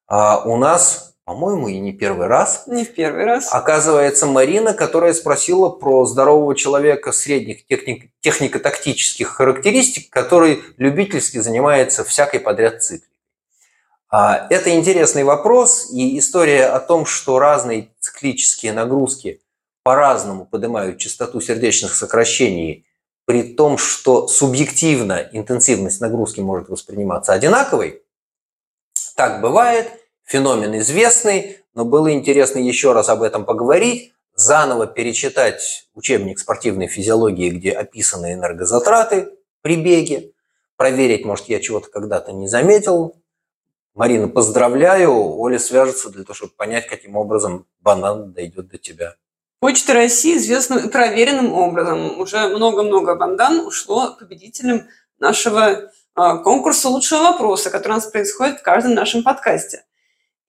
а, 0.07 0.43
у 0.45 0.57
нас, 0.57 1.14
по-моему, 1.25 1.67
и 1.67 1.79
не 1.79 1.91
первый 1.91 2.27
раз. 2.27 2.65
Не 2.67 2.85
в 2.85 2.93
первый 2.93 3.25
раз. 3.25 3.49
Оказывается, 3.51 4.27
Марина, 4.27 4.73
которая 4.73 5.13
спросила 5.13 5.69
про 5.69 6.05
здорового 6.05 6.55
человека 6.55 7.11
средних 7.11 7.65
техник, 7.65 8.11
технико-тактических 8.21 9.25
характеристик, 9.25 10.11
который 10.11 10.63
любительски 10.77 11.39
занимается 11.39 12.03
всякой 12.03 12.39
подряд 12.39 12.83
цикликой. 12.83 13.09
А, 14.07 14.45
это 14.51 14.69
интересный 14.69 15.23
вопрос, 15.23 15.89
и 15.91 16.19
история 16.19 16.67
о 16.67 16.79
том, 16.79 17.07
что 17.07 17.39
разные 17.39 17.89
циклические 17.99 18.71
нагрузки 18.71 19.41
по-разному 19.83 20.45
поднимают 20.45 20.99
частоту 20.99 21.41
сердечных 21.41 21.95
сокращений, 21.95 22.85
при 23.25 23.41
том, 23.41 23.79
что 23.79 24.27
субъективно 24.27 25.27
интенсивность 25.31 26.01
нагрузки 26.01 26.39
может 26.39 26.69
восприниматься 26.69 27.33
одинаковой, 27.33 28.03
так 29.15 29.41
бывает. 29.41 30.04
Феномен 30.25 30.77
известный, 30.79 31.59
но 31.73 31.85
было 31.85 32.11
интересно 32.11 32.59
еще 32.59 32.93
раз 32.93 33.09
об 33.09 33.21
этом 33.21 33.45
поговорить, 33.45 34.13
заново 34.35 34.87
перечитать 34.87 35.87
учебник 35.93 36.39
спортивной 36.39 36.87
физиологии, 36.87 37.49
где 37.49 37.71
описаны 37.71 38.33
энергозатраты 38.33 39.29
при 39.61 39.77
беге, 39.77 40.31
проверить, 40.77 41.25
может, 41.25 41.47
я 41.47 41.59
чего-то 41.59 41.89
когда-то 41.89 42.31
не 42.31 42.47
заметил. 42.47 43.15
Марина, 43.93 44.27
поздравляю, 44.27 45.37
Оля 45.37 45.57
свяжется 45.57 46.09
для 46.09 46.23
того, 46.23 46.33
чтобы 46.33 46.51
понять, 46.53 46.87
каким 46.87 47.15
образом 47.15 47.65
банан 47.79 48.33
дойдет 48.33 48.67
до 48.67 48.77
тебя. 48.77 49.15
Почта 49.59 49.93
России 49.93 50.37
известным 50.37 50.89
проверенным 50.89 51.53
образом. 51.53 52.19
Уже 52.19 52.49
много-много 52.49 53.15
бандан 53.15 53.61
ушло 53.61 54.15
победителям 54.19 54.87
нашего 55.17 55.91
а, 56.13 56.37
конкурса 56.37 56.89
лучшего 56.89 57.23
вопроса, 57.23 57.69
который 57.69 57.93
у 57.93 57.95
нас 57.95 58.05
происходит 58.05 58.59
в 58.59 58.63
каждом 58.63 58.93
нашем 58.93 59.23
подкасте. 59.23 59.85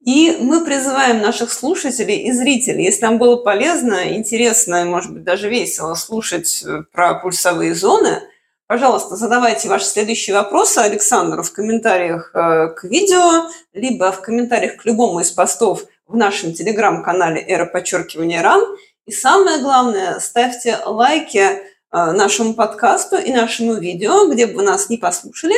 И 0.04 0.36
мы 0.40 0.64
призываем 0.64 1.20
наших 1.20 1.52
слушателей 1.52 2.18
и 2.28 2.32
зрителей, 2.32 2.84
если 2.84 3.06
вам 3.06 3.18
было 3.18 3.36
полезно, 3.36 4.14
интересно, 4.14 4.84
может 4.84 5.12
быть, 5.12 5.24
даже 5.24 5.48
весело 5.48 5.94
слушать 5.94 6.62
э, 6.64 6.82
про 6.92 7.14
пульсовые 7.14 7.74
зоны, 7.74 8.22
пожалуйста, 8.68 9.16
задавайте 9.16 9.68
ваши 9.68 9.86
следующие 9.86 10.36
вопросы 10.36 10.78
Александру 10.78 11.42
в 11.42 11.52
комментариях 11.52 12.30
э, 12.34 12.68
к 12.68 12.84
видео, 12.84 13.48
либо 13.72 14.12
в 14.12 14.20
комментариях 14.20 14.76
к 14.76 14.84
любому 14.84 15.20
из 15.20 15.30
постов 15.30 15.84
в 16.06 16.16
нашем 16.16 16.52
телеграм-канале 16.52 17.40
«Эра 17.40 17.66
подчеркивания 17.66 18.42
РАН». 18.42 18.62
И 19.06 19.12
самое 19.12 19.60
главное, 19.60 20.20
ставьте 20.20 20.78
лайки 20.84 21.38
э, 21.38 21.58
нашему 21.90 22.54
подкасту 22.54 23.16
и 23.16 23.32
нашему 23.32 23.74
видео, 23.74 24.28
где 24.30 24.46
бы 24.46 24.56
вы 24.56 24.62
нас 24.62 24.88
не 24.88 24.98
послушали, 24.98 25.56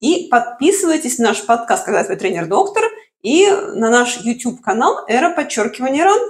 и 0.00 0.28
подписывайтесь 0.28 1.18
на 1.18 1.28
наш 1.28 1.42
подкаст 1.44 1.84
«Когда 1.84 2.02
твой 2.02 2.16
тренер-доктор», 2.16 2.82
и 3.24 3.50
на 3.74 3.90
наш 3.90 4.18
YouTube-канал 4.18 5.04
«Эра 5.08 5.30
подчеркивания 5.30 6.04
ран». 6.04 6.20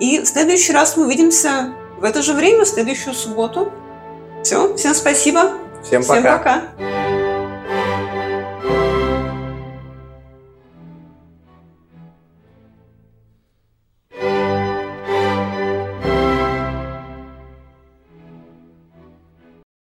И 0.00 0.18
в 0.18 0.26
следующий 0.26 0.72
раз 0.72 0.96
мы 0.96 1.04
увидимся 1.04 1.74
в 1.98 2.04
это 2.04 2.22
же 2.22 2.32
время, 2.32 2.64
в 2.64 2.68
следующую 2.68 3.14
субботу. 3.14 3.70
Все, 4.42 4.74
всем 4.74 4.94
спасибо. 4.94 5.52
Всем 5.84 6.02
пока. 6.02 6.20
Всем 6.20 6.22
пока. 6.22 6.99